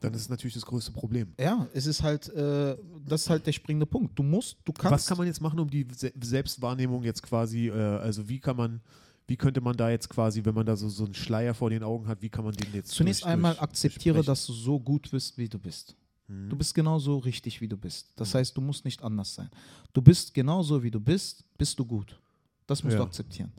dann 0.00 0.12
ist 0.12 0.22
es 0.22 0.28
natürlich 0.28 0.54
das 0.54 0.66
größte 0.66 0.92
Problem. 0.92 1.32
Ja, 1.40 1.66
es 1.72 1.86
ist 1.86 2.02
halt, 2.02 2.28
äh, 2.28 2.76
das 3.06 3.22
ist 3.22 3.30
halt 3.30 3.46
der 3.46 3.52
springende 3.52 3.86
Punkt. 3.86 4.18
Du 4.18 4.22
musst, 4.22 4.58
du 4.64 4.72
kannst. 4.72 4.92
Was 4.92 5.06
kann 5.06 5.16
man 5.16 5.26
jetzt 5.26 5.40
machen, 5.40 5.58
um 5.58 5.70
die 5.70 5.86
Se 5.96 6.12
Selbstwahrnehmung 6.20 7.02
jetzt 7.04 7.22
quasi, 7.22 7.68
äh, 7.68 7.72
also 7.72 8.28
wie 8.28 8.38
kann 8.38 8.56
man, 8.56 8.80
wie 9.26 9.36
könnte 9.36 9.60
man 9.60 9.76
da 9.76 9.90
jetzt 9.90 10.08
quasi, 10.10 10.44
wenn 10.44 10.54
man 10.54 10.66
da 10.66 10.76
so, 10.76 10.88
so 10.88 11.04
einen 11.04 11.14
Schleier 11.14 11.54
vor 11.54 11.70
den 11.70 11.82
Augen 11.82 12.06
hat, 12.06 12.20
wie 12.22 12.28
kann 12.28 12.44
man 12.44 12.54
den 12.54 12.72
jetzt 12.74 12.90
Zunächst 12.90 13.22
durch- 13.22 13.32
einmal 13.32 13.52
durch- 13.54 13.62
akzeptiere, 13.62 14.22
dass 14.22 14.46
du 14.46 14.52
so 14.52 14.78
gut 14.78 15.10
bist, 15.10 15.38
wie 15.38 15.48
du 15.48 15.58
bist. 15.58 15.96
Mhm. 16.28 16.50
Du 16.50 16.56
bist 16.56 16.74
genauso 16.74 17.18
richtig, 17.18 17.60
wie 17.60 17.68
du 17.68 17.76
bist. 17.76 18.12
Das 18.16 18.34
heißt, 18.34 18.56
du 18.56 18.60
musst 18.60 18.84
nicht 18.84 19.02
anders 19.02 19.34
sein. 19.34 19.50
Du 19.92 20.02
bist 20.02 20.34
genauso, 20.34 20.82
wie 20.82 20.90
du 20.90 21.00
bist, 21.00 21.44
bist 21.56 21.78
du 21.78 21.84
gut. 21.84 22.18
Das 22.66 22.82
musst 22.82 22.94
Ja. 22.94 23.00
du 23.00 23.06
akzeptieren. 23.06 23.52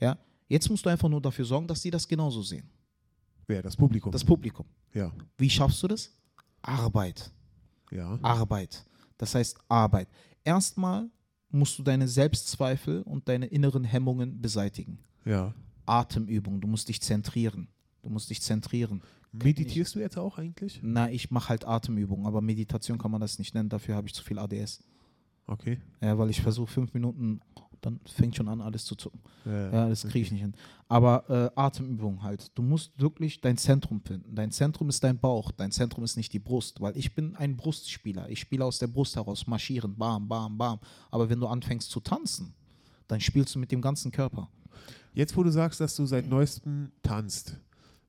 Ja? 0.00 0.16
Jetzt 0.48 0.68
musst 0.70 0.84
du 0.84 0.90
einfach 0.90 1.08
nur 1.08 1.20
dafür 1.20 1.44
sorgen, 1.44 1.66
dass 1.66 1.82
sie 1.82 1.90
das 1.90 2.06
genauso 2.06 2.42
sehen. 2.42 2.68
Wer? 3.46 3.62
Das 3.62 3.76
Publikum. 3.76 4.12
Das 4.12 4.24
Publikum. 4.24 4.66
ja. 4.94 5.12
Wie 5.38 5.50
schaffst 5.50 5.82
du 5.82 5.88
das? 5.88 6.12
Arbeit. 6.62 7.30
Ja. 7.90 8.18
Arbeit. 8.22 8.84
Das 9.18 9.34
heißt 9.34 9.58
Arbeit. 9.68 10.08
Erstmal 10.44 11.08
musst 11.50 11.78
du 11.78 11.82
deine 11.82 12.06
Selbstzweifel 12.08 13.02
und 13.02 13.28
deine 13.28 13.46
inneren 13.46 13.84
Hemmungen 13.84 14.40
beseitigen. 14.40 14.98
Ja. 15.24 15.54
Atemübung. 15.86 16.60
Du 16.60 16.68
musst 16.68 16.88
dich 16.88 17.00
zentrieren. 17.00 17.68
Du 18.02 18.08
musst 18.08 18.30
dich 18.30 18.40
zentrieren. 18.42 19.02
Meditierst 19.32 19.94
du 19.94 20.00
jetzt 20.00 20.18
auch 20.18 20.38
eigentlich? 20.38 20.80
Na, 20.82 21.10
ich 21.10 21.30
mache 21.30 21.48
halt 21.48 21.66
Atemübungen, 21.66 22.26
aber 22.26 22.40
Meditation 22.40 22.98
kann 22.98 23.10
man 23.10 23.20
das 23.20 23.38
nicht 23.38 23.54
nennen. 23.54 23.68
Dafür 23.68 23.94
habe 23.96 24.06
ich 24.06 24.14
zu 24.14 24.22
viel 24.22 24.38
ADS. 24.38 24.82
Okay. 25.46 25.80
Ja, 26.00 26.18
weil 26.18 26.30
ich 26.30 26.40
versuche 26.40 26.70
fünf 26.70 26.92
Minuten, 26.92 27.40
dann 27.80 27.98
fängt 28.04 28.36
schon 28.36 28.48
an, 28.48 28.60
alles 28.60 28.84
zu 28.84 28.94
zucken. 28.94 29.20
Ja, 29.44 29.72
Ja, 29.72 29.88
das 29.88 30.02
kriege 30.02 30.20
ich 30.26 30.32
nicht 30.32 30.42
hin. 30.42 30.54
Aber 30.88 31.28
äh, 31.28 31.58
Atemübungen 31.58 32.22
halt. 32.22 32.50
Du 32.54 32.62
musst 32.62 33.00
wirklich 33.00 33.40
dein 33.40 33.56
Zentrum 33.56 34.00
finden. 34.02 34.34
Dein 34.34 34.50
Zentrum 34.50 34.88
ist 34.88 35.02
dein 35.02 35.18
Bauch. 35.18 35.50
Dein 35.50 35.72
Zentrum 35.72 36.04
ist 36.04 36.16
nicht 36.16 36.32
die 36.32 36.38
Brust, 36.38 36.80
weil 36.80 36.96
ich 36.96 37.14
bin 37.14 37.34
ein 37.36 37.56
Brustspieler. 37.56 38.28
Ich 38.28 38.40
spiele 38.40 38.64
aus 38.64 38.78
der 38.78 38.86
Brust 38.86 39.16
heraus, 39.16 39.46
marschieren, 39.46 39.96
bam, 39.96 40.28
bam, 40.28 40.56
bam. 40.58 40.78
Aber 41.10 41.28
wenn 41.28 41.40
du 41.40 41.46
anfängst 41.48 41.90
zu 41.90 42.00
tanzen, 42.00 42.54
dann 43.08 43.20
spielst 43.20 43.54
du 43.54 43.58
mit 43.58 43.72
dem 43.72 43.80
ganzen 43.80 44.12
Körper. 44.12 44.48
Jetzt, 45.14 45.36
wo 45.36 45.42
du 45.42 45.50
sagst, 45.50 45.80
dass 45.80 45.94
du 45.96 46.06
seit 46.06 46.26
neuestem 46.26 46.90
tanzt, 47.02 47.56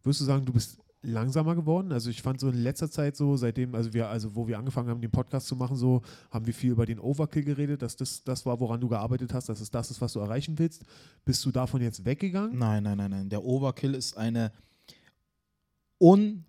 würdest 0.04 0.22
du 0.22 0.26
sagen, 0.26 0.45
du 0.45 0.54
bist 0.54 0.78
langsamer 1.01 1.54
geworden? 1.54 1.91
Also 1.91 2.10
ich 2.10 2.22
fand 2.22 2.39
so 2.39 2.49
in 2.49 2.64
letzter 2.64 2.89
Zeit 2.89 3.16
so, 3.18 3.36
seitdem, 3.36 3.76
also 3.76 3.93
wir, 3.93 4.08
also 4.08 4.36
wo 4.36 4.47
wir 4.47 4.58
angefangen 4.58 4.89
haben, 4.89 5.01
den 5.01 5.12
Podcast 5.12 5.47
zu 5.47 5.56
machen, 5.56 5.76
so, 5.76 6.01
haben 6.32 6.45
wir 6.45 6.54
viel 6.54 6.72
über 6.72 6.86
den 6.86 6.99
Overkill 6.99 7.43
geredet, 7.43 7.82
dass 7.82 7.95
das 7.95 8.24
das 8.24 8.45
war, 8.45 8.60
woran 8.60 8.80
du 8.80 8.88
gearbeitet 8.88 9.34
hast, 9.34 9.49
dass 9.49 9.60
es 9.60 9.70
das 9.70 9.91
ist, 9.91 10.01
was 10.01 10.14
du 10.14 10.20
erreichen 10.20 10.58
willst. 10.58 10.84
Bist 11.26 11.43
du 11.45 11.51
davon 11.51 11.82
jetzt 11.82 12.06
weggegangen? 12.06 12.58
Nein, 12.58 12.84
nein, 12.84 12.97
nein, 12.97 13.12
nein. 13.12 13.30
Der 13.30 13.43
Overkill 13.43 13.95
ist 13.95 14.18
eine 14.18 14.51
un, 15.99 16.45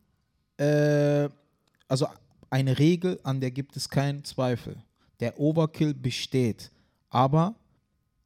äh, 0.56 1.28
also 1.88 2.06
eine 2.50 2.78
Regel, 2.78 3.18
an 3.24 3.40
der 3.40 3.50
gibt 3.50 3.76
es 3.76 3.88
keinen 3.88 4.24
Zweifel. 4.24 4.76
Der 5.18 5.38
Overkill 5.40 5.94
besteht, 5.94 6.70
aber 7.10 7.56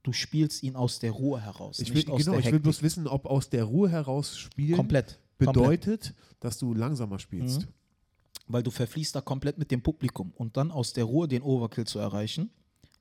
du 0.09 0.13
spielst 0.15 0.63
ihn 0.63 0.75
aus 0.75 0.99
der 0.99 1.13
Ruhe 1.13 1.41
heraus, 1.41 1.79
Ich 1.79 1.93
will, 1.95 2.03
genau, 2.03 2.39
ich 2.39 2.51
will 2.51 2.61
bloß 2.61 2.83
wissen, 2.83 3.07
ob 3.07 3.27
aus 3.27 3.51
der 3.51 3.65
Ruhe 3.65 3.91
heraus 3.91 4.39
spielen 4.39 4.77
komplett. 4.77 5.19
komplett. 5.39 5.55
bedeutet, 5.55 6.15
dass 6.41 6.59
du 6.59 6.73
langsamer 6.75 7.19
spielst. 7.19 7.63
Mhm. 7.63 7.69
Weil 8.47 8.63
du 8.63 8.71
verfließt 8.71 9.15
da 9.15 9.21
komplett 9.21 9.59
mit 9.59 9.71
dem 9.71 9.83
Publikum. 9.83 10.33
Und 10.35 10.57
dann 10.57 10.71
aus 10.71 10.95
der 10.95 11.05
Ruhe 11.05 11.29
den 11.29 11.43
Overkill 11.43 11.87
zu 11.87 11.99
erreichen, 11.99 12.51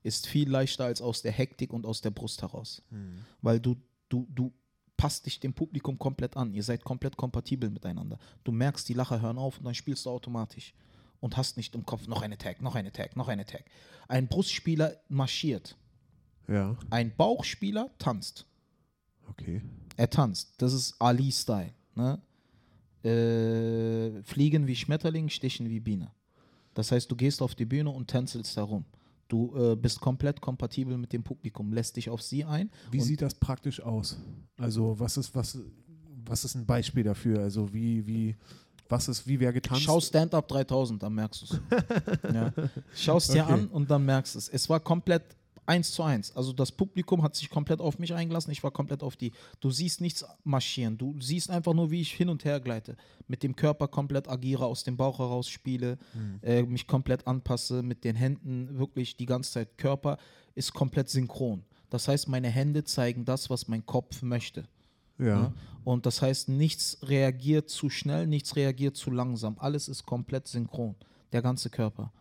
ist 0.04 0.28
viel 0.28 0.50
leichter 0.50 0.84
als 0.84 1.02
aus 1.02 1.22
der 1.22 1.32
Hektik 1.32 1.72
und 1.72 1.86
aus 1.86 2.02
der 2.02 2.12
Brust 2.12 2.42
heraus. 2.42 2.82
Mhm. 2.90 3.20
Weil 3.42 3.62
du, 3.62 3.78
du, 4.10 4.28
du 4.30 4.52
passt 4.98 5.26
dich 5.26 5.40
dem 5.40 5.54
Publikum 5.54 5.98
komplett 5.98 6.36
an. 6.36 6.54
Ihr 6.54 6.64
seid 6.64 6.84
komplett 6.84 7.16
kompatibel 7.16 7.70
miteinander. 7.70 8.20
Du 8.44 8.52
merkst, 8.52 8.90
die 8.90 8.94
Lacher 8.94 9.22
hören 9.22 9.38
auf 9.38 9.58
und 9.60 9.64
dann 9.64 9.76
spielst 9.76 10.06
du 10.06 10.10
automatisch. 10.10 10.74
Und 11.20 11.38
hast 11.38 11.58
nicht 11.58 11.74
im 11.74 11.86
Kopf 11.86 12.08
noch 12.08 12.22
eine 12.22 12.38
Tag, 12.38 12.62
noch 12.62 12.76
eine 12.76 12.92
Tag, 12.92 13.16
noch 13.16 13.28
eine 13.28 13.46
Tag. 13.46 13.64
Ein 14.08 14.28
Brustspieler 14.28 14.98
marschiert. 15.08 15.76
Ja, 16.48 16.76
Ein 16.90 17.12
Bauchspieler 17.16 17.90
tanzt. 18.00 18.46
okay. 19.30 19.62
Er 19.98 20.10
tanzt. 20.10 20.54
Das 20.60 20.74
ist 20.74 20.96
Ali-Style. 21.00 21.72
Ne? 21.96 22.22
Äh, 23.04 24.22
fliegen 24.24 24.68
wie 24.68 24.76
Schmetterling, 24.76 25.30
stechen 25.30 25.70
wie 25.70 25.80
Biene. 25.80 26.12
Das 26.74 26.92
heißt, 26.92 27.10
du 27.10 27.16
gehst 27.16 27.42
auf 27.42 27.56
die 27.56 27.66
Bühne 27.66 27.90
und 27.90 28.08
tänzelst 28.08 28.56
herum. 28.58 28.86
Du 29.28 29.54
äh, 29.58 29.76
bist 29.76 30.00
komplett 30.00 30.40
kompatibel 30.40 30.98
mit 30.98 31.12
dem 31.14 31.24
Publikum, 31.24 31.74
lässt 31.74 31.96
dich 31.98 32.10
auf 32.10 32.22
sie 32.22 32.46
ein. 32.46 32.70
Wie 32.92 33.02
sieht 33.02 33.22
das 33.22 33.34
praktisch 33.34 33.82
aus? 33.82 34.18
Also 34.58 35.00
was 35.00 35.18
ist, 35.18 35.34
was, 35.36 35.58
was 36.26 36.46
ist 36.46 36.56
ein 36.56 36.66
Beispiel 36.66 37.04
dafür? 37.04 37.40
Also 37.42 37.74
wie, 37.74 38.06
wie, 38.06 38.36
was 38.88 39.08
ist, 39.10 39.28
wie 39.28 39.40
wäre 39.40 39.54
getanzt? 39.54 39.82
Schau 39.82 40.00
Stand-Up 40.00 40.48
3000, 40.48 41.02
dann 41.04 41.14
merkst 41.16 41.42
du 41.42 41.46
es. 41.56 41.62
ja. 42.34 42.54
Schau 42.96 43.18
es 43.18 43.28
dir 43.28 43.44
Okay. 43.44 43.54
an 43.54 43.68
und 43.68 43.90
dann 43.90 44.06
merkst 44.06 44.36
du 44.36 44.40
es. 44.40 44.48
Es 44.50 44.70
war 44.70 44.80
komplett 44.80 45.24
eins 45.68 45.92
zu 45.92 46.04
eins. 46.04 46.36
Also 46.36 46.54
das 46.54 46.72
Publikum 46.72 47.22
hat 47.24 47.36
sich 47.36 47.50
komplett 47.50 47.80
auf 47.80 48.00
mich 48.00 48.14
eingelassen, 48.14 48.52
ich 48.52 48.64
war 48.64 48.72
komplett 48.72 49.04
auf 49.04 49.16
die. 49.16 49.32
Du 49.60 49.70
siehst 49.70 50.02
nichts 50.02 50.26
marschieren, 50.44 50.98
du 50.98 51.16
siehst 51.20 51.50
einfach 51.50 51.74
nur, 51.74 51.92
wie 51.92 52.02
ich 52.02 52.14
hin 52.14 52.30
und 52.30 52.46
her 52.46 52.60
gleite. 52.60 52.96
Mit 53.28 53.44
dem 53.44 53.56
Körper 53.56 53.88
komplett 53.88 54.28
agiere, 54.30 54.66
aus 54.66 54.84
dem 54.84 54.98
Bauch 54.98 55.20
heraus 55.20 55.50
spiele, 55.50 55.98
äh, 56.42 56.64
mich 56.64 56.88
komplett 56.88 57.28
anpasse, 57.28 57.84
mit 57.84 58.04
den 58.04 58.16
Händen 58.16 58.80
wirklich 58.80 59.18
die 59.18 59.26
ganze 59.26 59.52
Zeit. 59.52 59.78
Körper 59.78 60.18
ist 60.56 60.74
komplett 60.74 61.10
synchron. 61.10 61.64
Das 61.90 62.08
heißt, 62.08 62.28
meine 62.28 62.50
Hände 62.50 62.84
zeigen 62.84 63.26
das, 63.26 63.50
was 63.50 63.68
mein 63.68 63.86
Kopf 63.86 64.22
möchte. 64.22 64.66
ja. 65.20 65.26
Ja? 65.28 65.54
Und 65.84 66.06
das 66.06 66.22
heißt, 66.22 66.50
nichts 66.50 66.98
reagiert 67.04 67.70
zu 67.70 67.90
schnell, 67.90 68.28
nichts 68.28 68.58
reagiert 68.58 68.98
zu 68.98 69.10
langsam. 69.10 69.56
Alles 69.58 69.88
ist 69.88 70.06
komplett 70.06 70.46
synchron, 70.46 70.96
der 71.32 71.42
ganze 71.42 71.70
Körper. 71.70 72.12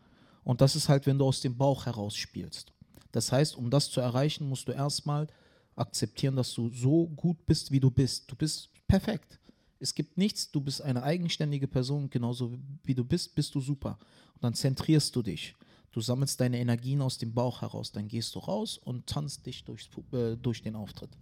Und 0.45 0.61
das 0.61 0.77
ist 0.77 0.89
halt, 0.89 1.05
wenn 1.07 1.19
du 1.19 1.27
aus 1.27 1.41
dem 1.41 1.57
Bauch 1.57 1.87
heraus 1.87 2.15
spielst. 2.15 2.73
Das 3.17 3.33
heißt, 3.33 3.57
um 3.57 3.71
das 3.71 3.89
zu 3.91 4.03
erreichen, 4.03 4.47
musst 4.47 4.69
du 4.69 4.73
erstmal 4.73 5.27
akzeptieren, 5.75 6.37
dass 6.37 6.53
du 6.53 6.69
so 6.69 7.07
gut 7.07 7.47
bist, 7.47 7.71
wie 7.71 7.81
du 7.81 7.91
bist. 7.91 8.31
Du 8.31 8.37
bist 8.37 8.69
perfekt. 8.87 9.41
Es 9.81 9.95
gibt 9.95 10.19
nichts, 10.19 10.51
du 10.51 10.61
bist 10.61 10.83
eine 10.83 11.03
eigenständige 11.03 11.67
Person, 11.67 12.11
genauso 12.11 12.59
wie 12.85 12.95
du 12.95 13.05
bist, 13.05 13.35
bist 13.35 13.55
du 13.55 13.63
super. 13.63 13.99
Und 14.35 14.45
dann 14.45 14.53
zentrierst 14.53 15.17
du 15.17 15.23
dich. 15.23 15.55
Du 15.93 16.03
sammelst 16.03 16.39
deine 16.43 16.59
Energien 16.59 17.01
aus 17.01 17.17
dem 17.17 17.33
Bauch 17.33 17.63
heraus, 17.63 17.91
dann 17.91 18.07
gehst 18.07 18.35
du 18.35 18.39
raus 18.39 18.77
und 18.77 19.07
tanzt 19.07 19.47
dich 19.47 19.65
durchs, 19.65 19.89
äh, 20.13 20.37
durch 20.37 20.61
den 20.61 20.77
Auftritt. 20.77 21.17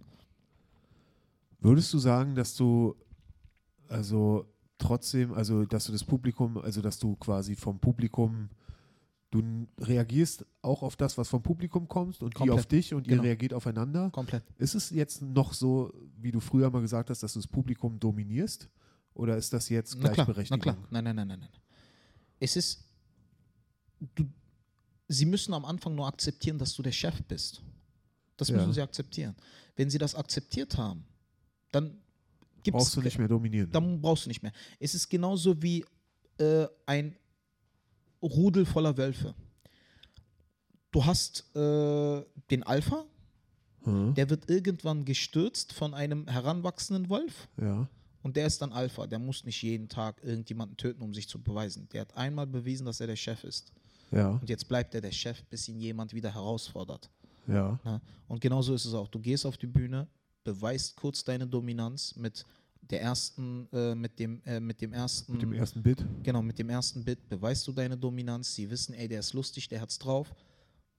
Würdest 1.61 1.93
du 1.93 1.97
sagen, 1.97 2.35
dass 2.35 2.55
du 2.55 2.93
also 3.87 4.53
trotzdem, 4.77 5.31
also 5.33 5.63
dass 5.63 5.85
du 5.85 5.93
das 5.93 6.03
Publikum, 6.03 6.57
also 6.57 6.81
dass 6.81 6.99
du 6.99 7.15
quasi 7.15 7.55
vom 7.55 7.79
Publikum, 7.79 8.49
du 9.31 9.67
reagierst 9.79 10.45
auch 10.61 10.81
auf 10.83 10.95
das, 10.95 11.17
was 11.17 11.27
vom 11.27 11.41
Publikum 11.43 11.87
kommt 11.87 12.21
und 12.21 12.33
die 12.33 12.37
Komplett. 12.37 12.57
auf 12.59 12.65
dich 12.67 12.93
und 12.93 13.07
Genau. 13.07 13.21
ihr 13.23 13.27
reagiert 13.29 13.53
aufeinander? 13.53 14.09
Komplett. 14.11 14.43
Ist 14.57 14.75
es 14.75 14.89
jetzt 14.91 15.21
noch 15.21 15.53
so, 15.53 15.93
wie 16.17 16.31
du 16.31 16.39
früher 16.39 16.69
mal 16.69 16.81
gesagt 16.81 17.09
hast, 17.09 17.21
dass 17.23 17.33
du 17.33 17.39
das 17.39 17.47
Publikum 17.47 17.99
dominierst? 17.99 18.69
Oder 19.13 19.37
ist 19.37 19.51
das 19.53 19.69
jetzt 19.69 19.95
Na 19.99 20.09
klar, 20.09 20.27
na 20.49 20.57
klar. 20.57 20.77
Nein, 20.89 21.03
nein, 21.05 21.15
nein, 21.15 21.27
nein, 21.27 21.39
nein. 21.39 21.49
Es 22.39 22.55
ist, 22.55 22.85
du, 24.15 24.25
sie 25.07 25.25
müssen 25.25 25.53
am 25.53 25.65
Anfang 25.65 25.95
nur 25.95 26.07
akzeptieren, 26.07 26.57
dass 26.57 26.73
du 26.73 26.81
der 26.83 26.91
Chef 26.91 27.21
bist. 27.23 27.61
Das 28.37 28.49
Ja. 28.49 28.57
müssen 28.57 28.73
sie 28.73 28.81
akzeptieren. 28.81 29.35
Wenn 29.75 29.89
sie 29.89 29.97
das 29.97 30.15
akzeptiert 30.15 30.77
haben, 30.77 31.05
dann 31.71 31.97
gibt 32.63 32.75
Brauchst 32.77 32.95
du 32.95 33.01
nicht 33.01 33.17
mehr 33.17 33.27
dominieren. 33.27 33.71
dann 33.71 34.01
brauchst 34.01 34.25
du 34.25 34.29
nicht 34.29 34.43
mehr. 34.43 34.51
Es 34.79 34.93
ist 34.95 35.09
genauso 35.09 35.61
wie 35.61 35.85
äh, 36.37 36.67
ein 36.85 37.15
Rudel 38.21 38.65
voller 38.65 38.97
Wölfe. 38.97 39.33
Du 40.91 41.05
hast 41.05 41.45
äh, 41.55 42.23
den 42.49 42.63
Alpha, 42.63 43.05
Hm? 43.83 44.15
der 44.15 44.29
wird 44.31 44.49
irgendwann 44.49 45.05
gestürzt 45.05 45.71
von 45.73 45.93
einem 45.93 46.27
heranwachsenden 46.27 47.07
Wolf. 47.09 47.47
Ja. 47.61 47.87
Und 48.23 48.35
der 48.35 48.47
ist 48.47 48.59
dann 48.61 48.71
Alpha. 48.71 49.05
Der 49.05 49.19
muss 49.19 49.43
nicht 49.43 49.61
jeden 49.61 49.87
Tag 49.89 50.23
irgendjemanden 50.23 50.75
töten, 50.75 51.03
um 51.03 51.13
sich 51.13 51.29
zu 51.29 51.39
beweisen. 51.39 51.87
Der 51.93 52.01
hat 52.01 52.17
einmal 52.17 52.47
bewiesen, 52.47 52.85
dass 52.87 52.99
er 52.99 53.05
der 53.05 53.15
Chef 53.15 53.43
ist. 53.43 53.71
Ja. 54.11 54.29
Und 54.29 54.49
jetzt 54.49 54.67
bleibt 54.67 54.95
er 54.95 55.01
der 55.01 55.11
Chef, 55.11 55.43
bis 55.51 55.67
ihn 55.67 55.79
jemand 55.79 56.13
wieder 56.15 56.33
herausfordert. 56.33 57.11
Ja. 57.47 57.79
Ne? 57.83 58.01
Und 58.27 58.41
genauso 58.41 58.73
ist 58.73 58.85
es 58.85 58.93
auch. 58.95 59.07
Du 59.07 59.19
gehst 59.19 59.45
auf 59.45 59.57
die 59.57 59.67
Bühne, 59.67 60.07
beweist 60.43 60.95
kurz 60.95 61.23
deine 61.23 61.45
Dominanz 61.45 62.15
mit 62.15 62.43
der 62.89 63.01
ersten, 63.01 63.67
äh, 63.71 63.95
mit 63.95 64.19
dem, 64.19 64.41
äh, 64.45 64.59
mit 64.59 64.81
dem 64.81 64.93
ersten, 64.93 65.33
Mit 65.33 65.41
dem 65.41 65.53
ersten 65.53 65.81
Bit. 65.83 66.05
genau, 66.23 66.41
mit 66.41 66.57
dem 66.59 66.69
ersten 66.69 67.03
Bit 67.03 67.27
beweist 67.29 67.67
du 67.67 67.71
deine 67.71 67.97
Dominanz. 67.97 68.55
Sie 68.55 68.69
wissen, 68.69 68.93
ey, 68.93 69.07
der 69.07 69.19
ist 69.19 69.33
lustig, 69.33 69.67
der 69.67 69.81
hat's 69.81 69.97
drauf. 69.99 70.33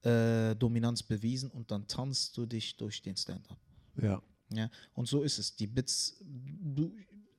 Äh, 0.03 0.55
Dominanz 0.57 1.03
bewiesen 1.03 1.51
und 1.51 1.70
dann 1.70 1.87
tanzt 1.87 2.37
du 2.37 2.47
dich 2.47 2.76
durch 2.76 3.03
den 3.03 3.16
Stand-up. 3.16 3.59
Ja. 4.01 4.22
Ja, 4.53 4.70
und 4.95 5.09
so 5.09 5.22
ist 5.22 5.39
es. 5.39 5.57
Die 5.57 5.66
Bits, 5.66 6.20
du, 6.22 6.93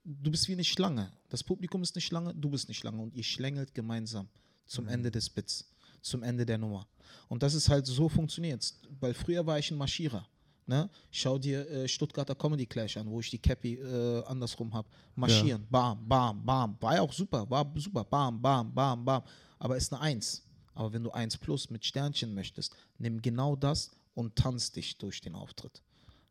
du 0.03 0.29
bist 0.31 0.47
wie 0.49 0.53
eine 0.53 0.63
Schlange. 0.65 1.09
Das 1.29 1.41
Publikum 1.41 1.81
ist 1.81 1.95
eine 1.95 2.01
Schlange, 2.01 2.35
du 2.35 2.49
bist 2.49 2.67
eine 2.67 2.73
Schlange 2.73 3.01
und 3.01 3.13
ihr 3.15 3.23
schlängelt 3.23 3.73
gemeinsam 3.73 4.27
zum 4.65 4.89
Ende 4.89 5.09
des 5.09 5.29
Bits, 5.29 5.73
zum 6.01 6.21
Ende 6.23 6.45
der 6.45 6.57
Nummer. 6.57 6.85
Und 7.29 7.43
das 7.43 7.53
ist 7.53 7.69
halt 7.69 7.85
so 7.85 8.09
funktioniert. 8.09 8.73
Weil 8.99 9.13
früher 9.13 9.45
war 9.45 9.57
ich 9.57 9.71
ein 9.71 9.77
Marschierer. 9.77 10.27
Ne? 10.69 10.89
Schau 11.11 11.37
dir 11.39 11.65
äh, 11.69 11.87
Stuttgarter 11.87 12.35
Comedy 12.35 12.65
Clash 12.65 12.97
an, 12.97 13.09
wo 13.09 13.21
ich 13.21 13.29
die 13.29 13.37
Cappy 13.39 13.75
äh, 13.75 14.23
andersrum 14.25 14.73
habe. 14.73 14.87
Marschieren, 15.15 15.65
bam, 15.69 16.05
bam, 16.07 16.45
bam. 16.45 16.75
War 16.81 16.95
ja 16.95 17.01
auch 17.01 17.13
super, 17.13 17.49
war 17.49 17.65
super, 17.77 18.03
bam, 18.03 18.41
bam, 18.41 18.73
bam, 18.73 19.05
bam. 19.05 19.23
Aber 19.59 19.77
ist 19.77 19.93
eine 19.93 20.01
Eins. 20.01 20.43
Aber 20.73 20.91
wenn 20.91 21.03
du 21.03 21.11
Eins 21.11 21.37
plus 21.37 21.69
mit 21.69 21.85
Sternchen 21.85 22.33
möchtest, 22.33 22.75
nimm 22.97 23.21
genau 23.21 23.55
das 23.55 23.91
und 24.13 24.35
tanz 24.35 24.71
dich 24.71 24.97
durch 24.97 25.21
den 25.21 25.35
Auftritt. 25.35 25.81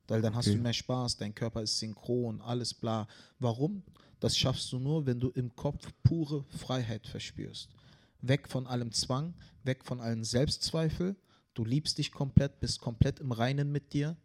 Weil 0.06 0.20
dann 0.20 0.36
hast 0.36 0.48
Okay. 0.48 0.56
du 0.56 0.62
mehr 0.62 0.72
Spaß, 0.74 1.16
dein 1.16 1.34
Körper 1.34 1.62
ist 1.62 1.78
synchron, 1.78 2.40
alles 2.42 2.74
bla. 2.74 3.08
Warum? 3.38 3.82
Das 4.20 4.36
schaffst 4.36 4.70
du 4.70 4.78
nur, 4.78 5.06
wenn 5.06 5.18
du 5.18 5.30
im 5.30 5.56
Kopf 5.56 5.90
pure 6.02 6.44
Freiheit 6.50 7.06
verspürst. 7.06 7.70
Weg 8.20 8.48
von 8.48 8.66
allem 8.66 8.92
Zwang, 8.92 9.34
weg 9.64 9.84
von 9.84 10.00
allen 10.00 10.24
Selbstzweifel. 10.24 11.16
Du 11.54 11.64
liebst 11.64 11.96
dich 11.98 12.12
komplett, 12.12 12.60
bist 12.60 12.80
komplett 12.80 13.18
im 13.18 13.32
Reinen 13.32 13.72
mit 13.72 13.94
dir. 13.94 14.16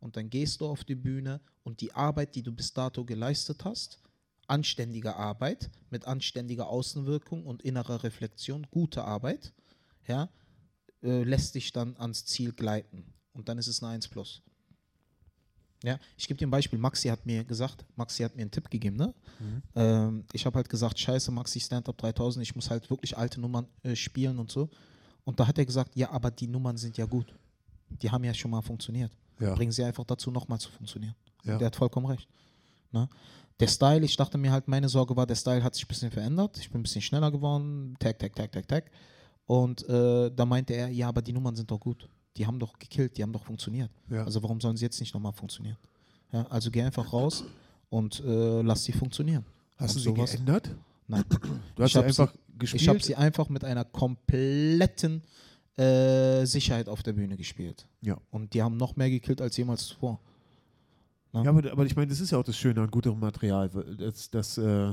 Und 0.00 0.16
dann 0.16 0.30
gehst 0.30 0.60
du 0.60 0.66
auf 0.66 0.84
die 0.84 0.94
Bühne 0.94 1.40
und 1.62 1.80
die 1.80 1.92
Arbeit, 1.92 2.34
die 2.34 2.42
du 2.42 2.52
bis 2.52 2.72
dato 2.72 3.04
geleistet 3.04 3.64
hast, 3.64 4.00
anständige 4.46 5.14
Arbeit 5.14 5.70
mit 5.90 6.06
anständiger 6.06 6.68
Außenwirkung 6.68 7.46
und 7.46 7.62
innerer 7.62 8.02
Reflexion, 8.02 8.66
gute 8.70 9.04
Arbeit, 9.04 9.52
ja, 10.08 10.28
äh, 11.02 11.22
lässt 11.22 11.54
dich 11.54 11.72
dann 11.72 11.96
ans 11.98 12.24
Ziel 12.24 12.52
gleiten. 12.52 13.04
Und 13.32 13.48
dann 13.48 13.58
ist 13.58 13.68
es 13.68 13.82
eine 13.82 13.92
1 13.92 14.08
plus. 14.08 14.42
Ja, 15.82 15.98
ich 16.16 16.28
gebe 16.28 16.36
dir 16.36 16.46
ein 16.46 16.50
Beispiel. 16.50 16.78
Maxi 16.78 17.08
hat 17.08 17.24
mir 17.24 17.42
gesagt, 17.44 17.86
Maxi 17.96 18.22
hat 18.22 18.36
mir 18.36 18.42
einen 18.42 18.50
Tipp 18.50 18.68
gegeben, 18.68 18.96
ne? 18.96 19.14
Ähm, 19.74 20.24
ich 20.32 20.44
habe 20.44 20.56
halt 20.56 20.68
gesagt, 20.68 20.98
scheiße, 20.98 21.30
Maxi 21.30 21.58
Stand-Up 21.58 21.96
3000, 21.96 22.42
ich 22.42 22.54
muss 22.54 22.68
halt 22.68 22.90
wirklich 22.90 23.16
alte 23.16 23.40
Nummern 23.40 23.66
äh, 23.82 23.96
spielen 23.96 24.38
und 24.38 24.50
so. 24.50 24.68
Und 25.24 25.40
da 25.40 25.46
hat 25.46 25.56
er 25.58 25.64
gesagt, 25.64 25.96
ja, 25.96 26.10
aber 26.10 26.30
die 26.30 26.48
Nummern 26.48 26.76
sind 26.76 26.98
ja 26.98 27.06
gut. 27.06 27.34
Die 27.88 28.10
haben 28.10 28.24
ja 28.24 28.34
schon 28.34 28.50
mal 28.50 28.62
funktioniert. 28.62 29.16
Ja. 29.40 29.54
Bringen 29.54 29.72
sie 29.72 29.82
einfach 29.84 30.04
dazu, 30.04 30.30
nochmal 30.30 30.58
zu 30.60 30.70
funktionieren. 30.70 31.14
Ja. 31.44 31.58
Der 31.58 31.66
hat 31.66 31.76
vollkommen 31.76 32.06
recht. 32.06 32.28
Ne? 32.92 33.08
Der 33.58 33.66
Style, 33.68 34.04
ich 34.04 34.16
dachte 34.16 34.38
mir 34.38 34.52
halt, 34.52 34.68
meine 34.68 34.88
Sorge 34.88 35.16
war, 35.16 35.26
der 35.26 35.34
Style 35.36 35.62
hat 35.62 35.74
sich 35.74 35.84
ein 35.84 35.88
bisschen 35.88 36.10
verändert. 36.10 36.58
Ich 36.58 36.70
bin 36.70 36.80
ein 36.80 36.82
bisschen 36.82 37.02
schneller 37.02 37.30
geworden. 37.30 37.94
Tag, 37.98 38.18
tag, 38.18 38.34
tag, 38.34 38.52
tag, 38.52 38.66
tag. 38.68 38.90
Und 39.46 39.86
äh, 39.88 40.30
da 40.34 40.44
meinte 40.46 40.74
er, 40.74 40.88
ja, 40.88 41.08
aber 41.08 41.22
die 41.22 41.32
Nummern 41.32 41.56
sind 41.56 41.70
doch 41.70 41.80
gut. 41.80 42.08
Die 42.36 42.46
haben 42.46 42.58
doch 42.58 42.78
gekillt, 42.78 43.16
die 43.18 43.22
haben 43.22 43.32
doch 43.32 43.44
funktioniert. 43.44 43.90
Ja. 44.08 44.24
Also 44.24 44.42
warum 44.42 44.60
sollen 44.60 44.76
sie 44.76 44.84
jetzt 44.84 45.00
nicht 45.00 45.12
nochmal 45.12 45.32
funktionieren? 45.32 45.76
Ja, 46.32 46.46
also 46.48 46.70
geh 46.70 46.82
einfach 46.82 47.12
raus 47.12 47.44
und 47.88 48.20
äh, 48.20 48.62
lass 48.62 48.84
sie 48.84 48.92
funktionieren. 48.92 49.44
Hast 49.76 49.96
Und 49.96 50.04
du 50.06 50.10
sie 50.10 50.16
sowas- 50.16 50.32
geändert? 50.32 50.70
Nein. 51.08 51.24
Du 51.74 51.82
hast 51.82 51.88
Ich 51.88 51.92
sie 51.94 52.04
einfach 52.04 52.32
Ich 52.32 52.58
gespielt. 52.58 52.88
habe 52.88 53.00
sie 53.02 53.16
einfach 53.16 53.48
mit 53.48 53.64
einer 53.64 53.84
kompletten 53.84 55.22
äh, 55.80 56.44
Sicherheit 56.46 56.88
auf 56.88 57.02
der 57.02 57.12
Bühne 57.14 57.36
gespielt. 57.36 57.86
Ja. 58.02 58.18
Und 58.30 58.52
die 58.54 58.62
haben 58.62 58.76
noch 58.76 58.96
mehr 58.96 59.10
gekillt 59.10 59.40
als 59.40 59.56
jemals 59.56 59.86
zuvor. 59.86 60.20
Ja, 61.32 61.42
aber, 61.50 61.70
aber 61.70 61.86
ich 61.86 61.94
meine, 61.94 62.08
das 62.08 62.20
ist 62.20 62.32
ja 62.32 62.38
auch 62.38 62.42
das 62.44 62.56
Schöne 62.56 62.80
an 62.82 62.90
gutem 62.90 63.18
Material. 63.18 63.70
Das, 63.98 64.30
das, 64.30 64.58
äh, 64.58 64.92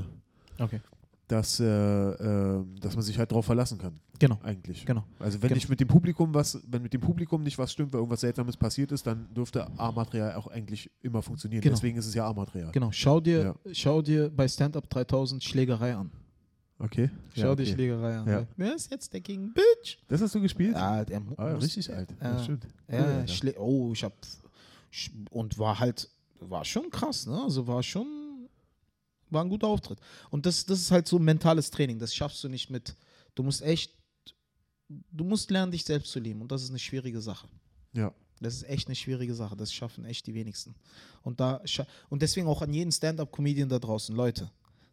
Okay. 0.60 0.80
dass, 1.26 1.58
äh, 1.60 1.64
äh, 1.66 2.64
dass 2.80 2.94
man 2.94 3.02
sich 3.02 3.18
halt 3.18 3.30
darauf 3.32 3.44
verlassen 3.44 3.76
kann, 3.78 3.98
Genau. 4.20 4.38
eigentlich. 4.42 4.86
Genau. 4.86 5.04
Also 5.18 5.42
wenn 5.42 5.48
Genau. 5.48 5.56
nicht 5.56 5.68
mit 5.68 5.78
dem 5.80 5.88
Publikum 5.88 6.32
was, 6.34 6.60
wenn 6.68 6.82
mit 6.82 6.92
dem 6.92 7.00
Publikum 7.00 7.42
nicht 7.42 7.58
was 7.58 7.72
stimmt, 7.72 7.92
weil 7.92 7.98
irgendwas 7.98 8.20
Seltsames 8.20 8.56
passiert 8.56 8.92
ist, 8.92 9.06
dann 9.06 9.26
dürfte 9.34 9.66
A-Material 9.78 10.34
auch 10.36 10.46
eigentlich 10.46 10.90
immer 11.02 11.22
funktionieren. 11.22 11.60
Genau. 11.60 11.74
Deswegen 11.74 11.98
ist 11.98 12.06
es 12.06 12.14
ja 12.14 12.24
A-Material. 12.26 12.70
Genau. 12.72 12.90
Schau 12.92 13.20
dir, 13.20 13.54
schau 13.72 14.00
dir 14.00 14.30
bei 14.30 14.46
Stand-Up 14.48 14.88
3000 14.88 15.42
Schlägerei 15.44 15.94
an. 15.96 16.10
Okay. 16.80 17.10
Schau 17.34 17.40
ja, 17.40 17.50
okay. 17.50 17.66
Schlägerei 17.66 18.18
an. 18.18 18.28
Ja. 18.28 18.46
Wer 18.56 18.74
ist 18.74 18.90
jetzt 18.90 19.12
der 19.12 19.20
King 19.20 19.52
Bitch? 19.52 19.98
Das 20.06 20.22
hast 20.22 20.34
du 20.34 20.40
gespielt? 20.40 20.74
Ja, 20.74 21.04
der 21.04 21.22
Ah, 21.36 21.48
ja, 21.48 21.56
richtig 21.56 21.92
alt. 21.92 22.14
Ja. 22.20 22.42
Stimmt. 22.42 22.66
Ja. 22.88 23.26
Schlä 23.26 23.56
oh, 23.58 23.92
ich 23.92 24.04
hab 24.04 24.14
und 25.30 25.58
war 25.58 25.78
halt, 25.78 26.08
war 26.40 26.64
schon 26.64 26.88
krass, 26.90 27.26
ne? 27.26 27.42
Also 27.42 27.66
war 27.66 27.82
schon, 27.82 28.48
war 29.28 29.42
ein 29.44 29.48
guter 29.48 29.66
Auftritt. 29.66 29.98
Und 30.30 30.46
das, 30.46 30.64
das 30.64 30.80
ist 30.80 30.90
halt 30.90 31.08
so 31.08 31.18
mentales 31.18 31.70
Training. 31.70 31.98
Das 31.98 32.14
schaffst 32.14 32.42
du 32.44 32.48
nicht 32.48 32.70
mit. 32.70 32.96
Du 33.34 33.42
musst 33.42 33.62
echt, 33.62 33.92
du 34.88 35.24
musst 35.24 35.50
lernen, 35.50 35.72
dich 35.72 35.84
selbst 35.84 36.12
zu 36.12 36.20
lieben. 36.20 36.40
Und 36.40 36.52
das 36.52 36.62
ist 36.62 36.70
eine 36.70 36.78
schwierige 36.78 37.20
Sache. 37.20 37.48
Ja. 37.92 38.14
Das 38.40 38.54
ist 38.54 38.68
echt 38.68 38.86
eine 38.86 38.94
schwierige 38.94 39.34
Sache. 39.34 39.56
Das 39.56 39.72
schaffen 39.72 40.04
echt 40.04 40.26
die 40.28 40.34
wenigsten. 40.34 40.76
Und, 41.22 41.40
da, 41.40 41.60
und 42.08 42.22
deswegen 42.22 42.46
auch 42.46 42.62
an 42.62 42.72
jeden 42.72 42.92
Stand-up-Comedian 42.92 43.68
da 43.68 43.80
draußen. 43.80 44.14
Leute, 44.14 44.48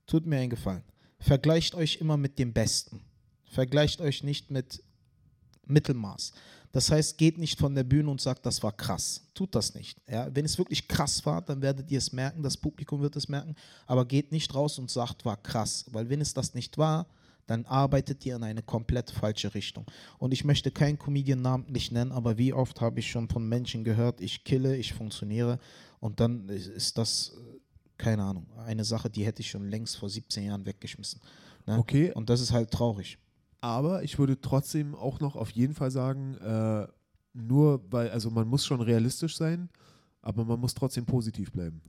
tut 0.07 0.25
mir 0.25 0.39
einen 0.39 0.49
Gefallen. 0.49 0.83
Vergleicht 1.19 1.75
euch 1.75 1.97
immer 1.97 2.17
mit 2.17 2.37
dem 2.39 2.53
Besten. 2.53 3.01
Vergleicht 3.45 4.01
euch 4.01 4.23
nicht 4.23 4.51
mit 4.51 4.83
Mittelmaß. 5.67 6.33
Das 6.71 6.91
heißt, 6.91 7.17
geht 7.17 7.37
nicht 7.37 7.57
von 7.57 7.73
der 7.73 7.85
Bühne 7.85 8.09
und 8.11 8.19
sagt, 8.19 8.45
das 8.45 8.61
war 8.61 8.73
krass. 8.73 9.21
Tut 9.33 9.55
das 9.55 9.73
nicht. 9.75 9.97
Ja? 10.09 10.27
Wenn 10.35 10.43
es 10.43 10.57
wirklich 10.57 10.87
krass 10.89 11.25
war, 11.25 11.41
dann 11.41 11.61
werdet 11.61 11.89
ihr 11.89 11.97
es 11.99 12.11
merken, 12.11 12.43
das 12.43 12.57
Publikum 12.57 13.01
wird 13.01 13.15
es 13.15 13.29
merken. 13.29 13.55
Aber 13.87 14.05
geht 14.05 14.31
nicht 14.33 14.53
raus 14.53 14.77
und 14.77 14.91
sagt, 14.91 15.23
war 15.23 15.37
krass. 15.37 15.85
Weil 15.91 16.09
wenn 16.09 16.19
es 16.19 16.33
das 16.33 16.53
nicht 16.53 16.77
war, 16.77 17.07
dann 17.47 17.65
arbeitet 17.65 18.25
ihr 18.25 18.35
in 18.35 18.43
eine 18.43 18.61
komplett 18.61 19.09
falsche 19.11 19.53
Richtung. 19.53 19.85
Und 20.17 20.33
ich 20.33 20.43
möchte 20.43 20.71
keinen 20.71 20.99
Comedian 20.99 21.41
namentlich 21.41 21.91
nennen, 21.91 22.11
aber 22.11 22.37
wie 22.37 22.51
oft 22.51 22.81
habe 22.81 22.99
ich 22.99 23.09
schon 23.09 23.29
von 23.29 23.47
Menschen 23.47 23.83
gehört, 23.83 24.19
ich 24.19 24.43
kille, 24.43 24.75
ich 24.75 24.93
funktioniere 24.93 25.59
und 25.99 26.19
dann 26.19 26.49
ist- 26.49 26.97
das, 26.97 27.33
keine 27.97 28.23
Ahnung, 28.23 28.47
eine 28.65 28.83
Sache, 28.83 29.09
die 29.09 29.25
hätte 29.25 29.41
ich 29.41 29.49
schon 29.49 29.69
längst 29.69 29.97
vor 29.97 30.09
17 30.09 30.45
Jahren 30.45 30.65
weggeschmissen. 30.65 31.21
Ne? 31.65 31.77
Okay. 31.77 32.11
Und 32.13 32.29
das 32.29 32.41
ist 32.41 32.51
halt 32.51 32.71
traurig. 32.71 33.17
Aber 33.61 34.03
ich 34.03 34.19
würde 34.19 34.39
trotzdem 34.39 34.95
auch 34.95 35.19
noch 35.19 35.35
auf 35.35 35.49
jeden 35.51 35.73
Fall 35.73 35.91
sagen, 35.91 36.35
äh, 36.35 36.87
nur 37.33 37.81
weil, 37.91 38.09
also 38.11 38.29
man 38.29 38.47
muss 38.47 38.65
schon 38.65 38.81
realistisch 38.81 39.37
sein, 39.37 39.69
aber 40.25 40.43
man 40.43 40.59
muss 40.59 40.73
trotzdem 40.73 41.05
positiv 41.05 41.51
bleiben. 41.51 41.79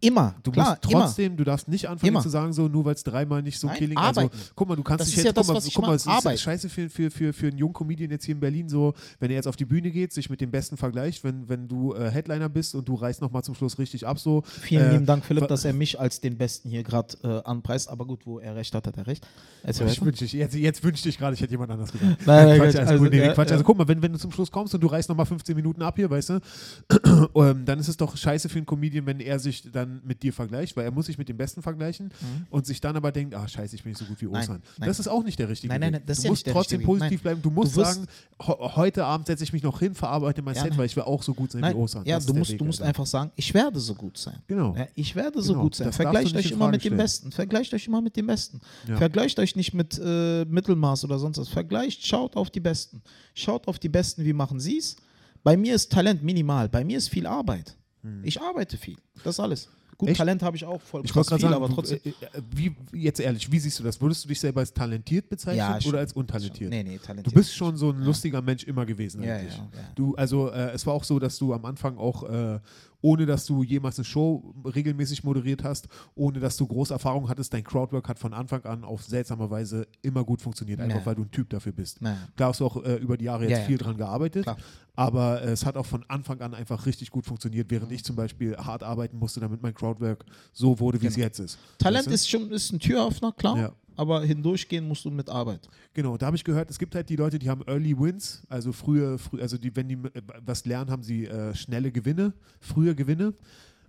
Immer, 0.00 0.34
Du 0.42 0.50
klar, 0.50 0.70
musst 0.70 0.82
trotzdem, 0.82 1.36
du 1.36 1.44
darfst 1.44 1.68
nicht 1.68 1.88
anfangen 1.88 2.08
Immer. 2.08 2.22
zu 2.22 2.30
sagen, 2.30 2.52
so 2.52 2.66
nur 2.66 2.84
weil 2.84 2.94
es 2.94 3.04
dreimal 3.04 3.42
nicht 3.42 3.58
so 3.58 3.68
Nein, 3.68 3.76
killing 3.76 3.96
arbeiten. 3.98 4.32
Also, 4.32 4.52
guck 4.56 4.68
mal, 4.68 4.76
du 4.76 4.82
kannst 4.82 5.02
Das 5.02 5.08
dich 5.08 5.16
jetzt, 5.18 5.26
ja 5.26 5.32
das, 5.32 5.46
guck 5.46 5.54
mal, 5.54 5.58
was 5.58 5.66
ich 5.66 5.74
guck 5.74 5.86
mal, 5.86 5.94
es 5.94 6.06
ist 6.06 6.40
scheiße 6.40 6.68
für, 6.70 6.88
für, 6.88 7.10
für, 7.10 7.32
für 7.32 7.46
einen 7.48 7.58
jungen 7.58 7.74
Comedian 7.74 8.10
jetzt 8.10 8.24
hier 8.24 8.34
in 8.34 8.40
Berlin 8.40 8.68
so, 8.68 8.94
wenn 9.20 9.30
er 9.30 9.36
jetzt 9.36 9.46
auf 9.46 9.56
die 9.56 9.66
Bühne 9.66 9.90
geht, 9.90 10.12
sich 10.12 10.30
mit 10.30 10.40
dem 10.40 10.50
Besten 10.50 10.76
vergleicht, 10.76 11.22
wenn, 11.22 11.48
wenn 11.48 11.68
du 11.68 11.94
äh, 11.94 12.10
Headliner 12.10 12.48
bist 12.48 12.74
und 12.74 12.88
du 12.88 12.94
reißt 12.94 13.20
nochmal 13.20 13.44
zum 13.44 13.54
Schluss 13.54 13.78
richtig 13.78 14.06
ab, 14.06 14.18
so. 14.18 14.42
Vielen 14.62 14.86
äh, 14.86 14.92
lieben 14.92 15.06
Dank, 15.06 15.24
Philipp, 15.24 15.46
dass 15.48 15.64
er 15.64 15.74
mich 15.74 16.00
als 16.00 16.20
den 16.20 16.38
Besten 16.38 16.70
hier 16.70 16.82
gerade 16.82 17.16
äh, 17.22 17.42
anpreist. 17.46 17.90
Aber 17.90 18.06
gut, 18.06 18.26
wo 18.26 18.38
er 18.38 18.56
recht 18.56 18.74
hat, 18.74 18.86
hat 18.86 18.96
er 18.96 19.06
recht. 19.06 19.26
Erzähl 19.62 19.86
Ich 19.86 20.02
wünschte, 20.02 20.24
jetzt, 20.24 20.54
jetzt 20.54 20.82
wünschte 20.82 21.08
ich 21.10 21.18
gerade, 21.18 21.34
ich 21.34 21.42
hätte 21.42 21.52
jemand 21.52 21.70
anders 21.70 21.92
gesagt. 21.92 22.02
Nein, 22.26 22.48
nein, 22.48 22.60
Quatsch, 22.60 22.76
also, 22.76 23.04
gut, 23.04 23.12
nee, 23.12 23.28
Quatsch. 23.34 23.52
Also 23.52 23.64
guck 23.64 23.76
mal, 23.76 23.86
wenn, 23.88 24.00
wenn 24.02 24.12
du 24.12 24.18
zum 24.18 24.32
Schluss 24.32 24.50
kommst 24.50 24.74
und 24.74 24.80
du 24.80 24.86
reißt 24.86 25.08
nochmal 25.08 25.26
15 25.26 25.54
Minuten 25.54 25.82
ab 25.82 25.96
hier, 25.96 26.08
weißt 26.10 26.30
du, 26.30 26.40
ähm, 27.34 27.64
dann 27.64 27.81
ist 27.82 27.88
es 27.88 27.96
doch 27.96 28.16
scheiße 28.16 28.48
für 28.48 28.58
einen 28.58 28.66
Comedian, 28.66 29.04
wenn 29.06 29.20
er 29.20 29.38
sich 29.38 29.70
dann 29.70 30.00
mit 30.04 30.22
dir 30.22 30.32
vergleicht, 30.32 30.76
weil 30.76 30.84
er 30.84 30.90
muss 30.90 31.06
sich 31.06 31.18
mit 31.18 31.28
dem 31.28 31.36
Besten 31.36 31.62
vergleichen 31.62 32.10
und 32.50 32.66
sich 32.66 32.80
dann 32.80 32.96
aber 32.96 33.12
denkt, 33.12 33.34
ah 33.34 33.46
scheiße, 33.46 33.76
ich 33.76 33.82
bin 33.82 33.90
nicht 33.92 33.98
so 33.98 34.04
gut 34.06 34.20
wie 34.20 34.26
Mhm. 34.26 34.32
Nein, 34.32 34.48
nein. 34.78 34.88
Das 34.88 34.98
ist 34.98 35.08
auch 35.08 35.22
nicht 35.24 35.38
der 35.38 35.48
richtige 35.48 35.72
Nein, 35.72 35.80
nein, 35.80 35.92
Weg. 35.92 36.00
nein, 36.00 36.06
das 36.06 36.18
ist 36.18 36.22
du 36.24 36.26
ja 36.28 36.30
musst 36.32 36.38
nicht 36.40 36.46
der 36.46 36.52
trotzdem 36.54 36.80
Weg. 36.80 36.86
positiv 36.86 37.22
bleiben. 37.22 37.42
Du 37.42 37.50
musst 37.50 37.76
Du 37.76 37.82
sagen, 37.84 38.06
heute 38.40 39.04
Abend 39.04 39.26
setze 39.26 39.44
ich 39.44 39.52
mich 39.52 39.62
noch 39.62 39.78
hin, 39.78 39.94
verarbeite 39.94 40.42
mein 40.42 40.54
Ja, 40.54 40.62
Set, 40.62 40.76
weil 40.78 40.86
ich 40.86 40.96
will 40.96 41.02
auch 41.02 41.22
so 41.22 41.34
gut 41.34 41.52
sein 41.52 41.62
wie 41.62 41.74
Osan. 41.74 42.04
ja, 42.06 42.18
du 42.18 42.32
musst, 42.34 42.52
Weg, 42.52 42.58
du 42.58 42.64
musst 42.64 42.82
einfach 42.82 43.06
sagen, 43.06 43.30
ich 43.36 43.52
werde 43.54 43.78
so 43.80 43.94
gut 43.94 44.16
sein. 44.18 44.38
Genau. 44.46 44.74
Ja, 44.76 44.86
ich 44.94 45.14
werde 45.14 45.42
so 45.42 45.52
Genau, 45.52 45.64
gut 45.64 45.74
sein. 45.74 45.86
das 45.88 45.96
Vergleicht 45.96 46.34
euch 46.36 46.50
immer 46.50 46.68
mit 46.70 46.84
dem. 46.84 46.96
Besten. 46.96 47.32
Vergleicht 47.32 47.72
euch 47.74 47.86
immer 47.86 48.00
mit 48.00 48.16
dem 48.16 48.26
Besten. 48.26 48.60
Ja. 48.88 48.96
Vergleicht 48.96 49.38
euch 49.38 49.56
nicht 49.56 49.74
mit 49.74 49.98
äh, 50.02 50.44
Mittelmaß 50.44 51.04
oder 51.04 51.18
sonst 51.18 51.38
was. 51.38 51.48
Vergleicht, 51.48 52.06
schaut 52.06 52.36
auf 52.36 52.50
die 52.50 52.60
Besten. 52.60 53.02
Schaut 53.34 53.66
auf 53.68 53.78
die 53.78 53.88
Besten, 53.88 54.24
wie 54.24 54.32
machen 54.32 54.60
sie 54.60 54.78
es. 54.78 54.96
Bei 55.42 55.56
mir 55.56 55.74
ist 55.74 55.90
Talent 55.92 56.22
minimal. 56.22 56.68
Bei 56.68 56.84
mir 56.84 56.98
ist 56.98 57.08
viel 57.08 57.26
Arbeit. 57.26 57.76
Ich 58.24 58.40
arbeite 58.40 58.76
viel. 58.76 58.96
Das 59.22 59.36
ist 59.36 59.40
alles. 59.40 59.68
Gut, 59.96 60.08
Hm. 60.08 60.12
Echt? 60.12 60.18
Talent 60.18 60.42
habe 60.42 60.56
ich 60.56 60.64
auch 60.64 60.80
voll 60.80 61.02
Ich 61.04 61.14
wollte 61.14 61.28
gerade 61.28 61.42
sagen, 61.42 61.54
aber 61.54 61.68
trotzdem. 61.68 62.00
äh, 62.04 62.08
äh, 62.08 62.42
wie, 62.50 62.74
jetzt 62.92 63.20
ehrlich, 63.20 63.52
wie 63.52 63.58
siehst 63.60 63.78
du 63.78 63.84
das? 63.84 64.00
Würdest 64.00 64.24
du 64.24 64.28
dich 64.28 64.40
selber 64.40 64.58
als 64.58 64.72
talentiert 64.72 65.28
bezeichnen 65.28 65.58
Ja, 65.58 65.80
schon. 65.80 65.90
oder 65.90 66.00
als 66.00 66.12
untalentiert? 66.12 66.70
Nee, 66.70 66.82
nee, 66.82 66.98
talentiert. 66.98 67.26
Du 67.28 67.38
bist 67.38 67.54
schon 67.54 67.76
so 67.76 67.90
ein 67.90 68.00
lustiger 68.02 68.42
Mensch 68.42 68.64
immer 68.64 68.84
gewesen 68.84 69.22
Ja, 69.22 69.36
eigentlich. 69.36 69.54
ja, 69.56 69.68
ja. 69.72 69.88
Du, 69.94 70.16
also 70.16 70.48
äh, 70.50 70.70
es 70.72 70.84
war 70.86 70.94
auch 70.94 71.04
so, 71.04 71.20
dass 71.20 71.38
du 71.38 71.54
am 71.54 71.64
Anfang 71.64 71.96
auch, 71.98 72.24
äh, 72.28 72.58
ohne 73.02 73.26
dass 73.26 73.44
du 73.44 73.62
jemals 73.62 73.98
eine 73.98 74.04
Show 74.06 74.54
regelmäßig 74.64 75.22
moderiert 75.24 75.62
hast, 75.64 75.88
ohne 76.14 76.40
dass 76.40 76.56
du 76.56 76.66
große 76.66 76.92
Erfahrung 76.94 77.28
hattest, 77.28 77.52
dein 77.52 77.64
Crowdwork 77.64 78.08
hat 78.08 78.18
von 78.18 78.32
Anfang 78.32 78.64
an 78.64 78.84
auf 78.84 79.02
seltsame 79.04 79.50
Weise 79.50 79.86
immer 80.00 80.24
gut 80.24 80.40
funktioniert, 80.40 80.80
einfach 80.80 81.00
Ja. 81.00 81.06
weil 81.06 81.16
du 81.16 81.22
ein 81.22 81.30
Typ 81.30 81.50
dafür 81.50 81.72
bist. 81.72 82.00
Naja. 82.00 82.16
Klar 82.36 82.48
hast 82.50 82.60
du 82.60 82.66
auch 82.66 82.82
äh, 82.84 82.94
über 82.96 83.16
die 83.18 83.26
Jahre 83.26 83.42
jetzt 83.42 83.50
Ja, 83.52 83.58
ja. 83.58 83.64
viel 83.66 83.78
dran 83.78 83.96
gearbeitet, 83.98 84.44
Klar. 84.44 84.56
aber 84.94 85.42
äh, 85.42 85.50
es 85.50 85.66
hat 85.66 85.76
auch 85.76 85.86
von 85.86 86.04
Anfang 86.08 86.40
an 86.40 86.54
einfach 86.54 86.86
richtig 86.86 87.10
gut 87.10 87.26
funktioniert, 87.26 87.70
während 87.70 87.88
Mhm. 87.90 87.94
ich 87.96 88.04
zum 88.04 88.16
Beispiel 88.16 88.56
hart 88.56 88.82
arbeiten 88.82 89.18
musste, 89.18 89.40
damit 89.40 89.62
mein 89.62 89.74
Crowdwork 89.74 90.24
so 90.52 90.78
wurde, 90.80 91.02
wie 91.02 91.06
es 91.08 91.14
Genau. 91.14 91.26
jetzt 91.26 91.40
ist. 91.40 91.58
Talent 91.78 92.06
Weißt 92.06 92.06
du? 92.08 92.14
ist 92.14 92.30
schon 92.30 92.50
ist 92.52 92.72
ein 92.72 92.78
Türöffner, 92.78 93.32
klar. 93.32 93.56
Ja. 93.58 93.72
Aber 93.96 94.22
hindurchgehen 94.24 94.86
musst 94.88 95.04
du 95.04 95.10
mit 95.10 95.28
Arbeit. 95.28 95.68
Genau, 95.94 96.16
da 96.16 96.26
habe 96.26 96.36
ich 96.36 96.44
gehört, 96.44 96.70
es 96.70 96.78
gibt 96.78 96.94
halt 96.94 97.08
die 97.08 97.16
Leute, 97.16 97.38
die 97.38 97.50
haben 97.50 97.62
Early 97.66 97.98
Wins, 97.98 98.42
also 98.48 98.72
früher, 98.72 99.18
früh, 99.18 99.40
also 99.40 99.58
die, 99.58 99.74
wenn 99.76 99.88
die 99.88 99.94
äh, 99.94 100.22
was 100.44 100.64
lernen, 100.64 100.90
haben 100.90 101.02
sie 101.02 101.26
äh, 101.26 101.54
schnelle 101.54 101.92
Gewinne, 101.92 102.32
frühe 102.60 102.94
Gewinne. 102.94 103.34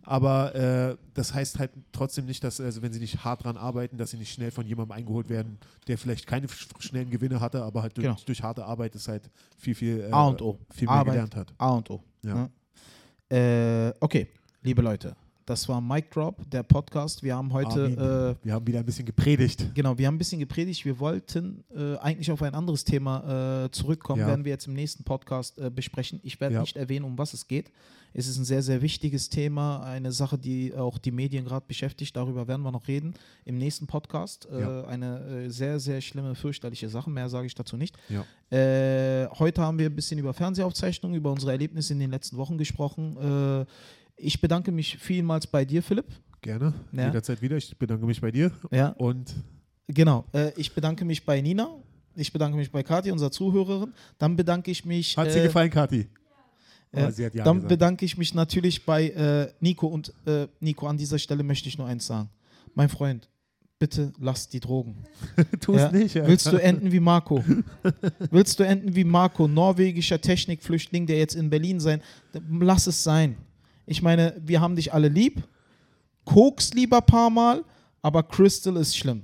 Aber 0.05 0.53
äh, 0.53 0.97
das 1.13 1.33
heißt 1.33 1.59
halt 1.59 1.71
trotzdem 1.93 2.25
nicht, 2.25 2.43
dass, 2.43 2.59
also 2.59 2.81
wenn 2.81 2.91
sie 2.91 2.99
nicht 2.99 3.23
hart 3.23 3.45
dran 3.45 3.55
arbeiten, 3.55 3.95
dass 3.97 4.11
sie 4.11 4.17
nicht 4.17 4.33
schnell 4.33 4.51
von 4.51 4.65
jemandem 4.67 4.91
eingeholt 4.97 5.29
werden, 5.29 5.57
der 5.87 5.97
vielleicht 5.97 6.27
keine 6.27 6.47
sch- 6.47 6.67
schnellen 6.79 7.09
Gewinne 7.09 7.39
hatte, 7.39 7.63
aber 7.63 7.83
halt 7.83 7.95
durch, 7.95 8.03
Genau. 8.07 8.17
durch 8.25 8.43
harte 8.43 8.65
Arbeit 8.65 8.95
ist 8.95 9.07
halt 9.07 9.29
viel, 9.57 9.73
viel, 9.75 10.01
äh, 10.01 10.11
A 10.11 10.27
und 10.27 10.41
O. 10.41 10.59
viel 10.71 10.87
mehr 10.89 10.95
Arbeit. 10.97 11.13
gelernt 11.13 11.35
hat. 11.37 11.53
A 11.57 11.69
und 11.69 11.89
O. 11.89 12.03
Ja. 12.25 12.49
Ne? 13.29 13.87
Äh, 13.89 13.93
okay, 14.01 14.27
liebe 14.61 14.81
Leute, 14.81 15.15
das 15.45 15.67
war 15.67 15.81
Mic 15.81 16.09
Drop, 16.11 16.49
der 16.49 16.63
Podcast. 16.63 17.21
Wir 17.23 17.35
haben 17.35 17.51
heute, 17.51 18.37
äh, 18.41 18.45
Wir 18.45 18.53
haben 18.53 18.65
wieder 18.67 18.79
ein 18.79 18.85
bisschen 18.85 19.05
gepredigt. 19.05 19.71
genau, 19.73 19.97
wir 19.97 20.07
haben 20.07 20.15
ein 20.15 20.17
bisschen 20.17 20.39
gepredigt. 20.39 20.85
Wir 20.85 20.99
wollten 20.99 21.63
äh, 21.75 21.97
eigentlich 21.97 22.31
auf 22.31 22.41
ein 22.41 22.53
anderes 22.53 22.83
Thema 22.85 23.65
äh, 23.65 23.71
zurückkommen, 23.71 24.21
Ja. 24.21 24.27
werden 24.27 24.45
wir 24.45 24.51
jetzt 24.51 24.67
im 24.67 24.73
nächsten 24.73 25.03
Podcast 25.03 25.57
äh, 25.59 25.69
besprechen. 25.69 26.19
Ich 26.23 26.39
werde 26.39 26.55
Ja. 26.55 26.61
nicht 26.61 26.77
erwähnen, 26.77 27.05
um 27.05 27.17
was 27.17 27.33
es 27.33 27.47
geht. 27.47 27.71
Es 28.15 28.27
ist 28.27 28.37
ein 28.37 28.45
sehr, 28.45 28.61
sehr 28.61 28.83
wichtiges 28.83 29.29
Thema, 29.29 29.81
eine 29.81 30.11
Sache, 30.11 30.37
die 30.37 30.71
auch 30.75 30.99
die 30.99 31.09
Medien 31.09 31.45
gerade 31.45 31.65
beschäftigt. 31.67 32.15
Darüber 32.15 32.47
werden 32.47 32.61
wir 32.61 32.71
noch 32.71 32.87
reden 32.87 33.15
im 33.43 33.57
nächsten 33.57 33.87
Podcast. 33.87 34.47
Äh, 34.51 34.61
Ja. 34.61 34.83
Eine 34.85 35.19
äh, 35.45 35.49
sehr, 35.49 35.79
sehr 35.79 35.99
schlimme, 35.99 36.35
fürchterliche 36.35 36.89
Sache. 36.89 37.09
Mehr 37.09 37.27
sage 37.29 37.47
ich 37.47 37.55
dazu 37.55 37.75
nicht. 37.75 37.97
Heute 38.51 39.61
haben 39.61 39.79
wir 39.79 39.87
ein 39.87 39.95
bisschen 39.95 40.19
über 40.19 40.31
Fernsehaufzeichnungen, 40.33 41.17
über 41.17 41.31
unsere 41.31 41.51
Erlebnisse 41.53 41.93
in 41.93 41.99
den 41.99 42.11
letzten 42.11 42.37
Wochen 42.37 42.57
gesprochen. 42.59 43.17
Ich 44.23 44.39
bedanke 44.41 44.71
mich 44.71 44.97
vielmals 44.97 45.47
bei 45.47 45.65
dir, 45.65 45.83
Philipp. 45.83 46.05
Gerne, 46.41 46.73
Ja. 46.91 47.05
jederzeit 47.07 47.41
wieder. 47.41 47.57
Ich 47.57 47.77
bedanke 47.77 48.05
mich 48.05 48.19
bei 48.19 48.31
dir 48.31 48.51
Ja, 48.71 48.89
und 48.89 49.33
genau. 49.87 50.25
Äh, 50.33 50.51
ich 50.57 50.73
bedanke 50.73 51.05
mich 51.05 51.25
bei 51.25 51.39
Nina. 51.41 51.69
Ich 52.15 52.31
bedanke 52.31 52.57
mich 52.57 52.71
bei 52.71 52.83
Kathi, 52.83 53.11
unserer 53.11 53.31
Zuhörerin. 53.31 53.93
Dann 54.17 54.35
bedanke 54.35 54.69
ich 54.71 54.85
mich. 54.85 55.17
hat 55.17 55.27
äh, 55.27 55.31
sie 55.31 55.41
gefallen, 55.41 55.69
Kathi? 55.71 56.07
äh, 56.91 57.05
Oh, 57.07 57.09
sie 57.09 57.25
hat 57.25 57.33
ja 57.33 57.43
dann 57.43 57.55
gesagt. 57.57 57.69
bedanke 57.69 58.05
ich 58.05 58.17
mich 58.17 58.33
natürlich 58.33 58.85
bei 58.85 59.09
äh, 59.09 59.51
Nico. 59.59 59.87
Und 59.87 60.13
äh, 60.25 60.47
Nico, 60.59 60.85
an 60.87 60.97
dieser 60.97 61.17
Stelle 61.17 61.43
möchte 61.43 61.67
ich 61.69 61.77
nur 61.77 61.87
eins 61.87 62.05
sagen. 62.05 62.29
Mein 62.75 62.89
Freund, 62.89 63.29
bitte 63.79 64.11
lass 64.19 64.47
die 64.49 64.59
Drogen. 64.59 65.03
Tu 65.61 65.73
es 65.73 65.81
Ja. 65.81 65.91
nicht. 65.91 66.15
Alter. 66.17 66.27
Willst 66.27 66.45
du 66.51 66.57
enden 66.57 66.91
wie 66.91 66.99
Marco? 66.99 67.43
Willst 68.31 68.59
du 68.59 68.63
enden 68.63 68.95
wie 68.95 69.03
Marco, 69.05 69.47
norwegischer 69.47 70.19
Technikflüchtling, 70.21 71.07
der 71.07 71.17
jetzt 71.17 71.35
in 71.35 71.49
Berlin 71.49 71.79
sein? 71.79 72.01
Lass 72.49 72.85
es 72.87 73.01
sein. 73.03 73.37
Ich 73.85 74.01
meine, 74.01 74.39
wir 74.43 74.61
haben 74.61 74.75
dich 74.75 74.93
alle 74.93 75.07
lieb. 75.07 75.43
Koks 76.25 76.73
lieber 76.73 77.01
paar 77.01 77.29
Mal, 77.29 77.63
aber 78.01 78.23
Crystal 78.23 78.77
ist 78.77 78.95
schlimm. 78.97 79.23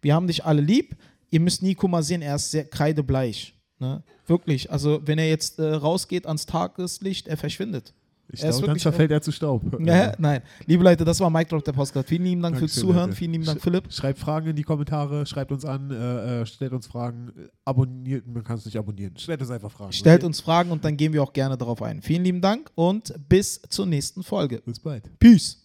Wir 0.00 0.14
haben 0.14 0.26
dich 0.26 0.44
alle 0.44 0.62
lieb. 0.62 0.96
Ihr 1.30 1.40
müsst 1.40 1.62
Nico 1.62 1.86
mal 1.86 2.02
sehen, 2.02 2.22
er 2.22 2.36
ist 2.36 2.50
sehr 2.50 2.64
kreidebleich. 2.64 3.54
Ne? 3.78 4.02
Wirklich. 4.26 4.70
Also, 4.70 5.00
wenn 5.06 5.18
er 5.18 5.28
jetzt 5.28 5.58
äh, 5.58 5.74
rausgeht 5.74 6.26
ans 6.26 6.46
Tageslicht, 6.46 7.28
er 7.28 7.36
verschwindet. 7.36 7.94
Ich 8.32 8.40
glaube, 8.40 8.66
dann 8.66 8.78
zerfällt 8.78 9.10
er 9.10 9.20
zu 9.22 9.32
Staub. 9.32 9.62
Ja, 9.84 10.12
nein. 10.18 10.42
Liebe 10.66 10.84
Leute, 10.84 11.04
das 11.04 11.18
war 11.20 11.30
Mike 11.30 11.50
Drop, 11.50 11.64
der 11.64 11.72
Podcast. 11.72 12.08
Vielen 12.08 12.24
lieben 12.24 12.42
Dank 12.42 12.56
fürs 12.58 12.74
Zuhören. 12.74 13.10
Leute. 13.10 13.16
Vielen 13.16 13.32
lieben 13.32 13.44
Dank, 13.44 13.58
Sch- 13.58 13.62
Philipp. 13.62 13.92
Schreibt 13.92 14.18
Fragen 14.18 14.48
in 14.48 14.56
die 14.56 14.62
Kommentare, 14.62 15.26
schreibt 15.26 15.52
uns 15.52 15.64
an, 15.64 15.90
äh, 15.90 16.42
äh, 16.42 16.46
stellt 16.46 16.72
uns 16.72 16.86
Fragen, 16.86 17.32
abonniert, 17.64 18.26
man 18.26 18.44
kann 18.44 18.56
es 18.58 18.64
nicht 18.64 18.76
abonnieren. 18.76 19.16
Stellt 19.16 19.40
uns 19.40 19.50
einfach 19.50 19.70
Fragen. 19.70 19.92
Stellt 19.92 20.20
okay? 20.20 20.26
uns 20.26 20.40
Fragen 20.40 20.70
und 20.70 20.84
dann 20.84 20.96
gehen 20.96 21.12
wir 21.12 21.22
auch 21.22 21.32
gerne 21.32 21.56
darauf 21.56 21.82
ein. 21.82 22.02
Vielen 22.02 22.24
lieben 22.24 22.40
Dank 22.40 22.70
und 22.74 23.14
bis 23.28 23.60
zur 23.68 23.86
nächsten 23.86 24.22
Folge. 24.22 24.60
Bis 24.64 24.78
bald. 24.80 25.10
Peace. 25.18 25.58